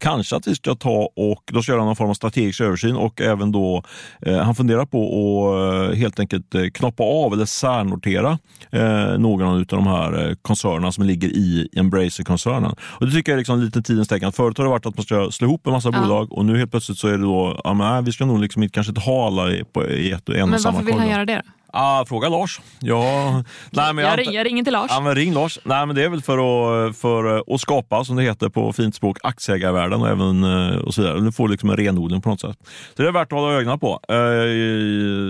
kanske 0.00 0.36
att 0.36 0.46
vi 0.46 0.54
ska 0.54 0.74
ta 0.74 1.10
och 1.16 1.42
då 1.52 1.62
ska 1.62 1.72
göra 1.72 1.84
någon 1.84 1.96
form 1.96 2.10
av 2.10 2.14
strategisk 2.14 2.60
översyn 2.66 2.96
och 2.96 3.20
även 3.20 3.52
då 3.52 3.82
eh, 4.22 4.38
han 4.38 4.54
funderar 4.54 4.86
på 4.86 4.98
att 4.98 5.92
eh, 5.92 5.98
helt 5.98 6.20
enkelt 6.20 6.54
eh, 6.54 6.66
knoppa 6.74 7.02
av 7.02 7.32
eller 7.32 7.44
särnotera 7.44 8.38
eh, 8.70 9.18
någon 9.18 9.42
av 9.42 9.64
de 9.64 9.86
här 9.86 10.36
koncernerna 10.42 10.92
som 10.92 11.04
ligger 11.04 11.28
i 11.28 11.68
Embracer-koncernen. 11.76 12.74
Och 12.80 13.06
det 13.06 13.12
tycker 13.12 13.32
jag 13.32 13.36
är 13.36 13.38
liksom 13.38 13.60
lite 13.60 13.82
tidens 13.82 14.08
tecken. 14.08 14.32
Förut 14.32 14.58
har 14.58 14.64
det 14.64 14.70
varit 14.70 14.86
att 14.86 14.96
man 14.96 15.04
ska 15.04 15.30
slå 15.30 15.48
ihop 15.48 15.66
en 15.66 15.72
massa 15.72 15.90
ja. 15.92 16.02
bolag 16.02 16.32
och 16.32 16.44
nu 16.44 16.58
helt 16.58 16.70
plötsligt 16.70 16.98
så 16.98 17.08
är 17.08 17.12
det 17.12 17.24
då, 17.24 17.60
ja, 17.64 17.74
men, 17.74 18.04
vi 18.04 18.12
ska 18.12 18.24
nog 18.24 18.40
liksom 18.40 18.68
kanske 18.68 18.90
inte 18.90 19.00
ha 19.00 19.26
alla 19.26 19.64
på, 19.72 19.86
i 19.86 20.12
ett 20.12 20.28
och 20.28 20.36
en 20.36 20.54
och 20.54 20.60
samma 20.60 20.78
Men 20.78 20.84
varför 20.84 20.98
vill 20.98 21.00
han 21.00 21.10
göra 21.10 21.24
det? 21.24 21.42
Ah, 21.78 22.04
fråga 22.04 22.28
Lars. 22.28 22.60
Ja, 22.80 23.44
nej, 23.70 23.94
men 23.94 24.04
jag, 24.04 24.20
jag, 24.20 24.34
jag 24.34 24.46
ringer 24.46 24.64
till 24.64 24.72
Lars. 24.72 24.90
Ja, 24.90 25.00
men 25.00 25.14
ring 25.14 25.34
Lars. 25.34 25.58
Nej, 25.64 25.86
men 25.86 25.96
det 25.96 26.04
är 26.04 26.08
väl 26.08 26.22
för 26.22 26.38
att, 26.38 26.96
för 26.96 27.54
att 27.54 27.60
skapa, 27.60 28.04
som 28.04 28.16
det 28.16 28.22
heter 28.22 28.48
på 28.48 28.72
fint 28.72 28.94
språk, 28.94 29.18
aktieägarvärden 29.22 30.02
och, 30.02 30.08
även, 30.08 30.44
eh, 30.44 30.76
och 30.76 30.94
så 30.94 31.02
vidare. 31.02 31.20
Du 31.20 31.32
får 31.32 31.48
liksom 31.48 31.70
en 31.70 31.76
renodling 31.76 32.22
på 32.22 32.28
något 32.28 32.40
sätt. 32.40 32.56
Så 32.96 33.02
det 33.02 33.08
är 33.08 33.12
värt 33.12 33.32
att 33.32 33.38
hålla 33.38 33.54
ögonen 33.54 33.78
på. 33.78 34.00
Uh, 34.12 34.18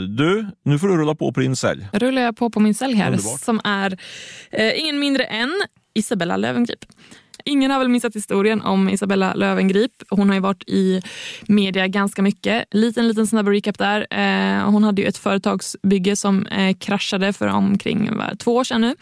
du, 0.09 0.47
nu 0.65 0.79
får 0.79 0.89
du 0.89 0.97
rulla 0.97 1.15
på 1.15 1.33
på 1.33 1.41
din 1.41 1.57
sälj. 1.57 1.89
Rullar 1.93 2.23
jag 2.23 2.37
på 2.37 2.51
på 2.51 2.61
min 2.61 2.75
sälj 2.75 2.95
här 2.95 3.11
Underbart. 3.11 3.41
som 3.41 3.61
är 3.65 3.93
uh, 4.59 4.81
ingen 4.81 4.99
mindre 4.99 5.25
än 5.25 5.53
Isabella 5.95 6.37
Löwengrip. 6.37 6.85
Ingen 7.49 7.71
har 7.71 7.79
väl 7.79 7.89
missat 7.89 8.17
historien 8.17 8.63
om 8.63 8.89
Isabella 8.89 9.35
Lövengrip. 9.35 9.93
Hon 10.11 10.29
har 10.29 10.35
ju 10.35 10.41
varit 10.41 10.69
i 10.69 11.03
media 11.49 11.87
ganska 11.87 12.23
mycket. 12.23 12.65
Liten, 12.71 13.09
liten 13.09 13.27
snabb 13.27 13.49
recap 13.49 13.79
där. 13.79 14.07
Eh, 14.11 14.71
hon 14.71 14.85
hade 14.85 15.03
ju 15.03 15.09
ett 15.09 15.19
företagsbygge 15.19 16.17
som 16.17 16.47
eh, 16.47 16.77
kraschade 16.77 17.33
för 17.33 17.47
omkring 17.47 18.11
två 18.39 18.57
år 18.57 18.65
sedan 18.65 18.81
nu. 18.81 18.95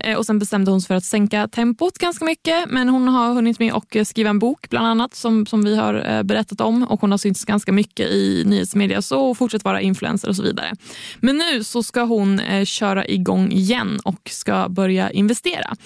Eh, 0.00 0.18
och 0.18 0.26
sen 0.26 0.38
bestämde 0.38 0.70
hon 0.70 0.80
sig 0.80 0.88
för 0.88 0.94
att 0.94 1.04
sänka 1.04 1.48
tempot 1.48 1.98
ganska 1.98 2.24
mycket. 2.24 2.70
Men 2.70 2.88
hon 2.88 3.08
har 3.08 3.34
hunnit 3.34 3.58
med 3.58 3.72
och 3.72 3.96
skriva 4.04 4.30
en 4.30 4.38
bok 4.38 4.68
bland 4.70 4.86
annat 4.86 5.14
som, 5.14 5.46
som 5.46 5.64
vi 5.64 5.76
har 5.76 6.22
berättat 6.22 6.60
om. 6.60 6.82
Och 6.82 7.00
hon 7.00 7.10
har 7.10 7.18
synts 7.18 7.44
ganska 7.44 7.72
mycket 7.72 8.06
i 8.06 8.42
nyhetsmedia 8.46 9.02
så 9.02 9.34
fortsätter 9.34 9.64
vara 9.64 9.80
influencer 9.80 10.28
och 10.28 10.36
så 10.36 10.42
vidare. 10.42 10.72
Men 11.20 11.36
nu 11.36 11.64
så 11.64 11.82
ska 11.82 12.02
hon 12.02 12.40
köra 12.64 13.06
igång 13.06 13.52
igen 13.52 14.00
och 14.04 14.20
ska 14.30 14.68
börja 14.68 15.10
investera. 15.10 15.76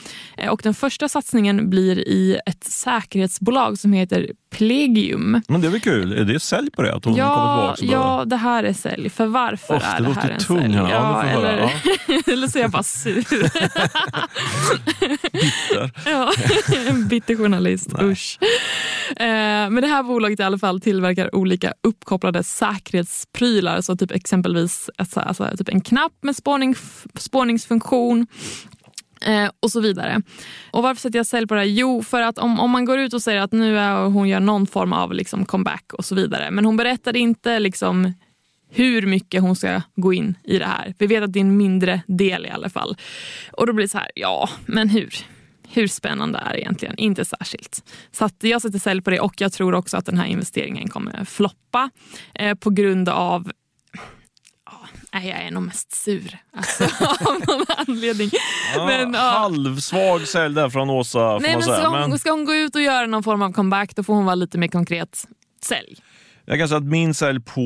och 0.51 0.61
den 0.63 0.75
första 0.75 1.09
satsningen 1.09 1.71
blir 1.71 1.94
blir 1.95 2.09
i 2.09 2.41
ett 2.47 2.65
säkerhetsbolag 2.65 3.79
som 3.79 3.93
heter 3.93 4.31
Plegium. 4.51 5.41
Men 5.49 5.61
det 5.61 5.67
är 5.67 5.71
väl 5.71 5.81
kul? 5.81 6.13
Är 6.13 6.25
det 6.25 6.41
sälj 6.41 6.71
på 6.71 6.83
det? 6.83 6.95
Att 6.95 7.05
hon 7.05 7.15
ja, 7.15 7.75
ja, 7.81 8.25
det 8.27 8.37
här 8.37 8.65
är 8.65 8.73
sälj. 8.73 9.11
För 9.11 9.27
varför 9.27 9.75
oh, 9.75 9.95
är 9.95 10.01
det, 10.01 10.09
det 10.09 10.15
här 10.15 10.31
en 10.31 10.41
sälj? 10.41 10.75
Ja, 10.75 10.91
ja, 10.91 11.23
eller, 11.23 11.59
ja. 11.59 11.71
eller 12.33 12.47
så 12.49 12.59
är 12.59 12.63
jag 12.63 12.71
bara 12.71 12.83
sur. 12.83 13.25
Bitter. 15.33 15.91
ja, 16.11 16.33
en 16.91 17.09
bitter 17.09 17.37
journalist. 17.37 17.89
Nej. 17.93 18.11
Usch. 18.11 18.39
Eh, 19.17 19.27
men 19.71 19.75
det 19.75 19.87
här 19.87 20.03
bolaget 20.03 20.41
i 20.41 20.43
alla 20.43 20.59
fall 20.59 20.81
tillverkar 20.81 21.35
olika 21.35 21.73
uppkopplade 21.83 22.43
säkerhetsprylar. 22.43 23.81
Så 23.81 23.97
typ 23.97 24.11
exempelvis 24.11 24.91
alltså, 24.97 25.21
alltså, 25.21 25.51
typ 25.59 25.69
en 25.69 25.81
knapp 25.81 26.13
med 26.23 26.37
spårning, 26.37 26.75
spårningsfunktion 27.19 28.27
Eh, 29.27 29.51
och 29.61 29.71
så 29.71 29.81
vidare. 29.81 30.23
Och 30.71 30.83
Varför 30.83 31.01
sätter 31.01 31.19
jag 31.19 31.27
sälj 31.27 31.47
på 31.47 31.55
det 31.55 31.61
här? 31.61 31.67
Jo, 31.67 32.03
för 32.03 32.21
att 32.21 32.39
om, 32.39 32.61
om 32.61 32.71
man 32.71 32.85
går 32.85 32.99
ut 32.99 33.15
och 33.15 33.23
säger 33.23 33.41
att 33.41 33.53
nu 33.53 33.79
är 33.79 34.05
hon 34.05 34.29
gör 34.29 34.41
någon 34.41 34.67
form 34.67 34.93
av 34.93 35.13
liksom 35.13 35.45
comeback 35.45 35.93
och 35.93 36.05
så 36.05 36.15
vidare. 36.15 36.51
Men 36.51 36.65
hon 36.65 36.77
berättar 36.77 37.17
inte 37.17 37.59
liksom 37.59 38.13
hur 38.71 39.07
mycket 39.07 39.43
hon 39.43 39.57
ska 39.57 39.83
gå 39.97 40.13
in 40.13 40.39
i 40.45 40.59
det 40.59 40.67
här. 40.67 40.95
Vi 40.99 41.07
vet 41.07 41.23
att 41.23 41.33
det 41.33 41.39
är 41.39 41.45
en 41.45 41.57
mindre 41.57 42.03
del 42.07 42.47
i 42.47 42.51
alla 42.51 42.69
fall. 42.69 42.97
Och 43.53 43.67
då 43.67 43.73
blir 43.73 43.85
det 43.85 43.89
så 43.89 43.99
här, 43.99 44.11
ja, 44.15 44.49
men 44.67 44.89
hur? 44.89 45.15
Hur 45.69 45.87
spännande 45.87 46.39
är 46.39 46.53
det 46.53 46.61
egentligen? 46.61 46.95
Inte 46.99 47.25
särskilt. 47.25 47.93
Så 48.13 48.25
att 48.25 48.35
jag 48.41 48.63
sätter 48.63 48.79
sälj 48.79 49.03
på 49.03 49.11
det 49.11 49.21
och 49.21 49.41
jag 49.41 49.53
tror 49.53 49.75
också 49.75 49.97
att 49.97 50.07
den 50.07 50.19
här 50.19 50.27
investeringen 50.27 50.89
kommer 50.89 51.25
floppa 51.25 51.91
eh, 52.35 52.55
på 52.55 52.71
grund 52.71 53.09
av 53.09 53.53
Nej, 55.13 55.29
jag 55.29 55.43
är 55.43 55.51
nog 55.51 55.63
mest 55.63 55.93
sur 55.93 56.39
alltså, 56.57 56.85
av 57.05 57.41
någon 57.49 57.67
anledning. 57.77 58.31
Ja, 58.75 58.87
men, 58.87 59.15
ja. 59.15 59.21
Halvsvag 59.21 60.29
sälj 60.29 60.55
där 60.55 60.71
från 60.71 60.91
Åsa. 60.91 61.39
Nej, 61.39 61.53
men 61.53 61.63
säga. 61.63 61.77
Ska, 61.77 61.89
hon, 61.89 62.19
ska 62.19 62.31
hon 62.31 62.45
gå 62.45 62.55
ut 62.55 62.75
och 62.75 62.83
göra 62.83 63.07
någon 63.07 63.23
form 63.23 63.43
av 63.43 63.53
comeback 63.53 63.97
då 63.97 64.03
får 64.03 64.15
hon 64.15 64.25
vara 64.25 64.35
lite 64.35 64.59
mer 64.59 64.69
konkret. 64.69 65.27
Sälj. 65.63 66.01
Jag 66.47 66.59
kan 66.59 66.69
säga 66.69 66.79
att 66.79 66.85
min 66.85 67.15
sälj 67.15 67.41
på 67.41 67.61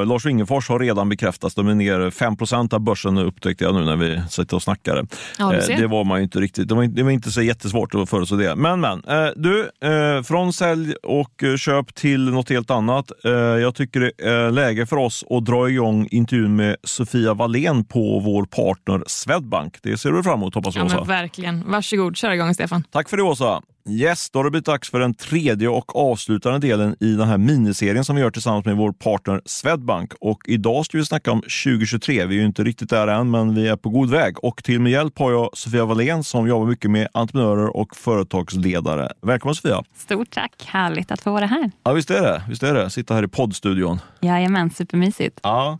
uh, 0.00 0.06
Lars 0.06 0.26
Wingefors 0.26 0.68
har 0.68 0.78
redan 0.78 1.08
bekräftats. 1.08 1.54
De 1.54 1.68
är 1.68 1.74
ner 1.74 2.00
5% 2.00 2.74
av 2.74 2.80
börsen 2.80 3.18
upptäckte 3.18 3.64
jag 3.64 3.74
nu 3.74 3.84
när 3.84 3.96
vi 3.96 4.22
sitter 4.30 4.56
och 4.56 4.62
snackar. 4.62 5.06
Ja, 5.38 5.54
eh, 5.54 5.76
det 5.76 5.86
var 5.86 6.04
man 6.04 6.22
inte 6.22 6.40
riktigt. 6.40 6.68
Det 6.68 6.74
var, 6.74 6.84
det 6.84 7.02
var 7.02 7.10
inte 7.10 7.30
så 7.30 7.42
jättesvårt 7.42 7.94
att 7.94 8.10
förutse 8.10 8.34
det. 8.36 8.56
Men 8.56 8.80
men. 8.80 9.04
Eh, 9.04 9.30
du, 9.36 9.70
eh, 9.80 10.22
från 10.22 10.52
sälj 10.52 10.94
och 11.02 11.42
eh, 11.42 11.56
köp 11.56 11.94
till 11.94 12.30
något 12.30 12.50
helt 12.50 12.70
annat. 12.70 13.12
Eh, 13.24 13.32
jag 13.32 13.74
tycker 13.74 14.00
det 14.00 14.12
är 14.18 14.50
läge 14.50 14.86
för 14.86 14.96
oss 14.96 15.24
att 15.30 15.44
dra 15.44 15.70
igång 15.70 16.08
intervjun 16.10 16.56
med 16.56 16.76
Sofia 16.82 17.34
Wallén 17.34 17.84
på 17.84 18.18
vår 18.18 18.44
partner 18.44 19.04
Swedbank. 19.06 19.76
Det 19.82 19.98
ser 19.98 20.10
du 20.12 20.22
fram 20.22 20.34
emot 20.34 20.54
hoppas 20.54 20.76
jag 20.76 20.82
ja, 20.82 20.86
Åsa. 20.86 21.04
Verkligen. 21.04 21.70
Varsågod, 21.70 22.16
kör 22.16 22.30
igång 22.30 22.54
Stefan. 22.54 22.84
Tack 22.90 23.08
för 23.08 23.16
det 23.16 23.22
Åsa. 23.22 23.62
Yes, 23.88 24.30
då 24.30 24.38
har 24.38 24.44
det 24.44 24.50
blivit 24.50 24.66
dags 24.66 24.90
för 24.90 25.00
den 25.00 25.14
tredje 25.14 25.68
och 25.68 25.96
avslutande 25.96 26.58
delen 26.58 26.96
i 27.00 27.14
den 27.14 27.28
här 27.28 27.38
miniserien 27.38 28.04
som 28.04 28.16
vi 28.16 28.22
gör 28.22 28.30
tillsammans 28.30 28.64
med 28.64 28.76
vår 28.76 28.92
partner 28.92 29.42
Swedbank. 29.44 30.12
Och 30.20 30.38
idag 30.46 30.84
ska 30.84 30.98
vi 30.98 31.04
snacka 31.04 31.32
om 31.32 31.40
2023. 31.40 32.26
Vi 32.26 32.34
är 32.34 32.40
ju 32.40 32.46
inte 32.46 32.64
riktigt 32.64 32.90
där 32.90 33.08
än, 33.08 33.30
men 33.30 33.54
vi 33.54 33.68
är 33.68 33.76
på 33.76 33.88
god 33.88 34.10
väg. 34.10 34.44
Och 34.44 34.64
till 34.64 34.80
min 34.80 34.92
hjälp 34.92 35.18
har 35.18 35.32
jag 35.32 35.50
Sofia 35.52 35.84
Wallén 35.84 36.24
som 36.24 36.48
jobbar 36.48 36.66
mycket 36.66 36.90
med 36.90 37.08
entreprenörer 37.14 37.76
och 37.76 37.96
företagsledare. 37.96 39.12
Välkommen 39.22 39.54
Sofia! 39.54 39.82
Stort 39.96 40.30
tack! 40.30 40.64
Härligt 40.66 41.10
att 41.10 41.20
få 41.20 41.32
vara 41.32 41.46
här. 41.46 41.70
Ja, 41.82 41.92
visst 41.92 42.10
är 42.10 42.22
det. 42.22 42.42
Visst 42.48 42.62
är 42.62 42.74
det. 42.74 42.90
Sitta 42.90 43.14
här 43.14 43.22
i 43.24 43.28
poddstudion. 43.28 44.00
Jajamän, 44.20 44.70
supermysigt. 44.70 45.40
Ja. 45.42 45.78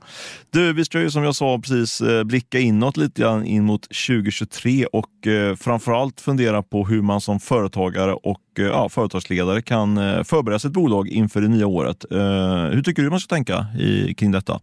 Du, 0.50 0.72
vi 0.72 0.84
ska 0.84 1.00
ju 1.00 1.10
som 1.10 1.22
jag 1.22 1.34
sa 1.34 1.58
precis 1.58 2.00
eh, 2.00 2.24
blicka 2.24 2.58
inåt 2.58 2.96
lite 2.96 3.22
grann 3.22 3.44
in 3.44 3.64
mot 3.64 3.82
2023 3.82 4.86
och 4.86 5.26
eh, 5.26 5.56
framförallt 5.56 6.20
fundera 6.20 6.62
på 6.62 6.86
hur 6.86 7.02
man 7.02 7.20
som 7.20 7.40
företagare 7.94 8.14
och 8.22 8.40
ja, 8.58 8.88
företagsledare 8.88 9.62
kan 9.62 9.96
förbereda 10.24 10.58
sitt 10.58 10.72
bolag 10.72 11.08
inför 11.08 11.40
det 11.40 11.48
nya 11.48 11.66
året. 11.66 12.04
Hur 12.72 12.82
tycker 12.82 13.02
du 13.02 13.10
man 13.10 13.20
ska 13.20 13.34
tänka 13.34 13.66
i, 13.78 14.14
kring 14.14 14.32
detta? 14.32 14.60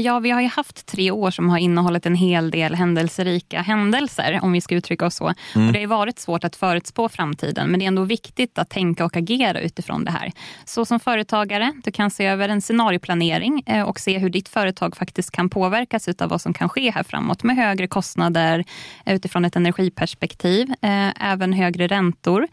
Ja, 0.00 0.18
vi 0.18 0.30
har 0.30 0.40
ju 0.40 0.48
haft 0.48 0.86
tre 0.86 1.10
år 1.10 1.30
som 1.30 1.48
har 1.48 1.58
innehållit 1.58 2.06
en 2.06 2.14
hel 2.14 2.50
del 2.50 2.74
händelserika 2.74 3.60
händelser, 3.60 4.40
om 4.42 4.52
vi 4.52 4.60
ska 4.60 4.74
uttrycka 4.74 5.06
oss 5.06 5.14
så. 5.14 5.32
Mm. 5.54 5.66
Och 5.66 5.72
det 5.72 5.80
har 5.80 5.86
varit 5.86 6.18
svårt 6.18 6.44
att 6.44 6.56
förutspå 6.56 7.08
framtiden, 7.08 7.70
men 7.70 7.80
det 7.80 7.84
är 7.84 7.88
ändå 7.88 8.04
viktigt 8.04 8.58
att 8.58 8.70
tänka 8.70 9.04
och 9.04 9.16
agera 9.16 9.60
utifrån 9.60 10.04
det 10.04 10.10
här. 10.10 10.32
Så 10.64 10.84
som 10.84 11.00
företagare, 11.00 11.72
du 11.84 11.92
kan 11.92 12.10
se 12.10 12.26
över 12.26 12.48
en 12.48 12.60
scenarioplanering 12.60 13.62
och 13.86 14.00
se 14.00 14.18
hur 14.18 14.30
ditt 14.30 14.48
företag 14.48 14.96
faktiskt 14.96 15.30
kan 15.30 15.48
påverkas 15.48 16.08
av 16.08 16.28
vad 16.28 16.40
som 16.40 16.54
kan 16.54 16.68
ske 16.68 16.90
här 16.90 17.02
framåt 17.02 17.42
med 17.42 17.56
högre 17.56 17.86
kostnader 17.86 18.64
utifrån 19.06 19.44
ett 19.44 19.56
energiperspektiv, 19.56 20.74
även 21.20 21.52
högre 21.52 21.86
räntor. 21.86 22.48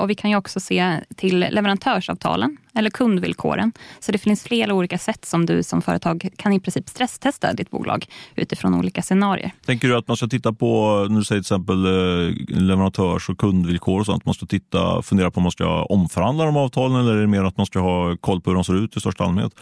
Och 0.00 0.10
vi 0.14 0.16
kan 0.16 0.30
ju 0.30 0.36
också 0.36 0.60
se 0.60 1.00
till 1.16 1.38
leverantörsavtalen 1.38 2.56
eller 2.74 2.90
kundvillkoren. 2.90 3.72
Så 4.00 4.12
det 4.12 4.18
finns 4.18 4.42
flera 4.42 4.74
olika 4.74 4.98
sätt 4.98 5.24
som 5.24 5.46
du 5.46 5.62
som 5.62 5.82
företag 5.82 6.28
kan 6.36 6.52
i 6.52 6.60
princip 6.60 6.88
stresstesta 6.88 7.52
ditt 7.52 7.70
bolag 7.70 8.06
utifrån 8.34 8.74
olika 8.74 9.02
scenarier. 9.02 9.50
Tänker 9.66 9.88
du 9.88 9.96
att 9.96 10.08
man 10.08 10.16
ska 10.16 10.26
titta 10.26 10.52
på, 10.52 11.06
du 11.10 11.24
säger 11.24 11.42
till 11.42 11.54
exempel 11.54 11.84
eh, 11.84 12.34
leverantörs 12.48 13.28
och 13.28 13.38
kundvillkor 13.38 14.00
och 14.00 14.06
sånt, 14.06 14.24
man 14.24 14.34
ska 14.34 14.46
titta, 14.46 15.02
fundera 15.02 15.30
på 15.30 15.36
om 15.36 15.42
man 15.42 15.52
ska 15.52 15.82
omförhandla 15.84 16.44
de 16.44 16.56
avtalen 16.56 17.00
eller 17.00 17.16
är 17.16 17.20
det 17.20 17.26
mer 17.26 17.44
att 17.44 17.56
man 17.56 17.66
ska 17.66 17.78
ha 17.78 18.16
koll 18.16 18.40
på 18.40 18.50
hur 18.50 18.54
de 18.54 18.64
ser 18.64 18.84
ut 18.84 18.96
i 18.96 19.00
största 19.00 19.24
allmänhet? 19.24 19.52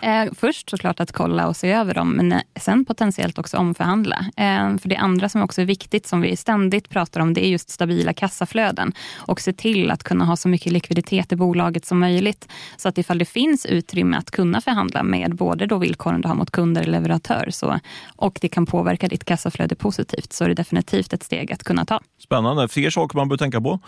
Eh, 0.00 0.24
först 0.38 0.70
såklart 0.70 1.00
att 1.00 1.12
kolla 1.12 1.48
och 1.48 1.56
se 1.56 1.72
över 1.72 1.94
dem, 1.94 2.10
men 2.10 2.40
sen 2.60 2.84
potentiellt 2.84 3.38
också 3.38 3.56
omförhandla. 3.56 4.16
Eh, 4.36 4.76
för 4.78 4.88
det 4.88 4.96
andra 4.96 5.28
som 5.28 5.42
också 5.42 5.60
är 5.60 5.66
viktigt, 5.66 6.06
som 6.06 6.20
vi 6.20 6.36
ständigt 6.36 6.88
pratar 6.88 7.20
om, 7.20 7.34
det 7.34 7.46
är 7.46 7.48
just 7.48 7.70
stabila 7.70 8.12
kassaflöden 8.12 8.92
och 9.16 9.40
se 9.40 9.52
till 9.52 9.90
att 9.90 10.02
kunna 10.02 10.24
ha 10.24 10.36
så 10.36 10.48
mycket 10.48 10.72
likviditet 10.72 11.32
i 11.32 11.36
bolaget 11.36 11.84
som 11.84 12.00
möjligt. 12.00 12.48
Så 12.76 12.88
att 12.88 12.98
ifall 12.98 13.18
det 13.18 13.24
finns 13.24 13.66
utrymme 13.66 14.16
att 14.16 14.30
kunna 14.30 14.60
förhandla 14.60 15.02
med 15.02 15.34
både 15.34 15.66
då 15.66 15.78
villkoren 15.78 16.20
du 16.20 16.28
har 16.28 16.34
mot 16.34 16.50
kunder 16.50 16.82
och 16.82 16.88
leverantör 16.88 17.48
så, 17.50 17.78
och 18.16 18.38
det 18.40 18.48
kan 18.48 18.66
påverka 18.66 19.08
ditt 19.08 19.24
kassaflöde 19.24 19.74
positivt 19.74 20.32
så 20.32 20.44
är 20.44 20.48
det 20.48 20.54
definitivt 20.54 21.12
ett 21.12 21.22
steg 21.22 21.52
att 21.52 21.64
kunna 21.64 21.84
ta. 21.84 22.00
Spännande. 22.18 22.68
Fler 22.68 22.90
saker 22.90 23.16
man 23.16 23.28
bör 23.28 23.36
tänka 23.36 23.60
på? 23.60 23.80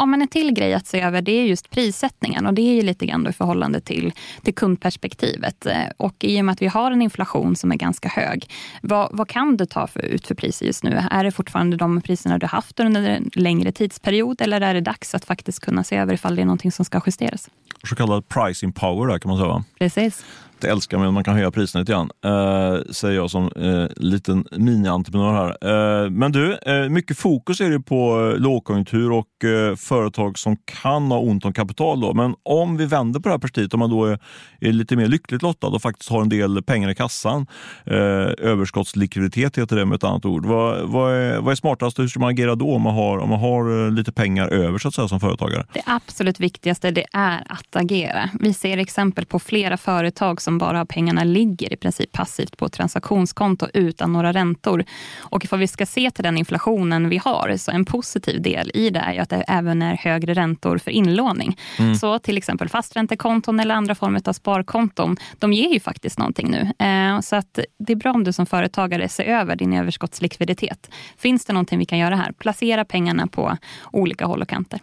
Ja, 0.00 0.06
men 0.06 0.22
en 0.22 0.28
till 0.28 0.52
grej 0.52 0.74
att 0.74 0.86
se 0.86 1.00
över 1.00 1.22
det 1.22 1.32
är 1.32 1.44
just 1.44 1.70
prissättningen 1.70 2.46
och 2.46 2.54
det 2.54 2.62
är 2.62 2.74
ju 2.74 2.82
lite 2.82 3.06
grann 3.06 3.26
i 3.26 3.32
förhållande 3.32 3.80
till, 3.80 4.12
till 4.42 4.54
kundperspektivet. 4.54 5.66
Och 5.96 6.14
i 6.24 6.40
och 6.40 6.44
med 6.44 6.52
att 6.52 6.62
vi 6.62 6.66
har 6.66 6.90
en 6.90 7.02
inflation 7.02 7.56
som 7.56 7.72
är 7.72 7.76
ganska 7.76 8.08
hög, 8.08 8.50
vad, 8.82 9.08
vad 9.12 9.28
kan 9.28 9.56
du 9.56 9.66
ta 9.66 9.86
för, 9.86 10.00
ut 10.00 10.26
för 10.26 10.34
priser 10.34 10.66
just 10.66 10.84
nu? 10.84 11.02
Är 11.10 11.24
det 11.24 11.30
fortfarande 11.30 11.76
de 11.76 12.00
priserna 12.00 12.38
du 12.38 12.46
haft 12.46 12.80
under 12.80 13.10
en 13.10 13.30
längre 13.34 13.72
tidsperiod 13.72 14.40
eller 14.40 14.60
är 14.60 14.74
det 14.74 14.80
dags 14.80 15.14
att 15.14 15.24
faktiskt 15.24 15.60
kunna 15.60 15.84
se 15.84 15.96
över 15.96 16.14
ifall 16.14 16.36
det 16.36 16.42
är 16.42 16.46
någonting 16.46 16.72
som 16.72 16.84
ska 16.84 17.00
justeras? 17.06 17.48
Så 17.88 17.96
kallad 17.96 18.28
pricing 18.28 18.72
power 18.72 19.08
där 19.08 19.18
kan 19.18 19.30
man 19.30 19.38
säga. 19.38 19.64
Precis 19.78 20.24
inte 20.60 20.70
älskar 20.70 20.98
men 20.98 21.14
man 21.14 21.24
kan 21.24 21.34
höja 21.34 21.50
priserna 21.50 21.80
lite 21.80 21.92
grann, 21.92 22.10
eh, 22.24 22.80
säger 22.90 23.16
jag 23.16 23.30
som 23.30 23.50
eh, 23.56 23.86
liten 23.96 24.44
mini-entreprenör 24.50 25.32
här. 25.32 26.04
Eh, 26.04 26.10
men 26.10 26.32
du, 26.32 26.58
eh, 26.66 26.88
mycket 26.88 27.18
fokus 27.18 27.60
är 27.60 27.70
det 27.70 27.80
på 27.80 28.30
eh, 28.34 28.40
lågkonjunktur 28.40 29.12
och 29.12 29.44
eh, 29.44 29.76
företag 29.76 30.38
som 30.38 30.56
kan 30.82 31.10
ha 31.10 31.18
ont 31.18 31.44
om 31.44 31.52
kapital. 31.52 32.00
Då. 32.00 32.14
Men 32.14 32.34
om 32.42 32.76
vi 32.76 32.86
vänder 32.86 33.20
på 33.20 33.28
det 33.28 33.32
här 33.32 33.38
perspektivet, 33.38 33.74
om 33.74 33.80
man 33.80 33.90
då 33.90 34.04
är, 34.04 34.18
är 34.60 34.72
lite 34.72 34.96
mer 34.96 35.06
lyckligt 35.06 35.42
lottad 35.42 35.66
och 35.66 35.82
faktiskt 35.82 36.10
har 36.10 36.22
en 36.22 36.28
del 36.28 36.62
pengar 36.62 36.88
i 36.90 36.94
kassan, 36.94 37.46
eh, 37.84 37.96
överskottslikviditet 38.38 39.58
heter 39.58 39.76
det 39.76 39.86
med 39.86 39.96
ett 39.96 40.04
annat 40.04 40.24
ord. 40.24 40.46
Vad, 40.46 40.88
vad, 40.88 41.14
är, 41.14 41.38
vad 41.40 41.52
är 41.52 41.56
smartast 41.56 41.98
och 41.98 42.02
hur 42.02 42.08
ska 42.08 42.20
man 42.20 42.30
agera 42.30 42.54
då 42.54 42.74
om 42.74 42.82
man 42.82 42.94
har, 42.94 43.18
om 43.18 43.28
man 43.28 43.40
har 43.40 43.86
eh, 43.86 43.90
lite 43.90 44.12
pengar 44.12 44.48
över 44.48 44.78
så 44.78 44.88
att 44.88 44.94
säga, 44.94 45.08
som 45.08 45.20
företagare? 45.20 45.66
Det 45.72 45.82
absolut 45.86 46.40
viktigaste 46.40 46.90
det 46.90 47.06
är 47.12 47.42
att 47.48 47.76
agera. 47.76 48.30
Vi 48.40 48.54
ser 48.54 48.78
exempel 48.78 49.26
på 49.26 49.38
flera 49.38 49.76
företag 49.76 50.42
som 50.42 50.49
som 50.50 50.58
bara 50.58 50.78
har 50.78 50.84
pengarna 50.84 51.24
ligger 51.24 51.72
i 51.72 51.76
princip 51.76 52.12
passivt 52.12 52.56
på 52.56 52.68
transaktionskonto 52.68 53.66
utan 53.74 54.12
några 54.12 54.32
räntor. 54.32 54.84
Och 55.18 55.44
ifall 55.44 55.58
vi 55.58 55.66
ska 55.66 55.86
se 55.86 56.10
till 56.10 56.24
den 56.24 56.38
inflationen 56.38 57.08
vi 57.08 57.18
har, 57.18 57.56
så 57.56 57.70
en 57.70 57.84
positiv 57.84 58.42
del 58.42 58.70
i 58.74 58.90
det 58.90 58.98
är 58.98 59.12
ju 59.12 59.18
att 59.18 59.30
det 59.30 59.44
även 59.48 59.82
är 59.82 59.96
högre 59.96 60.34
räntor 60.34 60.78
för 60.78 60.90
inlåning. 60.90 61.56
Mm. 61.78 61.94
Så 61.94 62.18
till 62.18 62.36
exempel 62.38 62.68
fasträntekonton 62.68 63.60
eller 63.60 63.74
andra 63.74 63.94
former 63.94 64.22
av 64.28 64.32
sparkonton, 64.32 65.16
de 65.38 65.52
ger 65.52 65.72
ju 65.72 65.80
faktiskt 65.80 66.18
någonting 66.18 66.50
nu. 66.50 66.86
Eh, 66.86 67.20
så 67.20 67.36
att 67.36 67.58
det 67.78 67.92
är 67.92 67.96
bra 67.96 68.12
om 68.12 68.24
du 68.24 68.32
som 68.32 68.46
företagare 68.46 69.08
ser 69.08 69.24
över 69.24 69.56
din 69.56 69.72
överskottslikviditet. 69.72 70.90
Finns 71.18 71.44
det 71.44 71.52
någonting 71.52 71.78
vi 71.78 71.84
kan 71.84 71.98
göra 71.98 72.16
här? 72.16 72.32
Placera 72.32 72.84
pengarna 72.84 73.26
på 73.26 73.56
olika 73.92 74.26
håll 74.26 74.42
och 74.42 74.48
kanter. 74.48 74.80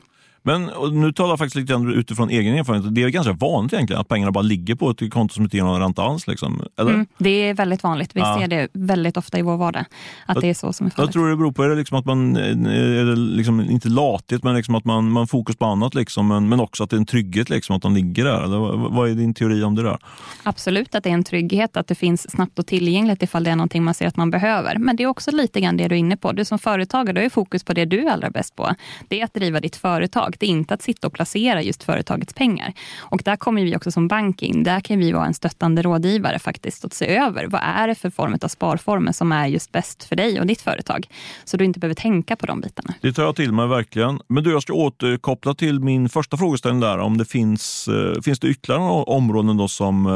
Men 0.47 0.71
nu 0.91 1.11
talar 1.11 1.29
jag 1.29 1.39
faktiskt 1.39 1.55
lite 1.55 1.73
utifrån 1.73 2.29
egen 2.29 2.55
erfarenhet. 2.55 2.95
Det 2.95 3.03
är 3.03 3.09
ganska 3.09 3.33
vanligt 3.33 3.73
egentligen 3.73 4.01
att 4.01 4.07
pengarna 4.07 4.31
bara 4.31 4.41
ligger 4.41 4.75
på 4.75 4.89
ett 4.89 5.13
konto 5.13 5.33
som 5.33 5.43
inte 5.43 5.57
ger 5.57 5.63
någon 5.63 5.81
ränta 5.81 6.03
alls. 6.03 6.27
Liksom. 6.27 6.61
Eller? 6.79 6.93
Mm, 6.93 7.07
det 7.17 7.29
är 7.29 7.53
väldigt 7.53 7.83
vanligt. 7.83 8.15
Vi 8.15 8.19
ja. 8.19 8.37
ser 8.39 8.47
det 8.47 8.67
väldigt 8.73 9.17
ofta 9.17 9.39
i 9.39 9.41
vår 9.41 9.57
vardag. 9.57 9.85
Att 10.25 10.35
jag, 10.35 10.43
det 10.43 10.49
är 10.49 10.53
så 10.53 10.73
som 10.73 10.85
är 10.85 10.91
fallet. 10.91 11.07
Jag 11.07 11.13
tror 11.13 11.29
det 11.29 11.35
beror 11.35 11.51
på 11.51 11.63
är 11.63 11.69
det 11.69 11.75
liksom 11.75 11.97
att 11.97 12.05
man, 12.05 12.35
är 12.35 13.05
det 13.05 13.15
liksom, 13.15 13.61
inte 13.61 13.89
lathet, 13.89 14.43
men 14.43 14.55
liksom 14.55 14.75
att 14.75 14.85
man, 14.85 15.11
man 15.11 15.27
fokus 15.27 15.55
på 15.55 15.65
annat. 15.65 15.95
Liksom, 15.95 16.27
men, 16.27 16.49
men 16.49 16.59
också 16.59 16.83
att 16.83 16.89
det 16.89 16.95
är 16.95 16.97
en 16.99 17.05
trygghet 17.05 17.49
liksom, 17.49 17.75
att 17.75 17.81
de 17.81 17.95
ligger 17.95 18.23
där. 18.23 18.43
Eller, 18.43 18.89
vad 18.89 19.09
är 19.09 19.13
din 19.13 19.33
teori 19.33 19.63
om 19.63 19.75
det 19.75 19.83
där? 19.83 19.97
Absolut 20.43 20.95
att 20.95 21.03
det 21.03 21.09
är 21.09 21.13
en 21.13 21.23
trygghet, 21.23 21.77
att 21.77 21.87
det 21.87 21.95
finns 21.95 22.31
snabbt 22.31 22.59
och 22.59 22.67
tillgängligt 22.67 23.23
ifall 23.23 23.43
det 23.43 23.51
är 23.51 23.55
någonting 23.55 23.83
man 23.83 23.93
ser 23.93 24.07
att 24.07 24.17
man 24.17 24.31
behöver. 24.31 24.77
Men 24.77 24.95
det 24.95 25.03
är 25.03 25.07
också 25.07 25.31
lite 25.31 25.61
grann 25.61 25.77
det 25.77 25.87
du 25.87 25.95
är 25.95 25.99
inne 25.99 26.17
på. 26.17 26.31
Du 26.31 26.45
som 26.45 26.59
företagare, 26.59 27.13
du 27.13 27.21
har 27.21 27.29
fokus 27.29 27.63
på 27.63 27.73
det 27.73 27.85
du 27.85 28.07
är 28.07 28.11
allra 28.11 28.29
bäst 28.29 28.55
på. 28.55 28.75
Det 29.07 29.21
är 29.21 29.23
att 29.23 29.33
driva 29.33 29.59
ditt 29.59 29.75
företag 29.75 30.36
tänkte 30.37 30.45
inte 30.45 30.73
att 30.73 30.81
sitta 30.81 31.07
och 31.07 31.13
placera 31.13 31.61
just 31.61 31.83
företagets 31.83 32.33
pengar. 32.33 32.73
Och 33.11 33.21
där 33.25 33.37
kommer 33.37 33.63
vi 33.63 33.75
också 33.75 33.91
som 33.91 34.07
bank 34.07 34.41
in. 34.41 34.63
Där 34.63 34.79
kan 34.79 34.99
vi 34.99 35.11
vara 35.11 35.25
en 35.25 35.33
stöttande 35.33 35.81
rådgivare 35.81 36.39
faktiskt 36.39 36.85
och 36.85 36.93
se 36.93 37.17
över 37.17 37.47
vad 37.47 37.61
är 37.63 37.87
det 37.87 37.95
för 37.95 38.09
form 38.09 38.37
av 38.41 38.47
sparformer 38.47 39.11
som 39.11 39.31
är 39.31 39.47
just 39.47 39.71
bäst 39.71 40.03
för 40.03 40.15
dig 40.15 40.39
och 40.39 40.47
ditt 40.47 40.61
företag. 40.61 41.07
Så 41.45 41.57
du 41.57 41.65
inte 41.65 41.79
behöver 41.79 41.95
tänka 41.95 42.35
på 42.35 42.45
de 42.45 42.61
bitarna. 42.61 42.93
Det 43.01 43.13
tar 43.13 43.23
jag 43.23 43.35
till 43.35 43.51
mig 43.51 43.67
verkligen. 43.67 44.19
Men 44.29 44.43
du, 44.43 44.51
jag 44.51 44.61
ska 44.61 44.73
återkoppla 44.73 45.53
till 45.53 45.79
min 45.79 46.09
första 46.09 46.37
frågeställning 46.37 46.81
där. 46.81 46.97
Om 46.97 47.17
det 47.17 47.25
finns, 47.25 47.87
eh, 47.87 48.21
finns 48.21 48.39
det 48.39 48.47
ytterligare 48.47 48.81
områden 49.03 49.57
då 49.57 49.67
som, 49.67 50.05
eh, 50.05 50.11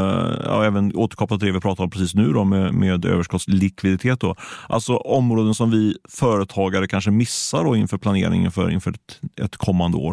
ja, 0.45 0.65
även 0.65 0.95
återkopplat 0.95 1.39
till 1.39 1.47
det 1.47 1.53
vi 1.53 1.61
pratade 1.61 1.83
om 1.83 1.89
precis 1.89 2.15
nu 2.15 2.33
då, 2.33 2.43
med, 2.43 2.73
med 2.73 3.05
överskottslikviditet. 3.05 4.19
Då. 4.19 4.35
Alltså 4.69 4.97
områden 4.97 5.53
som 5.53 5.71
vi 5.71 5.95
företagare 6.09 6.87
kanske 6.87 7.11
missar 7.11 7.63
då 7.63 7.75
inför 7.75 7.97
planeringen 7.97 8.51
för 8.51 8.69
inför 8.69 8.91
ett, 8.91 9.19
ett 9.41 9.57
kommande 9.57 9.97
år. 9.97 10.10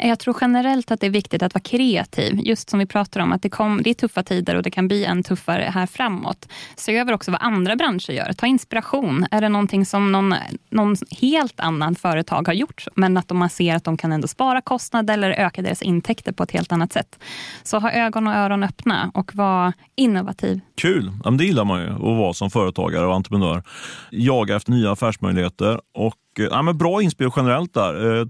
Jag 0.00 0.18
tror 0.18 0.36
generellt 0.40 0.90
att 0.90 1.00
det 1.00 1.06
är 1.06 1.10
viktigt 1.10 1.42
att 1.42 1.54
vara 1.54 1.62
kreativ. 1.62 2.40
Just 2.44 2.70
som 2.70 2.78
vi 2.78 2.86
pratar 2.86 3.20
om, 3.20 3.32
att 3.32 3.42
det, 3.42 3.48
kom, 3.48 3.82
det 3.82 3.90
är 3.90 3.94
tuffa 3.94 4.22
tider 4.22 4.54
och 4.54 4.62
det 4.62 4.70
kan 4.70 4.88
bli 4.88 5.04
än 5.04 5.22
tuffare 5.22 5.70
här 5.74 5.86
framåt. 5.86 6.48
Se 6.76 6.96
över 6.96 7.12
också 7.12 7.30
vad 7.30 7.42
andra 7.42 7.76
branscher 7.76 8.12
gör. 8.12 8.32
Ta 8.32 8.46
inspiration. 8.46 9.26
Är 9.30 9.40
det 9.40 9.48
någonting 9.48 9.86
som 9.86 10.12
någon, 10.12 10.34
någon 10.70 10.96
helt 11.20 11.60
annan 11.60 11.94
företag 11.94 12.48
har 12.48 12.54
gjort, 12.54 12.86
men 12.94 13.16
att 13.16 13.30
man 13.30 13.50
ser 13.50 13.74
att 13.74 13.84
de 13.84 13.96
kan 13.96 14.12
ändå 14.12 14.28
spara 14.28 14.60
kostnader 14.60 15.14
eller 15.14 15.30
öka 15.30 15.62
deras 15.62 15.82
intäkter 15.82 16.32
på 16.32 16.42
ett 16.42 16.50
helt 16.50 16.72
annat 16.72 16.92
sätt. 16.92 17.18
Så 17.62 17.78
ha 17.78 17.92
ögon 17.92 18.26
och 18.26 18.34
öron 18.34 18.62
öppna 18.62 19.10
och 19.14 19.34
var 19.34 19.72
innovativ. 19.96 20.60
Kul! 20.80 21.12
det 21.38 21.44
gillar 21.44 21.64
man 21.64 21.80
ju, 21.80 21.88
att 21.88 22.00
vara 22.00 22.32
som 22.32 22.50
företagare 22.50 23.06
och 23.06 23.14
entreprenör. 23.14 23.62
Jaga 24.10 24.56
efter 24.56 24.72
nya 24.72 24.92
affärsmöjligheter 24.92 25.80
och 25.94 26.14
ja, 26.36 26.62
men 26.62 26.78
bra 26.78 27.02
inspel 27.02 27.30
generellt 27.36 27.74
där. 27.74 28.20
Eh, 28.20 28.26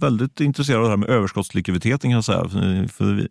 väldigt 0.00 0.40
intresserad 0.40 0.78
av 0.78 0.84
det 0.84 0.90
här 0.90 0.96
med 0.96 1.08
överskottslikviditeten 1.08 1.98
kan 1.98 2.10
jag 2.10 2.24
säga. 2.24 2.48
För 2.88 3.04
vi, 3.14 3.28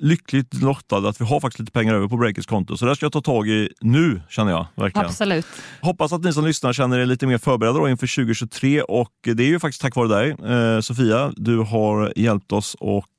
lyckligt 0.00 0.54
lottade 0.54 1.08
att 1.08 1.20
vi 1.20 1.24
har 1.24 1.40
faktiskt 1.40 1.58
lite 1.58 1.72
pengar 1.72 1.94
över 1.94 2.08
på 2.08 2.16
Breakers 2.16 2.46
konto. 2.46 2.76
Så 2.76 2.86
det 2.86 2.96
ska 2.96 3.04
jag 3.04 3.12
ta 3.12 3.20
tag 3.20 3.48
i 3.48 3.68
nu 3.80 4.22
känner 4.28 4.52
jag. 4.52 4.66
Verkligen. 4.74 5.06
Absolut. 5.06 5.46
Hoppas 5.80 6.12
att 6.12 6.24
ni 6.24 6.32
som 6.32 6.46
lyssnar 6.46 6.72
känner 6.72 6.98
er 6.98 7.06
lite 7.06 7.26
mer 7.26 7.38
förberedda 7.38 7.78
då 7.78 7.88
inför 7.88 8.16
2023 8.16 8.82
och 8.82 9.12
det 9.22 9.42
är 9.42 9.48
ju 9.48 9.60
faktiskt 9.60 9.82
tack 9.82 9.96
vare 9.96 10.08
dig 10.08 10.30
eh, 10.30 10.80
Sofia. 10.80 11.32
Du 11.36 11.58
har 11.58 12.12
hjälpt 12.16 12.52
oss 12.52 12.76
och 12.80 12.96
eh, 12.96 13.15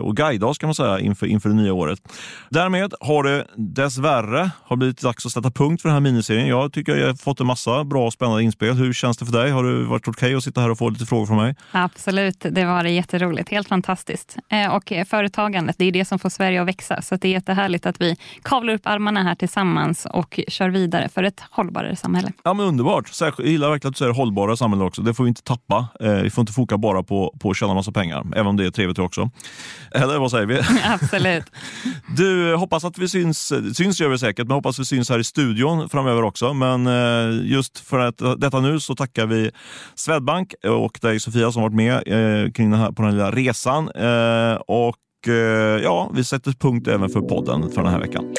och 0.00 0.16
guida 0.16 0.46
oss 0.46 0.58
kan 0.58 0.66
man 0.66 0.74
säga 0.74 1.00
inför, 1.00 1.26
inför 1.26 1.48
det 1.48 1.54
nya 1.54 1.72
året. 1.72 2.00
Därmed 2.48 2.94
har 3.00 3.22
det 3.22 3.46
dessvärre 3.56 4.50
har 4.64 4.76
blivit 4.76 5.00
dags 5.00 5.26
att 5.26 5.32
sätta 5.32 5.50
punkt 5.50 5.82
för 5.82 5.88
den 5.88 5.94
här 5.94 6.00
miniserien. 6.00 6.48
Jag 6.48 6.72
tycker 6.72 6.96
jag 6.96 7.06
har 7.06 7.14
fått 7.14 7.40
en 7.40 7.46
massa 7.46 7.84
bra 7.84 8.06
och 8.06 8.12
spännande 8.12 8.42
inspel. 8.42 8.74
Hur 8.74 8.92
känns 8.92 9.16
det 9.16 9.24
för 9.24 9.32
dig? 9.32 9.50
Har 9.50 9.64
det 9.64 9.84
varit 9.84 10.08
okej 10.08 10.26
okay 10.26 10.34
att 10.34 10.44
sitta 10.44 10.60
här 10.60 10.70
och 10.70 10.78
få 10.78 10.88
lite 10.88 11.06
frågor 11.06 11.26
från 11.26 11.36
mig? 11.36 11.56
Absolut, 11.70 12.46
det 12.50 12.64
var 12.64 12.84
jätteroligt. 12.84 13.48
Helt 13.48 13.68
fantastiskt. 13.68 14.36
Eh, 14.48 14.74
och 14.74 14.92
företagandet, 15.06 15.76
det 15.78 15.84
är 15.84 15.92
det 15.92 16.04
som 16.04 16.18
får 16.18 16.28
Sverige 16.30 16.60
att 16.60 16.68
växa. 16.68 17.02
Så 17.02 17.16
det 17.16 17.28
är 17.28 17.32
jättehärligt 17.32 17.86
att 17.86 18.00
vi 18.00 18.16
kavlar 18.42 18.74
upp 18.74 18.86
armarna 18.86 19.22
här 19.22 19.34
tillsammans 19.34 20.06
och 20.10 20.40
kör 20.48 20.68
vidare 20.68 21.08
för 21.08 21.22
ett 21.22 21.42
hållbarare 21.50 21.96
samhälle. 21.96 22.32
Ja, 22.44 22.54
men 22.54 22.66
underbart. 22.66 23.08
Särskilt, 23.08 23.46
jag 23.46 23.52
gillar 23.52 23.70
verkligen 23.70 23.90
att 23.90 23.94
du 23.94 23.98
säger 23.98 24.12
hållbara 24.12 24.56
samhälle 24.56 24.84
också. 24.84 25.02
Det 25.02 25.14
får 25.14 25.24
vi 25.24 25.28
inte 25.28 25.42
tappa. 25.42 25.88
Eh, 26.00 26.14
vi 26.14 26.30
får 26.30 26.42
inte 26.42 26.52
foka 26.52 26.78
bara 26.78 27.02
på, 27.02 27.34
på 27.40 27.50
att 27.50 27.56
tjäna 27.56 27.74
massa 27.74 27.92
pengar, 27.92 28.26
även 28.32 28.46
om 28.46 28.56
det 28.56 28.66
är 28.66 28.70
trevligt 28.70 28.98
också. 28.98 29.21
Eller 29.94 30.18
vad 30.18 30.30
säger 30.30 30.46
vi? 30.46 30.60
Absolut. 30.84 31.44
Du, 32.16 32.54
hoppas 32.54 32.84
att 32.84 32.98
vi 32.98 33.08
syns, 33.08 33.52
syns 33.76 34.00
gör 34.00 34.08
vi 34.08 34.18
säkert, 34.18 34.46
men 34.46 34.54
hoppas 34.54 34.78
vi 34.78 34.84
syns 34.84 35.10
här 35.10 35.18
i 35.18 35.24
studion 35.24 35.88
framöver 35.88 36.22
också. 36.22 36.54
Men 36.54 36.86
eh, 36.86 37.50
just 37.52 37.78
för 37.78 37.98
att, 37.98 38.40
detta 38.40 38.60
nu 38.60 38.80
så 38.80 38.94
tackar 38.94 39.26
vi 39.26 39.50
Swedbank 39.94 40.54
och 40.64 40.98
dig 41.02 41.20
Sofia 41.20 41.52
som 41.52 41.62
varit 41.62 41.74
med 41.74 41.94
eh, 41.94 42.50
kring 42.50 42.70
den 42.70 42.80
här, 42.80 42.92
på 42.92 43.02
den 43.02 43.04
här 43.04 43.12
lilla 43.12 43.30
resan. 43.30 43.88
Och 44.66 44.96
ja, 45.82 46.10
vi 46.14 46.24
sätter 46.24 46.52
punkt 46.52 46.88
även 46.88 47.08
för 47.08 47.20
podden 47.20 47.70
för 47.70 47.82
den 47.82 47.92
här 47.92 48.00
veckan. 48.00 48.34